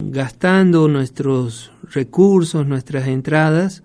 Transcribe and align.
Gastando 0.00 0.88
nuestros 0.88 1.70
recursos, 1.92 2.66
nuestras 2.66 3.06
entradas 3.06 3.84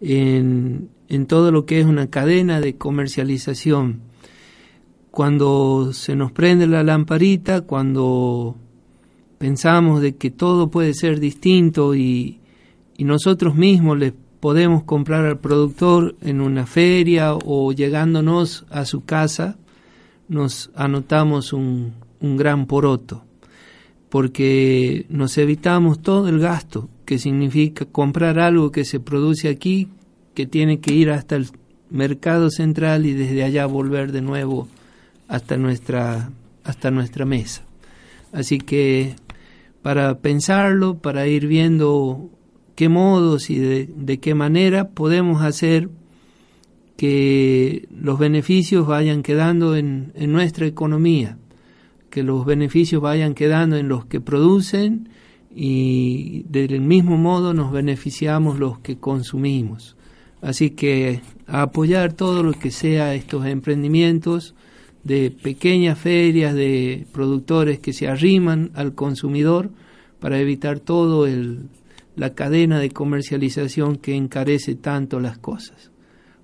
en, 0.00 0.90
todo 1.26 1.50
lo 1.50 1.64
que 1.64 1.80
es 1.80 1.86
una 1.86 2.08
cadena 2.08 2.60
de 2.60 2.76
comercialización. 2.76 4.00
Cuando 5.10 5.94
se 5.94 6.16
nos 6.16 6.32
prende 6.32 6.66
la 6.66 6.82
lamparita, 6.82 7.62
cuando 7.62 8.56
pensamos 9.38 10.02
de 10.02 10.16
que 10.16 10.30
todo 10.30 10.70
puede 10.70 10.92
ser 10.92 11.18
distinto 11.18 11.94
y, 11.94 12.40
y 12.98 13.04
nosotros 13.04 13.54
mismos 13.54 13.98
le 13.98 14.12
podemos 14.40 14.84
comprar 14.84 15.24
al 15.24 15.38
productor 15.38 16.14
en 16.20 16.42
una 16.42 16.66
feria 16.66 17.34
o 17.34 17.72
llegándonos 17.72 18.66
a 18.68 18.84
su 18.84 19.04
casa, 19.04 19.56
nos 20.28 20.70
anotamos 20.74 21.54
un, 21.54 21.94
un 22.20 22.36
gran 22.36 22.66
poroto, 22.66 23.24
porque 24.08 25.06
nos 25.08 25.36
evitamos 25.38 26.00
todo 26.00 26.28
el 26.28 26.38
gasto 26.38 26.88
que 27.04 27.18
significa 27.18 27.84
comprar 27.84 28.38
algo 28.38 28.70
que 28.70 28.84
se 28.84 29.00
produce 29.00 29.48
aquí, 29.48 29.88
que 30.34 30.46
tiene 30.46 30.80
que 30.80 30.94
ir 30.94 31.10
hasta 31.10 31.36
el 31.36 31.48
mercado 31.90 32.50
central 32.50 33.06
y 33.06 33.12
desde 33.12 33.44
allá 33.44 33.66
volver 33.66 34.12
de 34.12 34.22
nuevo 34.22 34.68
hasta 35.26 35.56
nuestra, 35.56 36.30
hasta 36.64 36.90
nuestra 36.90 37.24
mesa. 37.24 37.62
Así 38.32 38.58
que 38.58 39.14
para 39.82 40.18
pensarlo, 40.18 40.98
para 40.98 41.26
ir 41.26 41.46
viendo 41.46 42.30
qué 42.74 42.88
modos 42.88 43.50
y 43.50 43.58
de, 43.58 44.20
qué 44.20 44.34
manera 44.34 44.90
podemos 44.90 45.42
hacer 45.42 45.88
que 46.96 47.88
los 47.90 48.18
beneficios 48.18 48.86
vayan 48.86 49.22
quedando 49.22 49.76
en, 49.76 50.12
en, 50.14 50.32
nuestra 50.32 50.66
economía, 50.66 51.38
que 52.18 52.24
los 52.24 52.44
beneficios 52.44 53.00
vayan 53.00 53.32
quedando 53.32 53.76
en 53.76 53.86
los 53.86 54.04
que 54.06 54.20
producen 54.20 55.08
y 55.54 56.42
del 56.48 56.80
mismo 56.80 57.16
modo 57.16 57.54
nos 57.54 57.70
beneficiamos 57.70 58.58
los 58.58 58.80
que 58.80 58.98
consumimos. 58.98 59.96
Así 60.42 60.70
que 60.70 61.20
apoyar 61.46 62.14
todo 62.14 62.42
lo 62.42 62.54
que 62.54 62.72
sea 62.72 63.14
estos 63.14 63.46
emprendimientos 63.46 64.56
de 65.04 65.30
pequeñas 65.30 65.96
ferias 65.96 66.56
de 66.56 67.06
productores 67.12 67.78
que 67.78 67.92
se 67.92 68.08
arriman 68.08 68.72
al 68.74 68.96
consumidor 68.96 69.70
para 70.18 70.40
evitar 70.40 70.80
todo 70.80 71.28
el, 71.28 71.68
la 72.16 72.34
cadena 72.34 72.80
de 72.80 72.90
comercialización 72.90 73.94
que 73.94 74.16
encarece 74.16 74.74
tanto 74.74 75.20
las 75.20 75.38
cosas. 75.38 75.92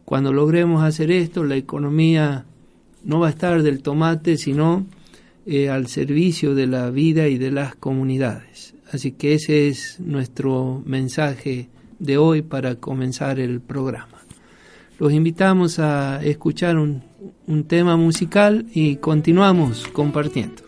Cuando 0.05 0.33
logremos 0.33 0.85
hacer 0.85 1.11
esto, 1.11 1.43
la 1.43 1.57
economía 1.57 2.45
no 3.03 3.19
va 3.19 3.27
a 3.27 3.31
estar 3.31 3.61
del 3.65 3.83
tomate, 3.83 4.37
sino 4.37 4.87
eh, 5.47 5.69
al 5.69 5.87
servicio 5.89 6.55
de 6.55 6.67
la 6.67 6.91
vida 6.91 7.29
y 7.29 7.39
de 7.39 7.51
las 7.51 7.75
comunidades. 7.75 8.75
Así 8.93 9.13
que 9.13 9.35
ese 9.35 9.69
es 9.69 10.01
nuestro 10.01 10.83
mensaje 10.87 11.69
de 11.99 12.19
hoy 12.19 12.43
para 12.43 12.77
comenzar 12.77 13.41
el 13.41 13.61
programa. 13.61 14.19
Los 14.99 15.13
invitamos 15.13 15.79
a 15.79 16.23
escuchar 16.25 16.79
un, 16.79 17.03
un 17.47 17.65
tema 17.65 17.97
musical 17.97 18.67
y 18.73 18.97
continuamos 18.97 19.87
compartiendo. 19.89 20.64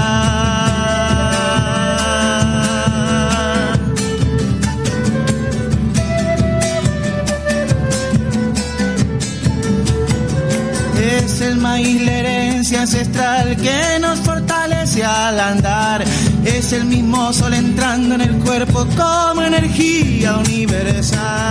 Es 10.96 11.42
el 11.42 11.58
maíz 11.58 12.01
la 12.04 12.12
herencia 12.12 12.81
ancestral 12.81 13.56
que 13.57 14.00
nos 14.00 14.19
fortalece 14.19 15.04
al 15.04 15.40
andar. 15.40 16.04
Es 16.45 16.72
el 16.74 16.86
mismo 16.86 17.34
sol 17.34 17.54
entrando 17.54 18.16
en 18.16 18.22
el 18.22 18.38
cuerpo 18.40 18.86
como 18.95 19.42
energía 19.42 20.38
universal. 20.38 21.50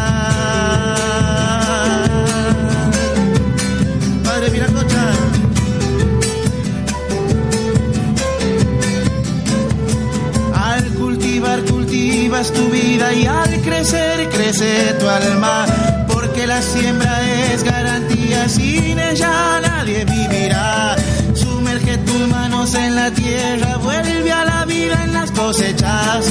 Tu 12.49 12.71
vida 12.71 13.13
y 13.13 13.27
al 13.27 13.61
crecer 13.61 14.31
crece 14.31 14.95
tu 14.99 15.07
alma, 15.07 15.67
porque 16.09 16.47
la 16.47 16.63
siembra 16.63 17.21
es 17.53 17.63
garantía, 17.63 18.49
sin 18.49 18.99
ella 18.99 19.61
nadie 19.61 20.07
vivirá. 20.07 20.97
Sumerge 21.35 21.99
tus 21.99 22.29
manos 22.29 22.75
en 22.75 22.95
la 22.95 23.11
tierra, 23.11 23.77
vuelve 23.77 24.33
a 24.33 24.45
la 24.47 24.65
vida 24.65 25.05
en 25.05 25.13
las 25.13 25.31
cosechas, 25.33 26.31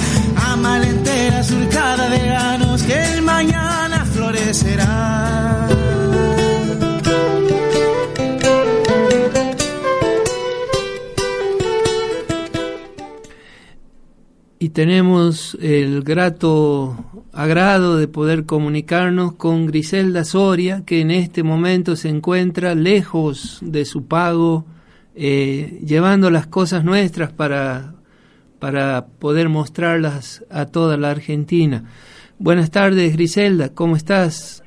ama 0.52 0.80
la 0.80 0.88
entera 0.88 1.44
surcada 1.44 2.10
de 2.10 2.20
granos 2.20 2.82
que 2.82 3.04
el 3.14 3.22
mañana 3.22 4.04
florecerá. 4.06 5.19
Tenemos 14.80 15.58
el 15.60 16.04
grato 16.04 16.96
agrado 17.34 17.98
de 17.98 18.08
poder 18.08 18.46
comunicarnos 18.46 19.34
con 19.34 19.66
Griselda 19.66 20.24
Soria, 20.24 20.84
que 20.86 21.02
en 21.02 21.12
este 21.12 21.44
momento 21.44 21.98
se 21.98 22.08
encuentra 22.08 22.76
lejos 22.76 23.60
de 23.62 23.84
su 23.84 24.06
pago, 24.06 24.66
eh, 25.16 25.82
llevando 25.86 26.32
las 26.32 26.48
cosas 26.48 26.86
nuestras 26.86 27.34
para, 27.34 27.96
para 28.60 29.08
poder 29.20 29.50
mostrarlas 29.50 30.46
a 30.50 30.68
toda 30.68 30.96
la 30.96 31.12
Argentina. 31.12 31.84
Buenas 32.38 32.72
tardes, 32.72 33.12
Griselda, 33.12 33.74
¿cómo 33.74 33.98
estás? 33.98 34.64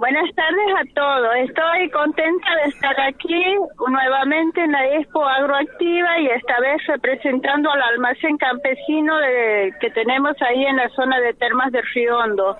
Buenas 0.00 0.34
tardes 0.34 0.72
a 0.80 0.94
todos. 0.94 1.28
Estoy 1.46 1.90
contenta 1.90 2.48
de 2.64 2.70
estar 2.70 2.98
aquí 3.02 3.44
nuevamente 3.86 4.64
en 4.64 4.72
la 4.72 4.96
Expo 4.96 5.22
Agroactiva 5.22 6.18
y 6.20 6.26
esta 6.28 6.58
vez 6.58 6.80
representando 6.86 7.70
al 7.70 7.82
almacén 7.82 8.38
campesino 8.38 9.18
de, 9.18 9.74
que 9.78 9.90
tenemos 9.90 10.34
ahí 10.40 10.64
en 10.64 10.76
la 10.76 10.88
zona 10.96 11.20
de 11.20 11.34
Termas 11.34 11.70
de 11.72 11.82
Río 11.94 12.16
Hondo. 12.16 12.56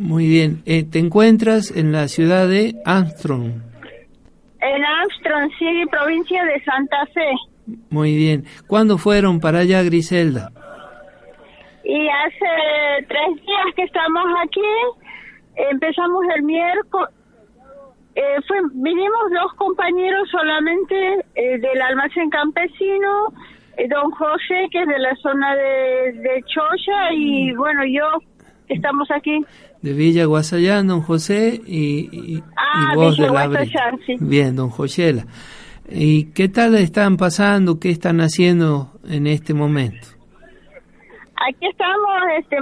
Muy 0.00 0.26
bien. 0.26 0.62
Eh, 0.66 0.82
¿Te 0.82 0.98
encuentras 0.98 1.70
en 1.70 1.92
la 1.92 2.08
ciudad 2.08 2.48
de 2.48 2.74
Armstrong? 2.84 3.52
En 4.60 4.84
Armstrong, 4.84 5.48
sí, 5.60 5.84
provincia 5.92 6.44
de 6.44 6.60
Santa 6.64 7.06
Fe. 7.14 7.30
Muy 7.90 8.16
bien. 8.16 8.46
¿Cuándo 8.66 8.98
fueron 8.98 9.38
para 9.38 9.60
allá, 9.60 9.84
Griselda? 9.84 10.50
Y 11.84 12.08
hace 12.08 13.06
tres 13.06 13.46
días 13.46 13.74
que 13.76 13.84
estamos 13.84 14.24
aquí 14.42 14.60
empezamos 15.70 16.24
el 16.36 16.42
miércoles, 16.42 17.14
eh, 18.14 18.22
fue, 18.46 18.56
vinimos 18.74 19.30
dos 19.30 19.54
compañeros 19.54 20.28
solamente 20.30 20.94
eh, 21.34 21.58
del 21.58 21.80
almacén 21.80 22.28
campesino, 22.28 23.32
eh, 23.76 23.88
don 23.88 24.10
José, 24.10 24.68
que 24.70 24.82
es 24.82 24.88
de 24.88 24.98
la 24.98 25.14
zona 25.16 25.54
de, 25.54 26.12
de 26.20 26.42
Choya, 26.46 27.12
y 27.14 27.52
mm. 27.52 27.56
bueno, 27.56 27.82
yo, 27.86 28.04
estamos 28.68 29.08
aquí. 29.10 29.44
De 29.80 29.92
Villa 29.92 30.24
Guasayán, 30.24 30.88
don 30.88 31.02
José, 31.02 31.60
y, 31.66 32.42
ah, 32.56 32.92
vos 32.94 33.16
de 33.16 33.28
la 33.28 33.48
sí. 34.04 34.16
Bien, 34.20 34.56
don 34.56 34.70
Josela. 34.70 35.24
¿Y 35.88 36.32
qué 36.32 36.48
tal 36.48 36.74
están 36.76 37.16
pasando? 37.16 37.80
¿Qué 37.80 37.90
están 37.90 38.20
haciendo 38.20 38.92
en 39.08 39.26
este 39.26 39.54
momento? 39.54 40.19
Aquí 41.48 41.68
estamos, 41.68 42.20
este, 42.38 42.58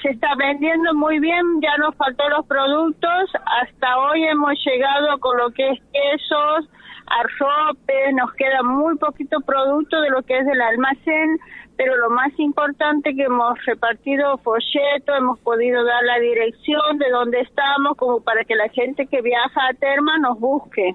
se 0.00 0.10
está 0.10 0.36
vendiendo 0.36 0.94
muy 0.94 1.18
bien, 1.18 1.42
ya 1.60 1.76
nos 1.78 1.96
faltó 1.96 2.28
los 2.28 2.46
productos, 2.46 3.32
hasta 3.60 3.98
hoy 3.98 4.22
hemos 4.22 4.54
llegado 4.64 5.18
con 5.18 5.36
lo 5.36 5.50
que 5.50 5.70
es 5.70 5.80
quesos, 5.92 6.70
arropes, 7.06 8.14
nos 8.14 8.32
queda 8.34 8.62
muy 8.62 8.96
poquito 8.98 9.40
producto 9.40 10.00
de 10.00 10.10
lo 10.10 10.22
que 10.22 10.38
es 10.38 10.46
del 10.46 10.60
almacén, 10.60 11.40
pero 11.76 11.96
lo 11.96 12.10
más 12.10 12.32
importante 12.38 13.16
que 13.16 13.24
hemos 13.24 13.58
repartido 13.66 14.38
folleto, 14.38 15.14
hemos 15.18 15.40
podido 15.40 15.84
dar 15.84 16.04
la 16.04 16.20
dirección 16.20 16.98
de 16.98 17.10
dónde 17.10 17.40
estamos, 17.40 17.96
como 17.96 18.20
para 18.20 18.44
que 18.44 18.54
la 18.54 18.68
gente 18.68 19.08
que 19.08 19.22
viaja 19.22 19.60
a 19.68 19.74
Terma 19.74 20.18
nos 20.18 20.38
busque. 20.38 20.94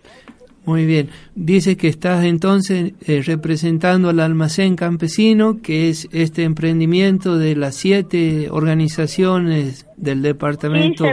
Muy 0.65 0.85
bien. 0.85 1.09
Dice 1.33 1.75
que 1.75 1.87
estás 1.87 2.23
entonces 2.23 2.93
eh, 3.07 3.23
representando 3.25 4.09
al 4.09 4.19
almacén 4.19 4.75
campesino, 4.75 5.59
que 5.61 5.89
es 5.89 6.07
este 6.11 6.43
emprendimiento 6.43 7.37
de 7.37 7.55
las 7.55 7.75
siete 7.75 8.47
organizaciones 8.51 9.87
del 9.97 10.21
departamento 10.21 11.05
sí, 11.05 11.11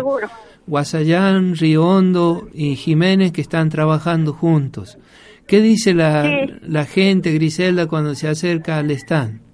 Guasayán, 0.66 1.56
Río 1.56 1.86
Hondo 1.86 2.48
y 2.52 2.76
Jiménez 2.76 3.32
que 3.32 3.40
están 3.40 3.70
trabajando 3.70 4.34
juntos. 4.34 4.98
¿Qué 5.46 5.62
dice 5.62 5.94
la, 5.94 6.28
la 6.60 6.84
gente, 6.84 7.32
Griselda, 7.32 7.86
cuando 7.86 8.14
se 8.14 8.28
acerca 8.28 8.76
al 8.76 8.90
stand? 8.90 9.47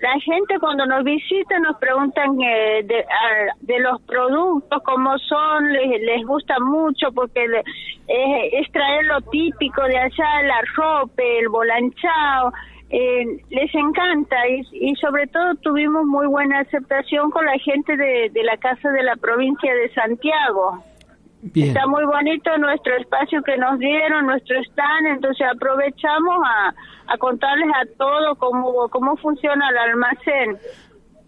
La 0.00 0.18
gente 0.20 0.58
cuando 0.60 0.86
nos 0.86 1.02
visita 1.02 1.58
nos 1.58 1.76
preguntan 1.78 2.40
eh, 2.40 2.82
de, 2.84 3.04
de, 3.60 3.80
los 3.80 4.00
productos, 4.02 4.80
cómo 4.84 5.18
son, 5.18 5.72
les, 5.72 6.00
les 6.02 6.24
gusta 6.24 6.54
mucho 6.60 7.10
porque 7.12 7.44
es 8.06 8.72
traer 8.72 9.06
lo 9.06 9.20
típico 9.22 9.82
de 9.82 9.98
allá, 9.98 10.40
el 10.40 10.50
arrope, 10.50 11.40
el 11.40 11.48
bolanchao, 11.48 12.52
eh, 12.90 13.26
les 13.50 13.74
encanta 13.74 14.36
y, 14.48 14.62
y, 14.72 14.94
sobre 14.96 15.26
todo 15.26 15.54
tuvimos 15.56 16.06
muy 16.06 16.26
buena 16.26 16.60
aceptación 16.60 17.30
con 17.30 17.44
la 17.44 17.58
gente 17.58 17.96
de, 17.96 18.30
de 18.32 18.42
la 18.44 18.56
Casa 18.56 18.90
de 18.90 19.02
la 19.02 19.16
Provincia 19.16 19.74
de 19.74 19.92
Santiago. 19.92 20.82
Está 21.42 21.86
muy 21.86 22.04
bonito 22.04 22.56
nuestro 22.58 22.96
espacio 22.96 23.40
que 23.42 23.56
nos 23.56 23.78
dieron, 23.78 24.26
nuestro 24.26 24.56
stand, 24.70 25.06
entonces 25.06 25.46
aprovechamos 25.54 26.36
a, 26.44 26.74
a 27.12 27.18
contarles 27.18 27.68
a 27.80 27.96
todos 27.96 28.36
cómo, 28.38 28.88
cómo 28.90 29.16
funciona 29.16 29.68
el 29.70 29.78
almacén. 29.78 30.58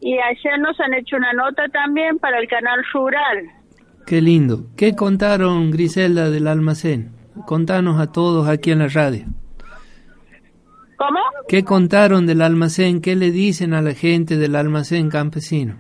Y 0.00 0.18
ayer 0.18 0.58
nos 0.58 0.78
han 0.80 0.94
hecho 0.94 1.16
una 1.16 1.32
nota 1.32 1.68
también 1.68 2.18
para 2.18 2.38
el 2.38 2.48
canal 2.48 2.80
rural. 2.92 3.50
Qué 4.06 4.20
lindo. 4.20 4.64
¿Qué 4.76 4.96
contaron, 4.96 5.70
Griselda, 5.70 6.30
del 6.30 6.48
almacén? 6.48 7.12
Contanos 7.46 8.00
a 8.00 8.10
todos 8.10 8.48
aquí 8.48 8.72
en 8.72 8.80
la 8.80 8.88
radio. 8.88 9.26
¿Cómo? 10.96 11.20
¿Qué 11.48 11.64
contaron 11.64 12.26
del 12.26 12.42
almacén? 12.42 13.00
¿Qué 13.00 13.14
le 13.14 13.30
dicen 13.30 13.74
a 13.74 13.82
la 13.82 13.94
gente 13.94 14.36
del 14.36 14.56
almacén 14.56 15.08
campesino? 15.08 15.76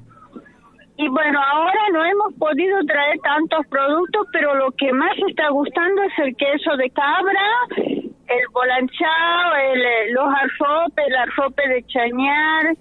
Y 1.00 1.08
bueno, 1.08 1.40
ahora 1.40 1.80
no 1.94 2.04
hemos 2.04 2.34
podido 2.34 2.78
traer 2.84 3.18
tantos 3.20 3.66
productos, 3.68 4.26
pero 4.32 4.54
lo 4.54 4.70
que 4.72 4.92
más 4.92 5.16
está 5.30 5.48
gustando 5.48 6.02
es 6.02 6.12
el 6.18 6.36
queso 6.36 6.76
de 6.76 6.90
cabra, 6.90 7.40
el 7.78 8.44
bolanchao, 8.52 9.54
el, 9.72 9.80
eh, 9.80 10.12
los 10.12 10.26
arropes, 10.28 11.06
el 11.06 11.16
arrope 11.16 11.68
de 11.68 11.82
chañar, 11.86 12.76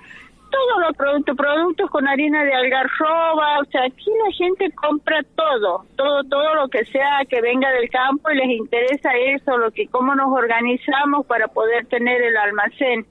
todos 0.51 0.81
los 0.86 0.98
productos, 0.98 1.38
productos 1.38 1.89
con 1.92 2.10
harina 2.10 2.44
de 2.44 2.54
algarroba, 2.54 3.60
o 3.62 3.66
sea, 3.71 3.86
aquí 3.86 4.12
la 4.27 4.33
gente 4.36 4.69
compra 4.75 5.24
todo, 5.38 5.86
todo, 5.95 6.21
todo 6.25 6.56
lo 6.56 6.68
que 6.68 6.83
sea 6.92 7.21
que 7.30 7.39
venga 7.39 7.71
del 7.71 7.89
campo 7.89 8.31
y 8.31 8.36
les 8.36 8.50
interesa 8.50 9.12
eso, 9.33 9.57
lo 9.57 9.71
que 9.71 9.88
cómo 9.88 10.13
nos 10.13 10.27
organizamos 10.30 11.25
para 11.25 11.48
poder 11.48 11.86
tener 11.86 12.21
el 12.21 12.36
almacén. 12.36 13.06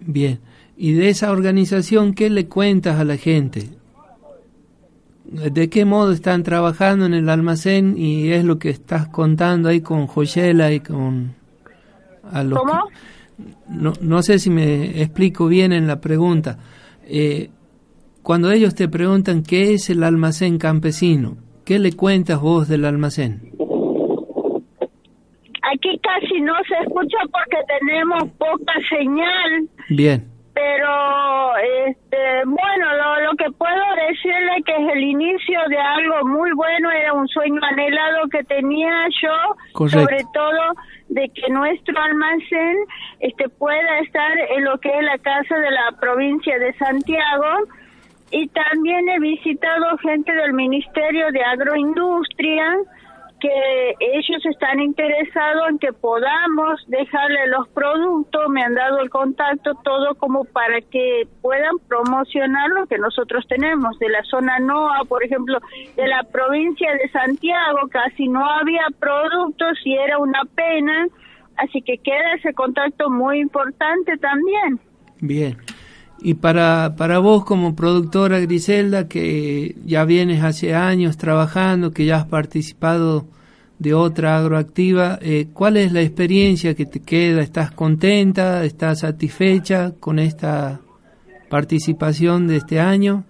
Bien, 0.00 0.40
y 0.76 0.94
de 0.94 1.10
esa 1.10 1.30
organización, 1.30 2.12
¿qué 2.12 2.28
le 2.28 2.48
cuentas 2.48 2.98
a 2.98 3.04
la 3.04 3.16
gente? 3.16 3.83
De 5.24 5.70
qué 5.70 5.84
modo 5.84 6.12
están 6.12 6.42
trabajando 6.42 7.06
en 7.06 7.14
el 7.14 7.28
almacén 7.28 7.96
y 7.96 8.30
es 8.30 8.44
lo 8.44 8.58
que 8.58 8.70
estás 8.70 9.08
contando 9.08 9.68
ahí 9.68 9.80
con 9.80 10.06
Joyela 10.06 10.72
y 10.72 10.80
con... 10.80 11.34
A 12.30 12.42
¿Cómo? 12.44 12.88
no, 13.68 13.92
no 14.00 14.22
sé 14.22 14.38
si 14.38 14.50
me 14.50 15.00
explico 15.02 15.46
bien 15.46 15.72
en 15.72 15.86
la 15.86 16.00
pregunta. 16.00 16.58
Eh, 17.06 17.50
cuando 18.22 18.50
ellos 18.50 18.74
te 18.74 18.88
preguntan 18.88 19.42
qué 19.42 19.74
es 19.74 19.90
el 19.90 20.02
almacén 20.04 20.58
campesino, 20.58 21.36
¿qué 21.64 21.78
le 21.78 21.92
cuentas 21.92 22.40
vos 22.40 22.68
del 22.68 22.84
almacén? 22.84 23.50
Aquí 25.72 25.98
casi 26.02 26.40
no 26.40 26.54
se 26.68 26.74
escucha 26.86 27.18
porque 27.32 27.58
tenemos 27.78 28.30
poca 28.38 28.72
señal. 28.88 29.68
Bien 29.88 30.33
pero 30.54 31.56
este 31.88 32.42
bueno 32.46 32.94
lo, 32.96 33.30
lo 33.30 33.36
que 33.36 33.50
puedo 33.50 33.84
decirle 34.08 34.62
que 34.64 34.72
es 34.72 34.92
el 34.92 35.02
inicio 35.02 35.60
de 35.68 35.78
algo 35.78 36.26
muy 36.28 36.52
bueno 36.52 36.90
era 36.90 37.12
un 37.12 37.26
sueño 37.28 37.60
anhelado 37.62 38.28
que 38.30 38.44
tenía 38.44 39.06
yo 39.20 39.88
sobre 39.88 40.24
todo 40.32 40.74
de 41.08 41.28
que 41.34 41.52
nuestro 41.52 42.00
almacén 42.00 42.76
este 43.20 43.48
pueda 43.48 44.00
estar 44.00 44.32
en 44.56 44.64
lo 44.64 44.78
que 44.78 44.88
es 44.88 45.02
la 45.02 45.18
casa 45.18 45.56
de 45.56 45.70
la 45.70 45.92
provincia 46.00 46.58
de 46.58 46.72
Santiago. 46.74 47.66
Y 48.30 48.48
también 48.48 49.08
he 49.08 49.20
visitado 49.20 49.96
gente 49.98 50.32
del 50.32 50.54
Ministerio 50.54 51.30
de 51.30 51.42
Agroindustria 51.44 52.66
que 53.44 53.94
ellos 54.00 54.46
están 54.46 54.80
interesados 54.80 55.68
en 55.68 55.78
que 55.78 55.92
podamos 55.92 56.80
dejarle 56.86 57.46
los 57.48 57.68
productos, 57.68 58.48
me 58.48 58.62
han 58.62 58.74
dado 58.74 59.00
el 59.00 59.10
contacto, 59.10 59.72
todo 59.84 60.14
como 60.14 60.44
para 60.44 60.80
que 60.80 61.28
puedan 61.42 61.78
promocionar 61.86 62.70
lo 62.70 62.86
que 62.86 62.96
nosotros 62.96 63.44
tenemos. 63.46 63.98
De 63.98 64.08
la 64.08 64.22
zona 64.30 64.58
NOA, 64.60 65.04
por 65.06 65.22
ejemplo, 65.22 65.58
de 65.94 66.06
la 66.08 66.22
provincia 66.22 66.90
de 66.92 67.06
Santiago, 67.10 67.80
casi 67.90 68.28
no 68.28 68.48
había 68.48 68.86
productos 68.98 69.78
y 69.84 69.94
era 69.94 70.16
una 70.16 70.40
pena, 70.54 71.06
así 71.58 71.82
que 71.82 71.98
queda 71.98 72.36
ese 72.38 72.54
contacto 72.54 73.10
muy 73.10 73.40
importante 73.40 74.16
también. 74.16 74.80
Bien. 75.20 75.54
Y 76.20 76.34
para, 76.34 76.94
para 76.96 77.18
vos 77.18 77.44
como 77.44 77.76
productora 77.76 78.40
Griselda, 78.40 79.08
que 79.08 79.74
ya 79.84 80.04
vienes 80.04 80.42
hace 80.42 80.74
años 80.74 81.16
trabajando, 81.18 81.90
que 81.90 82.06
ya 82.06 82.16
has 82.16 82.26
participado 82.26 83.26
de 83.78 83.92
otra 83.92 84.38
agroactiva, 84.38 85.18
eh, 85.20 85.48
¿cuál 85.52 85.76
es 85.76 85.92
la 85.92 86.00
experiencia 86.00 86.74
que 86.74 86.86
te 86.86 87.02
queda? 87.02 87.42
¿Estás 87.42 87.72
contenta? 87.72 88.64
¿Estás 88.64 89.00
satisfecha 89.00 89.92
con 90.00 90.18
esta 90.18 90.80
participación 91.50 92.46
de 92.46 92.56
este 92.56 92.80
año? 92.80 93.24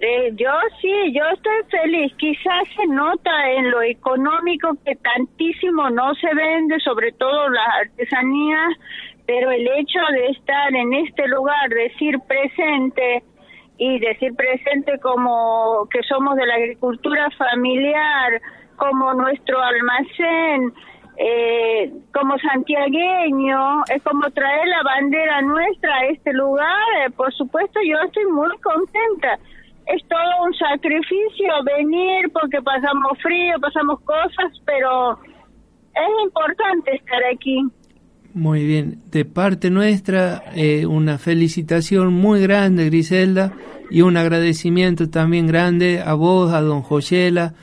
Eh, 0.00 0.32
yo 0.34 0.50
sí, 0.80 1.12
yo 1.12 1.22
estoy 1.34 1.80
feliz. 1.82 2.12
Quizás 2.16 2.64
se 2.74 2.86
nota 2.86 3.30
en 3.50 3.70
lo 3.70 3.82
económico 3.82 4.70
que 4.82 4.96
tantísimo 4.96 5.90
no 5.90 6.14
se 6.14 6.34
vende, 6.34 6.80
sobre 6.80 7.12
todo 7.12 7.50
las 7.50 7.68
artesanías 7.82 8.78
pero 9.26 9.50
el 9.50 9.66
hecho 9.66 10.00
de 10.12 10.26
estar 10.28 10.74
en 10.74 10.94
este 10.94 11.28
lugar, 11.28 11.68
decir 11.68 12.18
presente 12.26 13.22
y 13.78 13.98
decir 13.98 14.34
presente 14.34 14.98
como 15.00 15.88
que 15.90 16.02
somos 16.02 16.36
de 16.36 16.46
la 16.46 16.54
agricultura 16.54 17.30
familiar, 17.38 18.40
como 18.76 19.14
nuestro 19.14 19.60
almacén, 19.60 20.72
eh, 21.16 21.92
como 22.14 22.38
santiagueño, 22.38 23.82
es 23.94 24.02
como 24.02 24.30
traer 24.30 24.68
la 24.68 24.82
bandera 24.82 25.42
nuestra 25.42 25.94
a 25.96 26.06
este 26.06 26.32
lugar, 26.32 26.82
eh, 27.06 27.10
por 27.10 27.32
supuesto 27.34 27.78
yo 27.86 27.98
estoy 28.06 28.24
muy 28.26 28.56
contenta. 28.58 29.38
Es 29.86 30.02
todo 30.08 30.44
un 30.44 30.54
sacrificio 30.54 31.52
venir 31.76 32.30
porque 32.32 32.62
pasamos 32.62 33.18
frío, 33.22 33.58
pasamos 33.60 34.00
cosas, 34.00 34.60
pero 34.64 35.18
es 35.94 36.24
importante 36.24 36.94
estar 36.94 37.22
aquí. 37.32 37.60
Muy 38.32 38.64
bien, 38.64 39.00
de 39.10 39.24
parte 39.24 39.70
nuestra, 39.70 40.44
eh, 40.54 40.86
una 40.86 41.18
felicitación 41.18 42.12
muy 42.12 42.40
grande, 42.40 42.86
Griselda, 42.86 43.52
y 43.90 44.02
un 44.02 44.16
agradecimiento 44.16 45.10
también 45.10 45.48
grande 45.48 46.00
a 46.00 46.14
vos, 46.14 46.52
a 46.52 46.60
don 46.60 46.82
Joyela, 46.82 47.54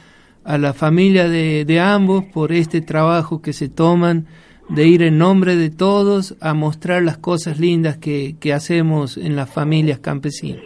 a 0.44 0.58
la 0.58 0.74
familia 0.74 1.30
de, 1.30 1.64
de, 1.64 1.80
ambos 1.80 2.26
por 2.26 2.52
este 2.52 2.82
trabajo 2.82 3.42
que 3.42 3.54
se 3.54 3.70
toman 3.70 4.28
de 4.68 4.88
ir 4.88 5.04
en 5.04 5.18
nombre 5.18 5.56
de 5.56 5.70
todos 5.70 6.36
a 6.42 6.54
mostrar 6.54 7.02
las 7.04 7.18
cosas 7.18 7.60
lindas 7.60 7.98
que, 7.98 8.36
que 8.38 8.52
hacemos 8.52 9.16
en 9.16 9.38
las 9.38 9.50
familias 9.50 10.00
campesinas. 10.00 10.64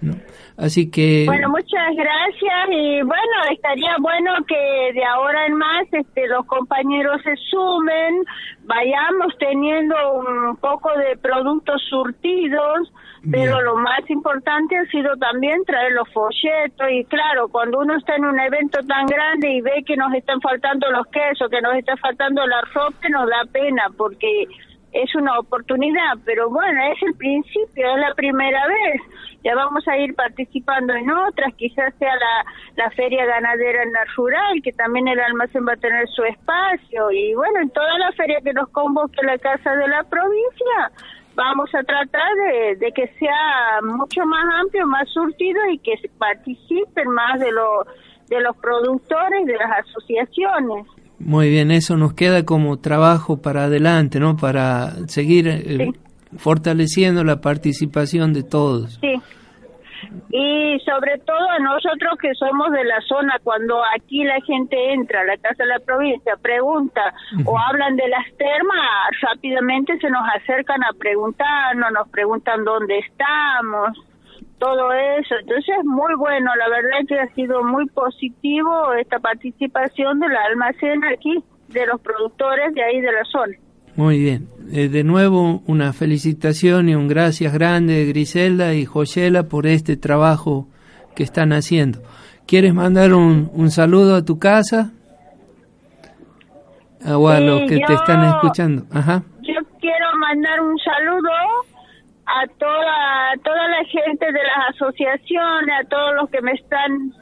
¿no? 0.00 0.16
Así 0.60 0.90
que... 0.90 1.24
Bueno, 1.26 1.48
muchas 1.48 1.96
gracias 1.96 2.68
y 2.68 3.00
bueno, 3.00 3.36
estaría 3.50 3.96
bueno 3.98 4.32
que 4.46 4.92
de 4.92 5.04
ahora 5.04 5.46
en 5.46 5.54
más 5.54 5.86
este, 5.90 6.28
los 6.28 6.44
compañeros 6.44 7.22
se 7.24 7.34
sumen, 7.50 8.22
vayamos 8.64 9.32
teniendo 9.38 9.96
un 10.12 10.56
poco 10.58 10.90
de 10.98 11.16
productos 11.16 11.80
surtidos, 11.88 12.92
pero 13.30 13.60
lo 13.62 13.76
más 13.76 14.00
importante 14.08 14.76
ha 14.76 14.84
sido 14.86 15.16
también 15.16 15.64
traer 15.64 15.92
los 15.92 16.08
folletos 16.12 16.88
y 16.90 17.04
claro, 17.04 17.48
cuando 17.48 17.78
uno 17.78 17.96
está 17.96 18.16
en 18.16 18.26
un 18.26 18.38
evento 18.38 18.80
tan 18.86 19.06
grande 19.06 19.50
y 19.50 19.60
ve 19.62 19.82
que 19.86 19.96
nos 19.96 20.12
están 20.12 20.40
faltando 20.42 20.90
los 20.90 21.06
quesos, 21.06 21.48
que 21.50 21.60
nos 21.62 21.74
está 21.74 21.96
faltando 21.96 22.46
la 22.46 22.60
ropa, 22.74 23.08
nos 23.08 23.28
da 23.28 23.44
pena 23.50 23.84
porque 23.96 24.46
es 24.92 25.14
una 25.14 25.38
oportunidad, 25.38 26.18
pero 26.24 26.50
bueno, 26.50 26.82
es 26.92 27.02
el 27.02 27.14
principio, 27.14 27.94
es 27.94 28.00
la 28.00 28.14
primera 28.14 28.66
vez. 28.66 29.02
Ya 29.44 29.54
vamos 29.54 29.86
a 29.88 29.96
ir 29.96 30.14
participando 30.14 30.94
en 30.94 31.10
otras, 31.10 31.54
quizás 31.54 31.94
sea 31.98 32.14
la, 32.14 32.84
la 32.84 32.90
feria 32.90 33.24
ganadera 33.24 33.82
en 33.82 33.92
la 33.92 34.04
rural, 34.16 34.60
que 34.62 34.72
también 34.72 35.08
el 35.08 35.20
almacén 35.20 35.66
va 35.66 35.74
a 35.74 35.76
tener 35.76 36.08
su 36.08 36.24
espacio. 36.24 37.10
Y 37.10 37.34
bueno, 37.34 37.60
en 37.60 37.70
toda 37.70 37.98
la 37.98 38.12
feria 38.12 38.40
que 38.42 38.52
nos 38.52 38.68
convoque 38.70 39.24
la 39.24 39.38
Casa 39.38 39.74
de 39.76 39.88
la 39.88 40.02
Provincia, 40.04 40.90
vamos 41.34 41.74
a 41.74 41.82
tratar 41.82 42.34
de, 42.34 42.76
de 42.76 42.92
que 42.92 43.06
sea 43.18 43.80
mucho 43.82 44.26
más 44.26 44.44
amplio, 44.60 44.86
más 44.86 45.08
surtido 45.08 45.60
y 45.70 45.78
que 45.78 45.94
participen 46.18 47.08
más 47.08 47.40
de, 47.40 47.52
los 47.52 47.86
de 48.28 48.40
los 48.40 48.56
productores, 48.56 49.46
de 49.46 49.56
las 49.56 49.86
asociaciones. 49.86 50.86
Muy 51.20 51.50
bien, 51.50 51.70
eso 51.70 51.98
nos 51.98 52.14
queda 52.14 52.44
como 52.44 52.78
trabajo 52.78 53.42
para 53.42 53.64
adelante, 53.64 54.18
¿no? 54.18 54.38
Para 54.38 54.92
seguir 55.06 55.48
eh, 55.48 55.92
fortaleciendo 56.38 57.24
la 57.24 57.42
participación 57.42 58.32
de 58.32 58.42
todos. 58.42 58.98
Sí. 59.00 59.20
Y 60.30 60.78
sobre 60.80 61.18
todo 61.18 61.50
a 61.50 61.58
nosotros 61.58 62.14
que 62.20 62.34
somos 62.34 62.72
de 62.72 62.84
la 62.84 63.00
zona, 63.02 63.38
cuando 63.44 63.82
aquí 63.94 64.24
la 64.24 64.40
gente 64.40 64.94
entra 64.94 65.20
a 65.20 65.24
la 65.24 65.36
Casa 65.36 65.62
de 65.62 65.68
la 65.68 65.78
Provincia, 65.80 66.36
pregunta 66.40 67.12
o 67.44 67.58
hablan 67.58 67.96
de 67.96 68.08
las 68.08 68.26
termas, 68.38 69.10
rápidamente 69.20 69.98
se 69.98 70.08
nos 70.08 70.22
acercan 70.34 70.82
a 70.82 70.96
preguntarnos, 70.98 71.92
nos 71.92 72.08
preguntan 72.08 72.64
dónde 72.64 72.98
estamos 72.98 74.09
todo 74.60 74.92
eso. 74.92 75.34
Entonces 75.40 75.74
es 75.80 75.84
muy 75.84 76.14
bueno, 76.16 76.50
la 76.56 76.68
verdad 76.68 76.98
que 77.08 77.18
ha 77.18 77.34
sido 77.34 77.64
muy 77.64 77.86
positivo 77.86 78.92
esta 79.00 79.18
participación 79.18 80.20
del 80.20 80.36
almacén 80.36 81.02
aquí, 81.04 81.42
de 81.68 81.86
los 81.86 82.00
productores 82.00 82.72
de 82.74 82.84
ahí 82.84 83.00
de 83.00 83.10
la 83.10 83.24
zona. 83.24 83.54
Muy 83.96 84.18
bien. 84.20 84.48
Eh, 84.72 84.88
de 84.88 85.02
nuevo 85.02 85.62
una 85.66 85.92
felicitación 85.92 86.88
y 86.88 86.94
un 86.94 87.08
gracias 87.08 87.52
grande 87.52 88.04
Griselda 88.06 88.74
y 88.74 88.84
Joyela 88.84 89.44
por 89.44 89.66
este 89.66 89.96
trabajo 89.96 90.68
que 91.16 91.24
están 91.24 91.52
haciendo. 91.52 92.00
¿Quieres 92.46 92.74
mandar 92.74 93.14
un, 93.14 93.50
un 93.52 93.70
saludo 93.70 94.14
a 94.14 94.24
tu 94.24 94.38
casa? 94.38 94.92
O 97.06 97.28
a 97.30 97.40
los 97.40 97.62
que 97.62 97.78
te 97.78 97.94
están 97.94 98.24
escuchando. 98.24 98.84
Ajá. 98.92 99.22
Yo 99.40 99.54
quiero 99.80 100.06
mandar 100.18 100.60
un 100.60 100.78
saludo 100.78 101.30
a 102.30 102.46
toda 102.58 103.32
toda 103.42 103.68
la 103.68 103.84
gente 103.84 104.26
de 104.26 104.42
las 104.42 104.74
asociaciones, 104.74 105.74
a 105.80 105.88
todos 105.88 106.14
los 106.14 106.30
que 106.30 106.40
me 106.42 106.52
están 106.52 107.12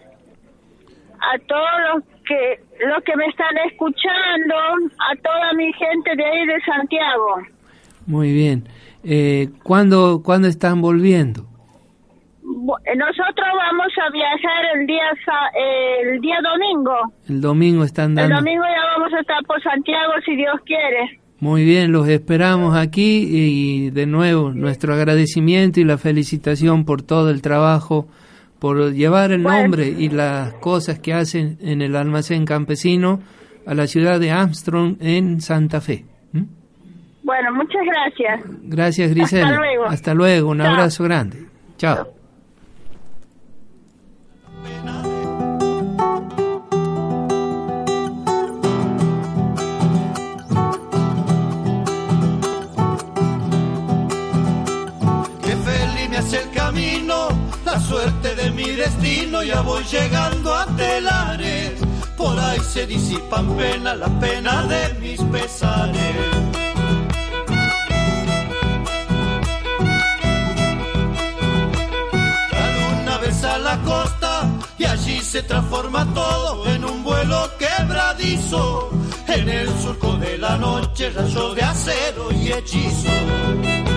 a 1.20 1.38
todos 1.46 1.94
los 1.94 2.04
que 2.26 2.60
los 2.86 3.02
que 3.04 3.16
me 3.16 3.26
están 3.26 3.56
escuchando, 3.70 4.54
a 4.54 5.16
toda 5.16 5.52
mi 5.54 5.72
gente 5.72 6.14
de 6.14 6.24
ahí 6.24 6.46
de 6.46 6.60
Santiago. 6.60 7.42
Muy 8.06 8.32
bien. 8.32 8.68
Eh, 9.04 9.48
¿cuándo, 9.62 10.22
¿Cuándo 10.24 10.48
están 10.48 10.80
volviendo? 10.80 11.44
Nosotros 12.42 13.48
vamos 13.56 13.92
a 14.02 14.10
viajar 14.10 14.64
el 14.74 14.86
día 14.86 15.04
el 16.02 16.20
día 16.20 16.38
domingo. 16.42 16.94
El 17.28 17.40
domingo 17.40 17.84
están 17.84 18.14
dando. 18.14 18.34
El 18.34 18.44
domingo 18.44 18.64
ya 18.64 18.84
vamos 18.96 19.12
a 19.12 19.20
estar 19.20 19.44
por 19.44 19.62
Santiago 19.62 20.12
si 20.24 20.36
Dios 20.36 20.54
quiere. 20.64 21.20
Muy 21.40 21.64
bien, 21.64 21.92
los 21.92 22.08
esperamos 22.08 22.76
aquí 22.76 23.28
y 23.30 23.90
de 23.90 24.06
nuevo 24.06 24.50
nuestro 24.50 24.94
agradecimiento 24.94 25.78
y 25.78 25.84
la 25.84 25.96
felicitación 25.96 26.84
por 26.84 27.02
todo 27.02 27.30
el 27.30 27.42
trabajo, 27.42 28.08
por 28.58 28.92
llevar 28.92 29.30
el 29.30 29.44
nombre 29.44 29.86
y 29.86 30.08
las 30.08 30.54
cosas 30.54 30.98
que 30.98 31.14
hacen 31.14 31.56
en 31.60 31.80
el 31.80 31.94
almacén 31.94 32.44
campesino 32.44 33.20
a 33.66 33.74
la 33.74 33.86
ciudad 33.86 34.18
de 34.18 34.32
Armstrong 34.32 34.96
en 35.00 35.40
Santa 35.40 35.80
Fe. 35.80 36.04
¿Mm? 36.32 36.42
Bueno, 37.22 37.54
muchas 37.54 37.82
gracias. 37.86 38.40
Gracias, 38.64 39.10
Grisel. 39.10 39.44
Hasta 39.44 39.56
luego. 39.56 39.84
Hasta 39.84 40.14
luego, 40.14 40.50
un 40.50 40.60
abrazo 40.60 41.04
grande. 41.04 41.46
Chao. 41.76 42.17
Destino, 58.88 59.42
ya 59.42 59.60
voy 59.60 59.84
llegando 59.84 60.54
a 60.54 60.66
telares. 60.76 61.72
Por 62.16 62.38
ahí 62.38 62.60
se 62.60 62.86
disipan 62.86 63.56
pena, 63.56 63.94
la 63.94 64.08
pena 64.20 64.62
de 64.64 64.94
mis 65.00 65.20
pesares. 65.20 66.16
La 72.52 72.66
luna 72.76 73.18
besa 73.18 73.58
la 73.58 73.76
costa 73.82 74.50
y 74.78 74.84
allí 74.84 75.20
se 75.20 75.42
transforma 75.42 76.06
todo 76.14 76.66
en 76.66 76.84
un 76.84 77.04
vuelo 77.04 77.50
quebradizo. 77.58 78.90
En 79.26 79.48
el 79.48 79.68
surco 79.80 80.16
de 80.16 80.38
la 80.38 80.56
noche, 80.56 81.10
rayos 81.10 81.54
de 81.54 81.62
acero 81.62 82.32
y 82.32 82.52
hechizo. 82.52 83.87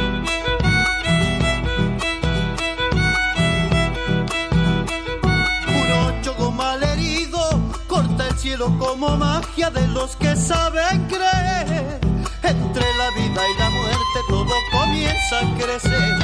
Cielo 8.41 8.75
como 8.79 9.15
magia 9.17 9.69
de 9.69 9.87
los 9.89 10.15
que 10.15 10.35
saben 10.35 11.05
creer. 11.07 11.99
Entre 12.41 12.85
la 12.97 13.09
vida 13.11 13.41
y 13.47 13.59
la 13.59 13.69
muerte 13.69 14.19
todo 14.27 14.55
comienza 14.71 15.39
a 15.41 15.57
crecer. 15.59 16.17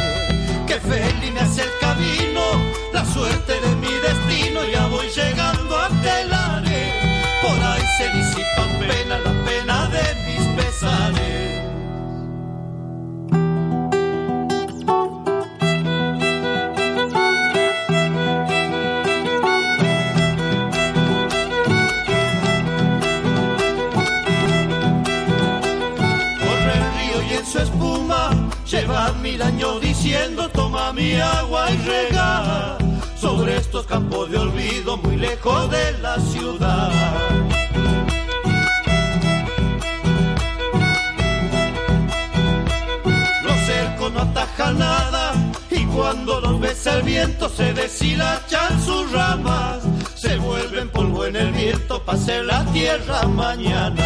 Que 0.65 0.79
feliz 0.79 1.31
me 1.31 1.41
hace 1.41 1.61
el 1.61 1.69
camino, 1.79 2.41
la 2.91 3.05
suerte 3.05 3.61
de 3.61 3.75
mi 3.75 3.93
destino, 4.07 4.65
ya 4.65 4.87
voy 4.87 5.07
llegando 5.09 5.77
a 5.77 5.89
telares. 5.89 6.93
Por 7.43 7.59
ahí 7.69 7.85
se 7.97 8.09
disipan 8.09 8.69
pena, 8.79 9.19
la 9.19 9.33
pena 9.45 9.87
de 9.87 10.05
mis 10.25 10.47
pesares. 10.57 11.16
mil 29.31 29.41
años 29.41 29.81
diciendo 29.81 30.49
toma 30.49 30.93
mi 30.93 31.15
agua 31.15 31.69
y 31.71 31.77
rega 31.77 32.77
sobre 33.19 33.57
estos 33.57 33.85
campos 33.85 34.31
de 34.31 34.37
olvido 34.37 34.95
muy 34.97 35.17
lejos 35.17 35.69
de 35.69 35.85
la 35.99 36.15
ciudad. 36.19 36.91
Los 43.43 43.59
cercos 43.65 44.13
no 44.13 44.21
atajan 44.21 44.79
nada 44.79 45.33
y 45.71 45.83
cuando 45.85 46.39
los 46.39 46.59
besa 46.59 46.93
el 46.97 47.03
viento 47.03 47.49
se 47.49 47.73
deshilachan 47.73 48.81
sus 48.81 49.11
ramas, 49.11 49.79
se 50.15 50.37
vuelven 50.37 50.89
polvo 50.89 51.25
en 51.25 51.35
el 51.35 51.51
viento, 51.51 52.01
para 52.05 52.17
pase 52.17 52.43
la 52.43 52.63
tierra 52.71 53.23
mañana. 53.27 54.05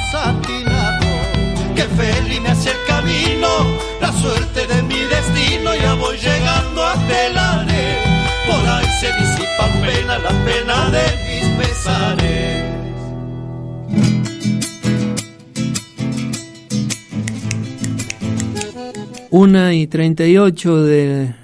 Bañados 0.00 0.10
satinados. 0.10 1.06
Que 1.74 1.82
feliz 1.82 2.40
me 2.40 2.48
hace 2.48 2.70
el 2.70 2.76
camino, 2.86 3.48
la 4.00 4.12
suerte 4.12 4.66
de 4.66 4.82
mi 4.82 4.98
destino, 4.98 5.74
ya 5.74 5.94
voy 5.94 6.16
llegando 6.16 6.84
a 6.84 6.94
Telares. 7.06 7.98
Por 8.46 8.68
ahí 8.68 8.86
se 9.00 9.06
disipan 9.12 9.80
pena, 9.80 10.18
la 10.18 10.30
pena 10.44 10.90
de 10.90 11.04
mis 11.26 11.46
pesares. 11.58 12.70
Una 19.30 19.74
y 19.74 19.86
treinta 19.86 20.26
y 20.26 20.36
ocho 20.36 20.82
de 20.82 21.34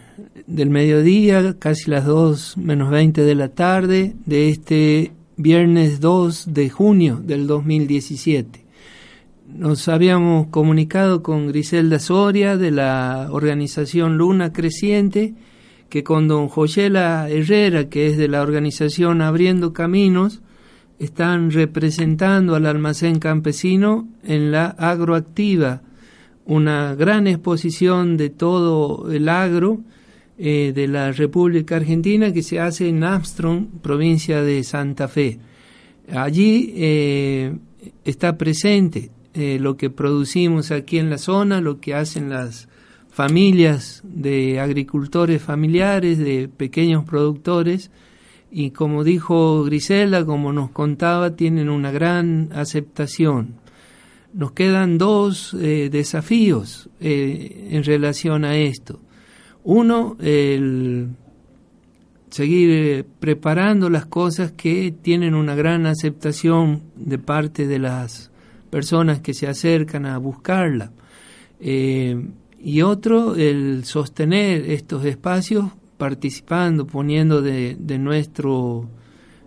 del 0.46 0.70
mediodía, 0.70 1.56
casi 1.58 1.90
las 1.90 2.04
2 2.04 2.56
menos 2.58 2.90
20 2.90 3.22
de 3.22 3.34
la 3.34 3.48
tarde 3.48 4.14
de 4.26 4.48
este 4.50 5.12
viernes 5.36 6.00
2 6.00 6.54
de 6.54 6.70
junio 6.70 7.20
del 7.22 7.46
2017. 7.46 8.64
Nos 9.54 9.86
habíamos 9.88 10.46
comunicado 10.48 11.22
con 11.22 11.48
Griselda 11.48 11.98
Soria 11.98 12.56
de 12.56 12.70
la 12.70 13.28
organización 13.30 14.16
Luna 14.16 14.52
Creciente, 14.52 15.34
que 15.90 16.02
con 16.02 16.26
don 16.26 16.48
Joyela 16.48 17.28
Herrera, 17.28 17.90
que 17.90 18.08
es 18.08 18.16
de 18.16 18.28
la 18.28 18.40
organización 18.40 19.20
Abriendo 19.20 19.74
Caminos, 19.74 20.40
están 20.98 21.50
representando 21.50 22.54
al 22.54 22.64
almacén 22.64 23.18
campesino 23.18 24.08
en 24.24 24.50
la 24.50 24.68
agroactiva, 24.68 25.82
una 26.46 26.94
gran 26.94 27.26
exposición 27.26 28.16
de 28.16 28.30
todo 28.30 29.12
el 29.12 29.28
agro, 29.28 29.80
eh, 30.38 30.72
de 30.74 30.86
la 30.86 31.12
República 31.12 31.76
Argentina 31.76 32.30
que 32.30 32.42
se 32.42 32.60
hace 32.60 32.90
en 32.90 33.02
Armstrong, 33.04 33.68
provincia 33.80 34.42
de 34.42 34.62
Santa 34.64 35.08
Fe. 35.08 35.38
Allí 36.12 36.74
eh, 36.76 37.56
está 38.04 38.36
presente 38.36 39.10
eh, 39.32 39.56
lo 39.58 39.78
que 39.78 39.88
producimos 39.88 40.72
aquí 40.72 40.98
en 40.98 41.08
la 41.08 41.16
zona, 41.16 41.62
lo 41.62 41.80
que 41.80 41.94
hacen 41.94 42.28
las 42.28 42.68
familias 43.08 44.02
de 44.04 44.60
agricultores 44.60 45.40
familiares, 45.40 46.18
de 46.18 46.48
pequeños 46.54 47.04
productores, 47.04 47.90
y 48.50 48.72
como 48.72 49.04
dijo 49.04 49.64
Griselda, 49.64 50.26
como 50.26 50.52
nos 50.52 50.70
contaba, 50.70 51.34
tienen 51.34 51.70
una 51.70 51.90
gran 51.90 52.50
aceptación. 52.52 53.54
Nos 54.34 54.52
quedan 54.52 54.98
dos 54.98 55.56
desafíos 55.58 56.90
en 57.00 57.84
relación 57.84 58.44
a 58.44 58.58
esto. 58.58 59.00
Uno, 59.68 60.16
el 60.20 61.08
seguir 62.30 62.70
eh, 62.70 63.04
preparando 63.18 63.90
las 63.90 64.06
cosas 64.06 64.52
que 64.52 64.94
tienen 65.02 65.34
una 65.34 65.56
gran 65.56 65.86
aceptación 65.86 66.82
de 66.94 67.18
parte 67.18 67.66
de 67.66 67.80
las 67.80 68.30
personas 68.70 69.18
que 69.18 69.34
se 69.34 69.48
acercan 69.48 70.06
a 70.06 70.18
buscarla. 70.18 70.92
Eh, 71.58 72.28
y 72.60 72.82
otro, 72.82 73.34
el 73.34 73.84
sostener 73.84 74.70
estos 74.70 75.04
espacios 75.04 75.72
participando, 75.98 76.86
poniendo 76.86 77.42
de, 77.42 77.76
de, 77.76 77.98
nuestro 77.98 78.88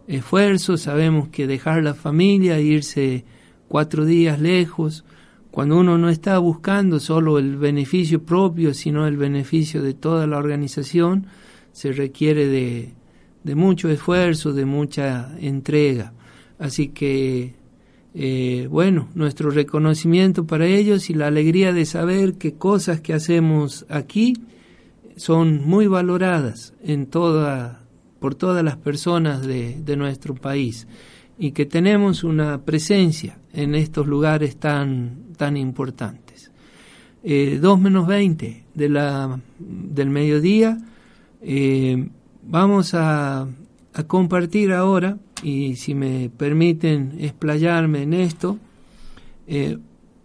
esfuerzo. 0.05 0.75
Sabemos 0.75 1.29
que 1.29 1.47
dejar 1.47 1.81
la 1.81 1.93
familia, 1.93 2.59
irse 2.59 3.23
cuatro 3.69 4.03
días 4.03 4.41
lejos, 4.41 5.05
cuando 5.51 5.79
uno 5.79 5.97
no 5.97 6.09
está 6.09 6.37
buscando 6.37 6.99
solo 6.99 7.39
el 7.39 7.57
beneficio 7.57 8.23
propio, 8.23 8.73
sino 8.73 9.07
el 9.07 9.17
beneficio 9.17 9.81
de 9.81 9.93
toda 9.93 10.27
la 10.27 10.37
organización, 10.37 11.25
se 11.71 11.91
requiere 11.91 12.47
de, 12.47 13.55
mucho 13.55 13.89
esfuerzo, 13.89 14.53
de 14.53 14.65
mucha 14.65 15.35
entrega. 15.39 16.13
Así 16.59 16.89
que, 16.89 17.55
eh, 18.13 18.67
bueno, 18.69 19.09
nuestro 19.15 19.49
reconocimiento 19.49 20.45
para 20.45 20.67
ellos 20.67 21.09
y 21.09 21.15
la 21.15 21.27
alegría 21.27 21.73
de 21.73 21.85
saber 21.85 22.35
que 22.35 22.53
cosas 22.53 23.01
que 23.01 23.13
hacemos 23.13 23.85
aquí 23.89 24.33
son 25.15 25.65
muy 25.65 25.87
valoradas 25.87 26.75
en 26.83 27.07
toda, 27.07 27.85
por 28.19 28.35
todas 28.35 28.63
las 28.63 28.77
personas 28.77 29.45
de, 29.47 29.81
de 29.83 29.95
nuestro 29.95 30.35
país 30.35 30.87
y 31.39 31.51
que 31.51 31.65
tenemos 31.65 32.23
una 32.23 32.63
presencia 32.63 33.38
en 33.53 33.75
estos 33.75 34.07
lugares 34.07 34.57
tan, 34.57 35.33
tan 35.37 35.57
importantes. 35.57 36.51
Eh, 37.23 37.59
2 37.61 37.79
menos 37.79 38.07
20 38.07 38.63
de 38.73 38.89
la, 38.89 39.39
del 39.59 40.09
mediodía, 40.09 40.77
eh, 41.41 42.09
vamos 42.43 42.93
a, 42.93 43.47
compartir 44.07 44.71
ahora, 44.71 45.17
y 45.43 45.75
si 45.75 45.93
me 45.93 46.29
permiten 46.29 47.15
explayarme 47.19 48.03
en 48.03 48.13
esto, 48.13 48.57
eh, 49.45 49.77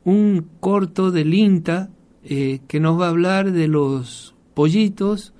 un 0.04 0.46
corto 0.60 1.10
del 1.10 1.34
INTA 1.34 1.90
eh, 2.22 2.60
que 2.68 2.78
nos 2.78 3.00
va 3.00 3.06
a 3.06 3.10
hablar 3.10 3.50
de 3.50 3.66
los 3.66 4.34
pollitos 4.54 5.32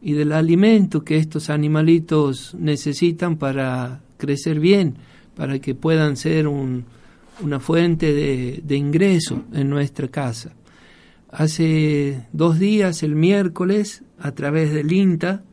y 0.00 0.12
del 0.14 0.32
alimento 0.32 1.04
que 1.04 1.18
estos 1.18 1.50
animalitos 1.50 2.54
necesitan 2.58 3.36
para 3.36 4.00
crecer 4.16 4.58
bien, 4.58 4.96
para 5.36 5.58
que 5.58 5.74
puedan 5.74 6.16
ser 6.16 6.48
un, 6.48 6.84
una 7.40 7.60
fuente 7.60 8.12
de, 8.12 8.76
ingreso 8.76 9.44
en 9.52 9.70
nuestra 9.70 10.08
casa. 10.08 10.54
Hace 11.30 12.26
dos 12.32 12.58
días, 12.58 13.02
el 13.02 13.14
miércoles, 13.14 14.04
a 14.18 14.32
través 14.32 14.72
del 14.72 14.92
INTA, 14.92 15.44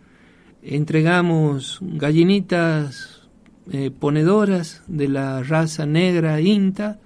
entregamos 0.61 1.79
gallinitas 1.81 3.29
eh, 3.71 3.91
ponedoras 3.91 4.83
de 4.87 5.07
la 5.07 5.41
raza 5.41 5.85
negra 5.85 6.41
INTA, 6.41 6.99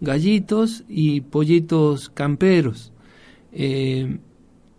gallitos 0.00 0.84
y 0.88 1.20
pollitos 1.20 2.08
camperos. 2.08 2.92
Eh, 3.52 4.18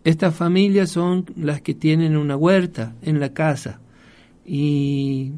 estas 0.03 0.35
familias 0.35 0.91
son 0.91 1.25
las 1.35 1.61
que 1.61 1.73
tienen 1.73 2.17
una 2.17 2.35
huerta 2.35 2.95
en 3.01 3.19
la 3.19 3.33
casa 3.33 3.79
y 4.45 5.31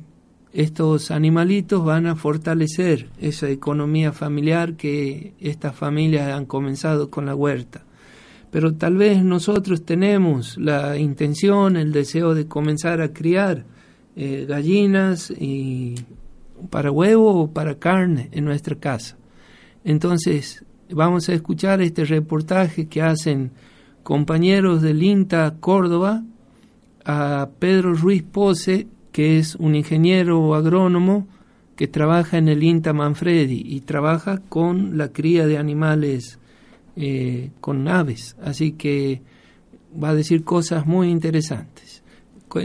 estos 0.57 1.11
animalitos 1.11 1.85
van 1.85 2.07
a 2.07 2.15
fortalecer 2.15 3.11
esa 3.19 3.47
economía 3.47 4.11
familiar 4.11 4.75
que 4.75 5.35
estas 5.39 5.75
familias 5.75 6.33
han 6.33 6.47
comenzado 6.47 7.11
con 7.11 7.27
la 7.27 7.35
huerta. 7.35 7.85
Pero 8.49 8.73
tal 8.73 8.97
vez 8.97 9.23
nosotros 9.23 9.85
tenemos 9.85 10.57
la 10.57 10.97
intención, 10.97 11.77
el 11.77 11.91
deseo 11.91 12.33
de 12.33 12.47
comenzar 12.47 13.01
a 13.01 13.13
criar 13.13 13.65
eh, 14.15 14.47
gallinas 14.49 15.29
y 15.29 15.93
para 16.71 16.89
huevo 16.89 17.39
o 17.39 17.51
para 17.51 17.77
carne 17.77 18.29
en 18.31 18.43
nuestra 18.43 18.77
casa. 18.77 19.15
Entonces, 19.83 20.65
vamos 20.89 21.29
a 21.29 21.33
escuchar 21.33 21.83
este 21.83 22.03
reportaje 22.03 22.87
que 22.87 23.03
hacen 23.03 23.51
compañeros 24.01 24.81
del 24.81 25.03
INTA 25.03 25.57
Córdoba 25.59 26.23
a 27.05 27.47
Pedro 27.59 27.93
Ruiz 27.93 28.23
Pose 28.23 28.87
que 29.17 29.39
es 29.39 29.55
un 29.55 29.73
ingeniero 29.73 30.53
agrónomo 30.53 31.27
que 31.75 31.87
trabaja 31.87 32.37
en 32.37 32.49
el 32.49 32.61
INTA 32.61 32.93
Manfredi 32.93 33.63
y 33.65 33.81
trabaja 33.81 34.41
con 34.47 34.95
la 34.95 35.11
cría 35.11 35.47
de 35.47 35.57
animales 35.57 36.37
eh, 36.95 37.49
con 37.59 37.87
aves. 37.87 38.37
Así 38.43 38.73
que 38.73 39.23
va 39.91 40.09
a 40.09 40.13
decir 40.13 40.43
cosas 40.43 40.85
muy 40.85 41.09
interesantes. 41.09 42.03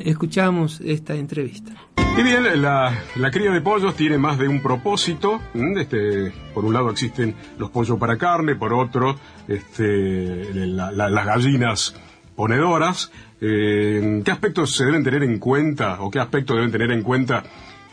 Escuchamos 0.04 0.82
esta 0.84 1.14
entrevista. 1.14 1.72
Y 2.18 2.22
bien, 2.22 2.44
la, 2.60 3.02
cría 3.32 3.50
de 3.50 3.62
pollos 3.62 3.96
tiene 3.96 4.18
más 4.18 4.38
de 4.38 4.46
un 4.46 4.60
propósito. 4.60 5.40
Este, 5.54 6.34
por 6.52 6.66
un 6.66 6.74
lado 6.74 6.90
existen 6.90 7.34
los 7.56 7.70
pollos 7.70 7.98
para 7.98 8.18
carne, 8.18 8.56
por 8.56 8.74
otro 8.74 9.16
este, 9.48 10.52
las 10.54 11.24
gallinas 11.24 11.94
ponedoras. 12.36 13.10
Eh, 13.44 14.22
¿Qué 14.24 14.30
aspectos 14.30 14.76
se 14.76 14.84
deben 14.84 15.02
tener 15.02 15.24
en 15.24 15.40
cuenta 15.40 16.00
o 16.00 16.12
qué 16.12 16.20
aspectos 16.20 16.54
deben 16.54 16.70
tener 16.70 16.92
en 16.92 17.02
cuenta 17.02 17.42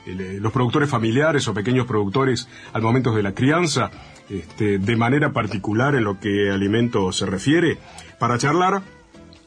eh, 0.05 0.37
los 0.39 0.53
productores 0.53 0.87
familiares 0.87 1.47
o 1.47 1.55
pequeños 1.55 1.87
productores 1.87 2.47
al 2.71 2.83
momento 2.83 3.15
de 3.15 3.23
la 3.23 3.33
crianza, 3.33 3.89
este, 4.29 4.77
de 4.77 4.95
manera 4.95 5.33
particular 5.33 5.95
en 5.95 6.03
lo 6.03 6.19
que 6.19 6.51
alimento 6.51 7.11
se 7.11 7.25
refiere? 7.25 7.79
Para 8.19 8.37
charlar 8.37 8.83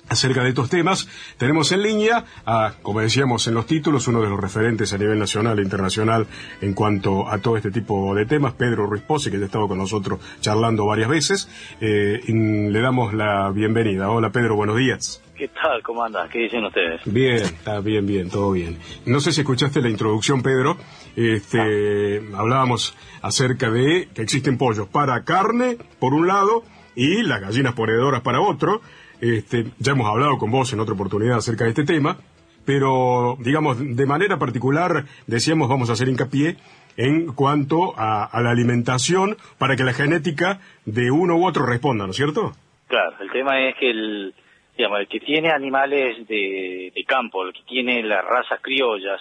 acerca 0.08 0.42
de 0.42 0.48
estos 0.48 0.68
temas, 0.68 1.08
tenemos 1.38 1.70
en 1.70 1.84
línea 1.84 2.24
a, 2.44 2.74
como 2.82 3.00
decíamos 3.00 3.46
en 3.46 3.54
los 3.54 3.66
títulos, 3.66 4.08
uno 4.08 4.20
de 4.22 4.28
los 4.28 4.40
referentes 4.40 4.92
a 4.92 4.98
nivel 4.98 5.20
nacional 5.20 5.60
e 5.60 5.62
internacional 5.62 6.26
en 6.60 6.74
cuanto 6.74 7.28
a 7.28 7.38
todo 7.38 7.56
este 7.56 7.70
tipo 7.70 8.12
de 8.16 8.26
temas, 8.26 8.54
Pedro 8.54 8.86
Ruiz 8.86 9.02
Pose, 9.02 9.30
que 9.30 9.36
ha 9.36 9.44
estado 9.44 9.68
con 9.68 9.78
nosotros 9.78 10.18
charlando 10.40 10.84
varias 10.84 11.08
veces. 11.08 11.48
Eh, 11.80 12.20
le 12.26 12.80
damos 12.80 13.14
la 13.14 13.50
bienvenida. 13.50 14.10
Hola 14.10 14.30
Pedro, 14.32 14.56
buenos 14.56 14.76
días. 14.76 15.22
¿Qué 15.42 15.48
tal? 15.48 15.83
¿Cómo 15.83 16.05
andas? 16.05 16.31
¿Qué 16.31 16.38
dicen 16.38 16.64
ustedes? 16.64 17.00
Bien, 17.05 17.35
está 17.35 17.81
bien, 17.81 18.07
bien, 18.07 18.31
todo 18.31 18.52
bien. 18.52 18.78
No 19.07 19.18
sé 19.18 19.33
si 19.33 19.40
escuchaste 19.40 19.83
la 19.83 19.88
introducción, 19.88 20.40
Pedro. 20.40 20.76
Este, 21.16 22.22
hablábamos 22.33 22.96
acerca 23.22 23.68
de 23.68 24.09
que 24.14 24.22
existen 24.22 24.57
pollos 24.57 24.87
para 24.87 25.24
carne, 25.24 25.78
por 25.98 26.14
un 26.14 26.28
lado, 26.28 26.62
y 26.94 27.24
las 27.24 27.40
gallinas 27.40 27.74
ponedoras 27.74 28.20
para 28.20 28.40
otro. 28.40 28.83
Este, 29.20 29.66
ya 29.81 29.94
hemos 29.94 30.09
hablado 30.09 30.38
con 30.38 30.52
vos 30.52 30.72
en 30.72 30.78
otra 30.78 30.94
oportunidad 30.94 31.38
acerca 31.38 31.64
de 31.64 31.70
este 31.70 31.83
tema, 31.83 32.18
pero, 32.64 33.37
digamos, 33.40 33.78
de 33.81 34.07
manera 34.07 34.38
particular, 34.38 35.07
decíamos, 35.26 35.68
vamos 35.68 35.90
a 35.90 35.94
hacer 35.94 36.09
hincapié 36.09 36.57
en 36.96 37.33
cuanto 37.33 37.94
a, 37.96 38.31
la 38.40 38.50
alimentación 38.50 39.37
para 39.59 39.74
que 39.74 39.83
la 39.83 39.92
genética 39.92 40.61
de 40.85 41.11
uno 41.11 41.35
u 41.35 41.44
otro 41.44 41.66
responda, 41.66 42.05
¿no 42.05 42.12
es 42.12 42.16
cierto? 42.16 42.52
Claro, 42.87 43.16
el 43.20 43.31
tema 43.33 43.59
es 43.68 43.74
que 43.81 43.90
el, 43.90 44.35
digamos, 44.76 45.00
el 45.00 45.08
que 45.08 45.20
tiene 45.20 45.50
animales 45.50 46.26
de, 46.26 47.04
campo, 47.06 47.44
el 47.44 47.52
que 47.52 47.62
tiene 47.62 48.02
las 48.02 48.24
razas 48.24 48.61
criollas, 48.61 49.20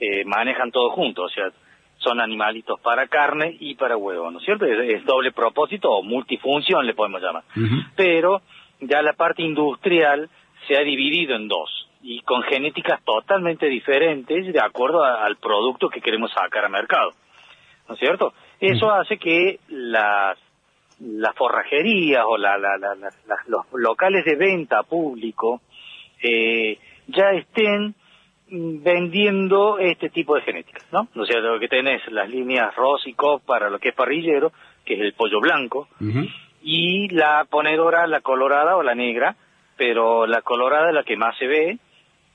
eh, 0.00 0.24
manejan 0.24 0.70
todo 0.70 0.90
junto, 0.90 1.24
o 1.24 1.28
sea, 1.28 1.50
son 1.98 2.20
animalitos 2.20 2.80
para 2.80 3.08
carne 3.08 3.56
y 3.58 3.74
para 3.74 3.96
huevo, 3.96 4.30
¿no 4.30 4.38
es 4.38 4.44
cierto? 4.44 4.66
Es, 4.66 5.04
doble 5.04 5.32
propósito 5.32 5.90
o 5.90 6.02
multifunción 6.02 6.86
le 6.86 6.94
podemos 6.94 7.22
llamar. 7.22 7.44
Pero 7.96 8.42
ya 8.80 9.02
la 9.02 9.14
parte 9.14 9.42
industrial 9.42 10.28
se 10.66 10.76
ha 10.76 10.80
dividido 10.80 11.34
en 11.34 11.48
dos 11.48 11.88
y 12.02 12.20
con 12.20 12.42
genéticas 12.42 13.02
totalmente 13.02 13.66
diferentes 13.66 14.52
de 14.52 14.60
acuerdo 14.60 15.02
al 15.02 15.36
producto 15.36 15.88
que 15.88 16.00
queremos 16.00 16.30
sacar 16.32 16.64
a 16.64 16.68
mercado. 16.68 17.12
¿No 17.88 17.94
es 17.94 18.00
cierto? 18.00 18.34
Eso 18.60 18.90
hace 18.92 19.18
que 19.18 19.58
las, 19.68 20.38
las 21.04 21.34
forrajerías 21.34 22.24
o 22.26 22.36
la, 22.36 22.56
los 23.46 23.66
locales 23.74 24.24
de 24.24 24.36
venta 24.36 24.82
público 24.82 25.60
eh, 26.22 26.78
ya 27.08 27.32
estén 27.32 27.94
vendiendo 28.46 29.78
este 29.78 30.10
tipo 30.10 30.36
de 30.36 30.42
genéticas, 30.42 30.86
¿no? 30.92 31.08
O 31.16 31.26
sea, 31.26 31.40
lo 31.40 31.58
que 31.58 31.68
tenés 31.68 32.00
las 32.12 32.28
líneas 32.28 32.74
Ross 32.76 33.06
y 33.06 33.14
Cobb 33.14 33.42
para 33.44 33.70
lo 33.70 33.78
que 33.78 33.88
es 33.88 33.94
parrillero, 33.94 34.52
que 34.84 34.94
es 34.94 35.00
el 35.00 35.14
pollo 35.14 35.40
blanco, 35.40 35.88
y 36.62 37.08
la 37.08 37.46
ponedora, 37.48 38.06
la 38.06 38.20
colorada 38.20 38.76
o 38.76 38.82
la 38.82 38.94
negra, 38.94 39.36
pero 39.76 40.26
la 40.26 40.42
colorada 40.42 40.88
es 40.88 40.94
la 40.94 41.04
que 41.04 41.16
más 41.16 41.36
se 41.38 41.46
ve, 41.46 41.78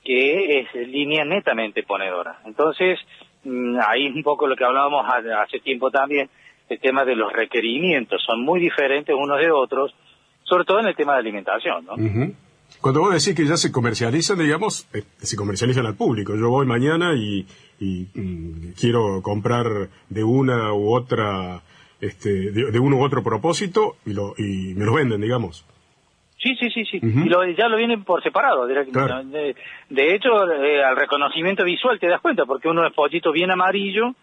que 0.04 0.60
es 0.60 0.74
línea 0.88 1.24
netamente 1.24 1.82
ponedora. 1.84 2.38
Entonces, 2.44 2.98
mm, 3.44 3.78
ahí 3.86 4.06
es 4.06 4.14
un 4.14 4.22
poco 4.22 4.46
lo 4.46 4.56
que 4.56 4.64
hablábamos 4.64 5.06
hace 5.08 5.60
tiempo 5.60 5.90
también, 5.90 6.28
el 6.70 6.78
tema 6.78 7.04
de 7.04 7.16
los 7.16 7.32
requerimientos, 7.32 8.22
son 8.24 8.42
muy 8.42 8.60
diferentes 8.60 9.14
unos 9.14 9.38
de 9.38 9.50
otros, 9.50 9.92
sobre 10.44 10.64
todo 10.64 10.80
en 10.80 10.86
el 10.86 10.94
tema 10.94 11.14
de 11.14 11.18
alimentación, 11.18 11.84
¿no? 11.84 11.96
Cuando 12.80 13.00
vos 13.00 13.12
decís 13.12 13.36
que 13.36 13.44
ya 13.44 13.56
se 13.56 13.72
comercializan, 13.72 14.38
digamos, 14.38 14.88
eh, 14.94 15.02
se 15.18 15.36
comercializan 15.36 15.84
al 15.84 15.96
público. 15.96 16.36
Yo 16.36 16.48
voy 16.48 16.66
mañana 16.66 17.12
y, 17.14 17.44
mm, 17.80 18.72
quiero 18.78 19.20
comprar 19.20 19.88
de 20.08 20.22
una 20.22 20.72
u 20.72 20.94
otra, 20.94 21.60
este, 22.00 22.52
de, 22.52 22.78
uno 22.78 22.98
u 22.98 23.04
otro 23.04 23.24
propósito 23.24 23.96
y, 24.06 24.14
lo, 24.14 24.34
y 24.38 24.74
me 24.76 24.86
lo 24.86 24.94
venden, 24.94 25.20
digamos. 25.20 25.66
Sí, 26.38 26.54
sí, 26.58 26.70
sí, 26.70 26.84
sí. 26.84 27.00
Y 27.02 27.28
lo, 27.28 27.44
ya 27.50 27.68
lo 27.68 27.76
vienen 27.76 28.04
por 28.04 28.22
separado. 28.22 28.66
De, 28.66 29.54
de, 29.90 30.14
hecho, 30.14 30.50
eh, 30.50 30.82
al 30.82 30.96
reconocimiento 30.96 31.64
visual 31.64 31.98
te 31.98 32.06
das 32.06 32.20
cuenta, 32.20 32.46
porque 32.46 32.68
uno 32.68 32.86
es 32.86 32.94
pollito 32.94 33.32
bien 33.32 33.50
amarillo 33.50 34.14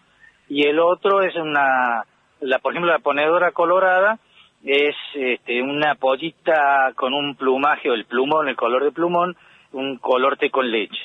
y 0.48 0.62
el 0.62 0.80
otro 0.80 1.22
es 1.22 1.36
una, 1.36 2.04
la, 2.40 2.58
por 2.58 2.72
ejemplo, 2.72 2.92
la 2.92 2.98
ponedora 2.98 3.52
colorada 3.52 4.18
es 4.64 4.94
este, 5.14 5.62
una 5.62 5.94
pollita 5.94 6.92
con 6.94 7.14
un 7.14 7.36
plumaje 7.36 7.90
o 7.90 7.94
el 7.94 8.04
plumón, 8.04 8.48
el 8.48 8.56
color 8.56 8.84
de 8.84 8.92
plumón, 8.92 9.36
un 9.72 9.98
color 9.98 10.36
té 10.36 10.50
con 10.50 10.70
leche. 10.70 10.98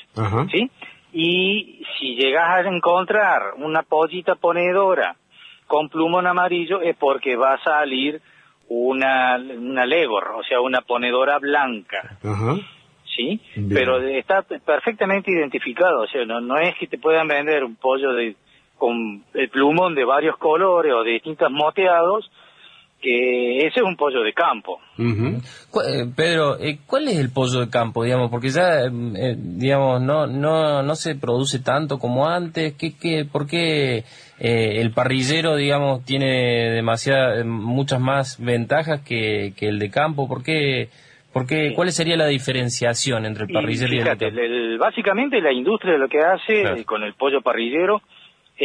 ¿Sí? 0.50 0.70
Y 1.12 1.84
si 1.98 2.16
llegas 2.16 2.50
a 2.50 2.68
encontrar 2.68 3.54
una 3.58 3.82
pollita 3.82 4.34
ponedora 4.34 5.16
con 5.66 5.88
plumón 5.88 6.26
amarillo 6.26 6.80
es 6.80 6.96
porque 6.96 7.36
va 7.36 7.54
a 7.54 7.62
salir 7.62 8.20
una, 8.68 9.36
una 9.36 9.86
Legor, 9.86 10.32
o 10.36 10.42
sea, 10.42 10.60
una 10.60 10.80
ponedora 10.80 11.38
blanca. 11.38 12.18
¿Sí? 13.14 13.40
Pero 13.68 13.98
está 13.98 14.42
perfectamente 14.42 15.30
identificado, 15.30 16.00
o 16.02 16.06
sea, 16.08 16.24
no, 16.24 16.40
no 16.40 16.58
es 16.58 16.74
que 16.76 16.88
te 16.88 16.98
puedan 16.98 17.28
vender 17.28 17.62
un 17.62 17.76
pollo 17.76 18.12
de 18.12 18.34
con 18.78 19.24
el 19.34 19.48
plumón 19.50 19.94
de 19.94 20.04
varios 20.04 20.36
colores 20.36 20.92
o 20.92 21.02
de 21.02 21.12
distintos 21.12 21.50
moteados, 21.50 22.30
que 23.04 23.58
ese 23.58 23.80
es 23.80 23.82
un 23.82 23.96
pollo 23.96 24.22
de 24.22 24.32
campo. 24.32 24.80
Eh, 24.98 26.06
Pedro, 26.16 26.58
eh, 26.58 26.78
¿cuál 26.86 27.08
es 27.08 27.18
el 27.18 27.30
pollo 27.30 27.60
de 27.60 27.68
campo, 27.68 28.02
digamos? 28.02 28.30
Porque 28.30 28.48
ya, 28.48 28.84
eh, 28.86 29.36
digamos, 29.36 30.00
no, 30.00 30.26
no, 30.26 30.82
no 30.82 30.94
se 30.94 31.14
produce 31.14 31.58
tanto 31.58 31.98
como 31.98 32.26
antes. 32.26 32.74
¿Qué, 32.74 32.96
qué, 32.96 33.26
¿Por 33.30 33.46
qué 33.46 34.04
el 34.38 34.90
parrillero, 34.92 35.56
digamos, 35.56 36.04
tiene 36.04 36.70
demasiadas, 36.70 37.44
muchas 37.44 38.00
más 38.00 38.42
ventajas 38.42 39.02
que, 39.02 39.52
que 39.56 39.68
el 39.68 39.78
de 39.78 39.90
campo? 39.90 40.26
¿Por 40.26 40.42
qué, 40.42 40.88
por 41.32 41.46
qué, 41.46 41.74
¿Cuál 41.74 41.92
sería 41.92 42.16
la 42.16 42.26
diferenciación 42.26 43.26
entre 43.26 43.44
el 43.44 43.52
parrillero 43.52 43.92
y, 43.92 43.98
el 43.98 44.04
de 44.04 44.16
campo? 44.16 44.26
básicamente 44.78 45.40
la 45.40 45.52
industria 45.52 45.98
lo 45.98 46.08
que 46.08 46.20
hace 46.20 46.84
con 46.84 47.02
el 47.02 47.14
pollo 47.14 47.42
parrillero 47.42 48.02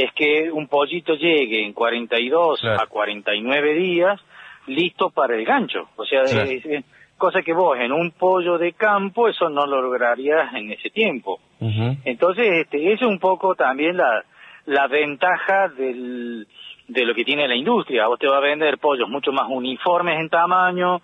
es 0.03 0.13
que 0.13 0.51
un 0.51 0.67
pollito 0.67 1.13
llegue 1.15 1.65
en 1.65 1.73
42 1.73 2.63
a 2.63 2.85
49 2.87 3.73
días 3.73 4.19
listo 4.67 5.09
para 5.09 5.35
el 5.35 5.45
gancho. 5.45 5.89
O 5.95 6.05
sea, 6.05 6.23
cosa 7.17 7.41
que 7.41 7.53
vos 7.53 7.77
en 7.79 7.91
un 7.91 8.11
pollo 8.11 8.57
de 8.57 8.73
campo 8.73 9.27
eso 9.27 9.49
no 9.49 9.65
lo 9.65 9.81
lograrías 9.81 10.53
en 10.53 10.71
ese 10.71 10.89
tiempo. 10.89 11.39
Entonces, 12.05 12.47
este, 12.61 12.93
es 12.93 13.01
un 13.01 13.19
poco 13.19 13.55
también 13.55 13.97
la, 13.97 14.23
la 14.65 14.87
ventaja 14.87 15.67
del, 15.69 16.47
de 16.87 17.05
lo 17.05 17.13
que 17.13 17.25
tiene 17.25 17.47
la 17.47 17.55
industria. 17.55 18.07
Vos 18.07 18.19
te 18.19 18.27
va 18.27 18.37
a 18.37 18.41
vender 18.41 18.77
pollos 18.77 19.09
mucho 19.09 19.31
más 19.31 19.47
uniformes 19.49 20.19
en 20.19 20.29
tamaño, 20.29 21.01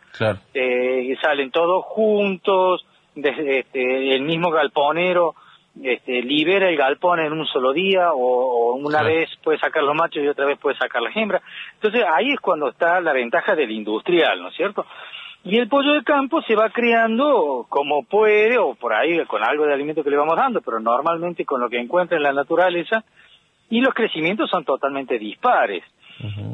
eh, 0.53 1.15
salen 1.21 1.51
todos 1.51 1.83
juntos, 1.85 2.85
desde 3.15 3.59
este, 3.59 4.15
el 4.15 4.21
mismo 4.21 4.51
galponero 4.51 5.35
este, 5.83 6.21
libera 6.21 6.69
el 6.69 6.77
galpón 6.77 7.19
en 7.19 7.33
un 7.33 7.45
solo 7.47 7.73
día 7.73 8.11
o, 8.13 8.75
una 8.75 9.03
vez 9.03 9.29
puede 9.43 9.59
sacar 9.59 9.83
los 9.83 9.95
machos 9.95 10.23
y 10.23 10.27
otra 10.27 10.45
vez 10.45 10.57
puede 10.57 10.77
sacar 10.77 11.01
las 11.01 11.15
hembras. 11.15 11.41
Entonces 11.75 12.03
ahí 12.13 12.31
es 12.31 12.39
cuando 12.39 12.69
está 12.69 13.01
la 13.01 13.13
ventaja 13.13 13.55
del 13.55 13.71
industrial, 13.71 14.41
¿no 14.41 14.49
es 14.49 14.55
cierto? 14.55 14.85
Y 15.43 15.57
el 15.57 15.67
pollo 15.67 15.93
de 15.93 16.03
campo 16.03 16.41
se 16.41 16.55
va 16.55 16.69
creando 16.69 17.67
como 17.69 18.03
puede 18.03 18.57
o 18.57 18.73
por 18.73 18.93
ahí 18.93 19.23
con 19.25 19.43
algo 19.43 19.65
de 19.65 19.73
alimento 19.73 20.03
que 20.03 20.09
le 20.09 20.17
vamos 20.17 20.37
dando, 20.37 20.61
pero 20.61 20.79
normalmente 20.79 21.45
con 21.45 21.61
lo 21.61 21.69
que 21.69 21.79
encuentra 21.79 22.17
en 22.17 22.23
la 22.23 22.33
naturaleza 22.33 23.03
y 23.69 23.81
los 23.81 23.93
crecimientos 23.93 24.49
son 24.49 24.63
totalmente 24.63 25.19
dispares, 25.19 25.83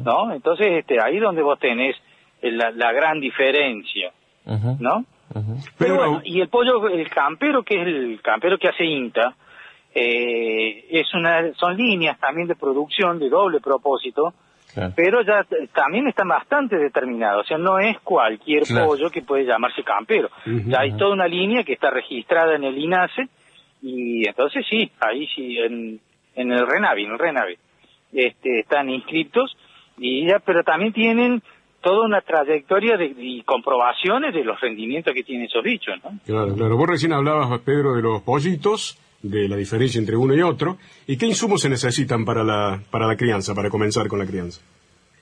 ¿no? 0.04 0.32
Entonces 0.32 0.66
este, 0.72 0.98
ahí 1.02 1.16
es 1.16 1.22
donde 1.22 1.42
vos 1.42 1.58
tenés 1.58 1.96
la, 2.42 2.92
gran 2.92 3.20
diferencia, 3.20 4.12
¿no? 4.44 5.04
Pero 5.78 5.96
bueno, 5.96 6.22
y 6.24 6.40
el 6.40 6.48
pollo, 6.48 6.88
el 6.88 7.08
campero, 7.08 7.62
que 7.62 7.80
es 7.80 7.86
el 7.86 8.20
campero 8.22 8.58
que 8.58 8.68
hace 8.68 8.84
INTA, 8.84 9.34
eh, 9.94 10.86
es 10.90 11.12
una, 11.14 11.52
son 11.54 11.76
líneas 11.76 12.18
también 12.18 12.48
de 12.48 12.54
producción 12.54 13.18
de 13.18 13.28
doble 13.28 13.60
propósito, 13.60 14.32
pero 14.96 15.20
ya 15.22 15.44
también 15.74 16.08
están 16.08 16.28
bastante 16.28 16.78
determinados, 16.78 17.44
o 17.44 17.46
sea, 17.46 17.58
no 17.58 17.78
es 17.78 17.98
cualquier 18.00 18.62
pollo 18.62 19.10
que 19.10 19.20
puede 19.20 19.44
llamarse 19.44 19.82
campero, 19.82 20.30
ya 20.46 20.80
hay 20.80 20.96
toda 20.96 21.12
una 21.12 21.28
línea 21.28 21.62
que 21.62 21.74
está 21.74 21.90
registrada 21.90 22.54
en 22.56 22.64
el 22.64 22.78
INASE, 22.78 23.28
y 23.82 24.26
entonces 24.26 24.64
sí, 24.70 24.90
ahí 25.00 25.26
sí, 25.34 25.58
en, 25.58 26.00
en 26.34 26.52
el 26.52 26.66
RENAVI, 26.66 27.04
en 27.04 27.10
el 27.10 27.18
RENAVI, 27.18 27.58
este, 28.14 28.60
están 28.60 28.88
inscritos, 28.88 29.54
y 29.98 30.26
ya, 30.26 30.38
pero 30.38 30.62
también 30.64 30.94
tienen 30.94 31.42
toda 31.82 32.06
una 32.06 32.20
trayectoria 32.20 32.96
de, 32.96 33.12
y 33.18 33.42
comprobaciones 33.42 34.32
de 34.32 34.44
los 34.44 34.60
rendimientos 34.60 35.12
que 35.12 35.22
tienen 35.22 35.46
esos 35.46 35.62
bichos, 35.62 35.96
¿no? 36.02 36.12
Claro, 36.24 36.54
claro. 36.54 36.76
Vos 36.76 36.88
recién 36.88 37.12
hablabas, 37.12 37.60
Pedro, 37.60 37.94
de 37.94 38.02
los 38.02 38.22
pollitos, 38.22 38.98
de 39.22 39.48
la 39.48 39.56
diferencia 39.56 39.98
entre 39.98 40.16
uno 40.16 40.34
y 40.34 40.42
otro. 40.42 40.78
¿Y 41.06 41.18
qué 41.18 41.26
insumos 41.26 41.60
se 41.60 41.68
necesitan 41.68 42.24
para 42.24 42.42
la, 42.42 42.80
para 42.90 43.06
la 43.06 43.16
crianza, 43.16 43.54
para 43.54 43.68
comenzar 43.68 44.08
con 44.08 44.18
la 44.18 44.26
crianza? 44.26 44.62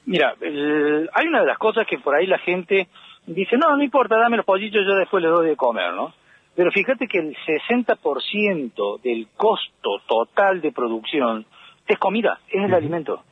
Mira, 0.07 0.35
hay 0.40 1.27
una 1.27 1.40
de 1.40 1.46
las 1.46 1.59
cosas 1.59 1.87
que 1.87 1.99
por 1.99 2.14
ahí 2.14 2.27
la 2.27 2.38
gente 2.38 2.88
dice, 3.27 3.57
no, 3.57 3.77
no 3.77 3.83
importa, 3.83 4.16
dame 4.16 4.37
los 4.37 4.46
pollitos, 4.46 4.83
yo 4.87 4.94
después 4.96 5.23
les 5.23 5.31
doy 5.31 5.49
de 5.49 5.57
comer, 5.57 5.92
¿no? 5.94 6.12
Pero 6.55 6.70
fíjate 6.73 7.07
que 7.07 7.18
el 7.18 7.37
60% 7.37 9.01
del 9.03 9.29
costo 9.37 10.01
total 10.07 10.61
de 10.61 10.73
producción 10.73 11.46
es 11.87 11.99
comida, 11.99 12.40
es 12.49 12.64
el 12.64 12.75
alimento. 12.75 13.23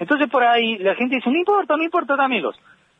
Entonces 0.00 0.28
por 0.28 0.42
ahí 0.42 0.78
la 0.78 0.94
gente 0.96 1.16
dice, 1.16 1.30
no 1.30 1.36
importa, 1.36 1.76
no 1.76 1.84
importa, 1.84 2.16
dámelos. 2.16 2.56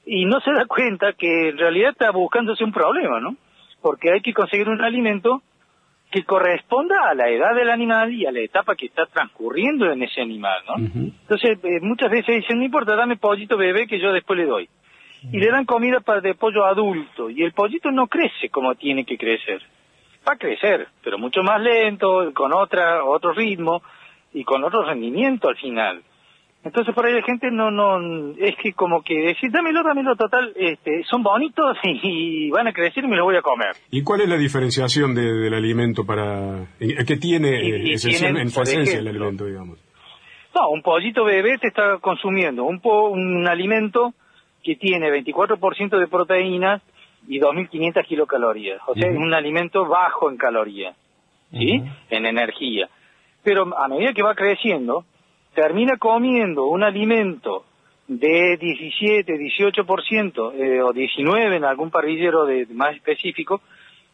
Y 0.07 0.27
no 0.27 0.39
se 0.41 0.53
da 0.53 0.67
cuenta 0.67 1.15
que 1.15 1.49
en 1.49 1.59
realidad 1.59 1.91
está 1.93 2.11
buscándose 2.11 2.63
un 2.63 2.73
problema, 2.73 3.21
¿no? 3.21 3.37
Porque 3.81 4.13
hay 4.13 4.21
que 4.21 4.35
conseguir 4.35 4.69
un 4.69 4.83
alimento 4.83 5.43
que 6.11 6.25
corresponda 6.25 7.09
a 7.09 7.15
la 7.15 7.29
edad 7.29 7.55
del 7.55 7.71
animal 7.71 8.13
y 8.13 8.27
a 8.27 8.33
la 8.33 8.41
etapa 8.41 8.75
que 8.75 8.87
está 8.87 9.07
transcurriendo 9.07 9.91
en 9.91 10.03
ese 10.03 10.21
animal, 10.21 10.61
¿no? 10.67 10.75
Entonces, 10.77 11.59
eh, 11.63 11.79
muchas 11.81 12.11
veces 12.11 12.37
dicen, 12.37 12.59
no 12.59 12.65
importa, 12.65 12.97
dame 12.97 13.17
pollito 13.17 13.57
bebé 13.57 13.87
que 13.87 14.01
yo 14.01 14.13
después 14.13 14.39
le 14.39 14.47
doy. 14.47 14.69
y 15.33 15.39
le 15.39 15.51
dan 15.51 15.67
comida 15.67 16.01
para 16.01 16.21
de 16.23 16.35
pollo 16.35 16.65
adulto 16.65 17.29
y 17.29 17.43
el 17.43 17.53
pollito 17.53 17.91
no 17.91 18.07
crece 18.09 18.49
como 18.51 18.75
tiene 18.75 19.05
que 19.05 19.19
crecer. 19.19 19.63
Va 20.27 20.33
a 20.33 20.37
crecer, 20.37 20.89
pero 21.03 21.19
mucho 21.19 21.43
más 21.43 21.61
lento, 21.61 22.33
con 22.35 22.53
otra 22.53 23.05
otro 23.05 23.33
ritmo 23.33 23.83
y 24.33 24.45
con 24.45 24.65
otro 24.65 24.83
rendimiento 24.83 25.49
al 25.49 25.57
final. 25.57 26.03
Entonces 26.63 26.95
por 26.95 27.07
ahí 27.07 27.15
la 27.15 27.23
gente 27.23 27.51
no, 27.51 27.71
no, 27.71 28.35
es 28.39 28.55
que 28.63 28.75
como 28.75 29.03
que 29.03 29.15
decir, 29.15 29.51
dámelo, 29.51 29.83
dámelo, 29.83 30.15
total, 30.15 30.53
este, 30.57 31.03
son 31.05 31.23
bonitos 31.23 31.79
y 31.85 32.51
van 32.51 32.69
a 32.69 32.73
crecer 32.73 33.05
y 33.05 33.09
me 33.09 33.17
los 33.17 33.25
voy 33.25 33.37
a 33.37 33.43
comer. 33.43 33.73
¿Y 33.91 34.03
cuál 34.03 34.21
es 34.21 34.29
la 34.29 34.37
diferenciación 34.37 35.15
del 35.15 35.55
alimento 35.55 36.05
para, 36.05 36.67
qué 36.79 37.17
tiene 37.17 37.61
en 37.67 37.87
esencia 37.89 38.29
el 38.99 39.09
alimento, 39.09 39.47
digamos? 39.47 39.79
No, 40.55 40.69
un 40.71 40.83
pollito 40.83 41.25
bebé 41.25 41.59
te 41.59 41.69
está 41.69 41.99
consumiendo 41.99 42.65
un, 42.65 42.81
po, 42.81 43.09
un 43.09 43.47
alimento 43.47 44.13
que 44.63 44.77
tiene 44.77 45.09
24% 45.11 45.99
de 45.99 46.09
proteínas 46.09 46.83
y 47.29 47.39
2.500 47.41 48.05
kilocalorías. 48.07 48.81
O 48.87 48.95
sea, 48.95 49.09
es 49.11 49.17
un 49.17 49.33
alimento 49.33 49.87
bajo 49.87 50.31
en 50.31 50.37
calorías, 50.37 50.97
¿sí? 51.53 51.83
En 52.11 52.27
energía. 52.27 52.89
Pero 53.43 53.77
a 53.79 53.89
medida 53.89 54.13
que 54.13 54.23
va 54.23 54.35
creciendo, 54.35 55.05
termina 55.55 55.97
comiendo 55.97 56.67
un 56.67 56.83
alimento 56.83 57.65
de 58.07 58.57
17, 58.57 59.33
18% 59.33 60.53
eh, 60.55 60.83
o 60.83 60.93
19 60.93 61.57
en 61.57 61.65
algún 61.65 61.91
parrillero 61.91 62.45
de, 62.45 62.67
más 62.73 62.97
específico, 62.97 63.61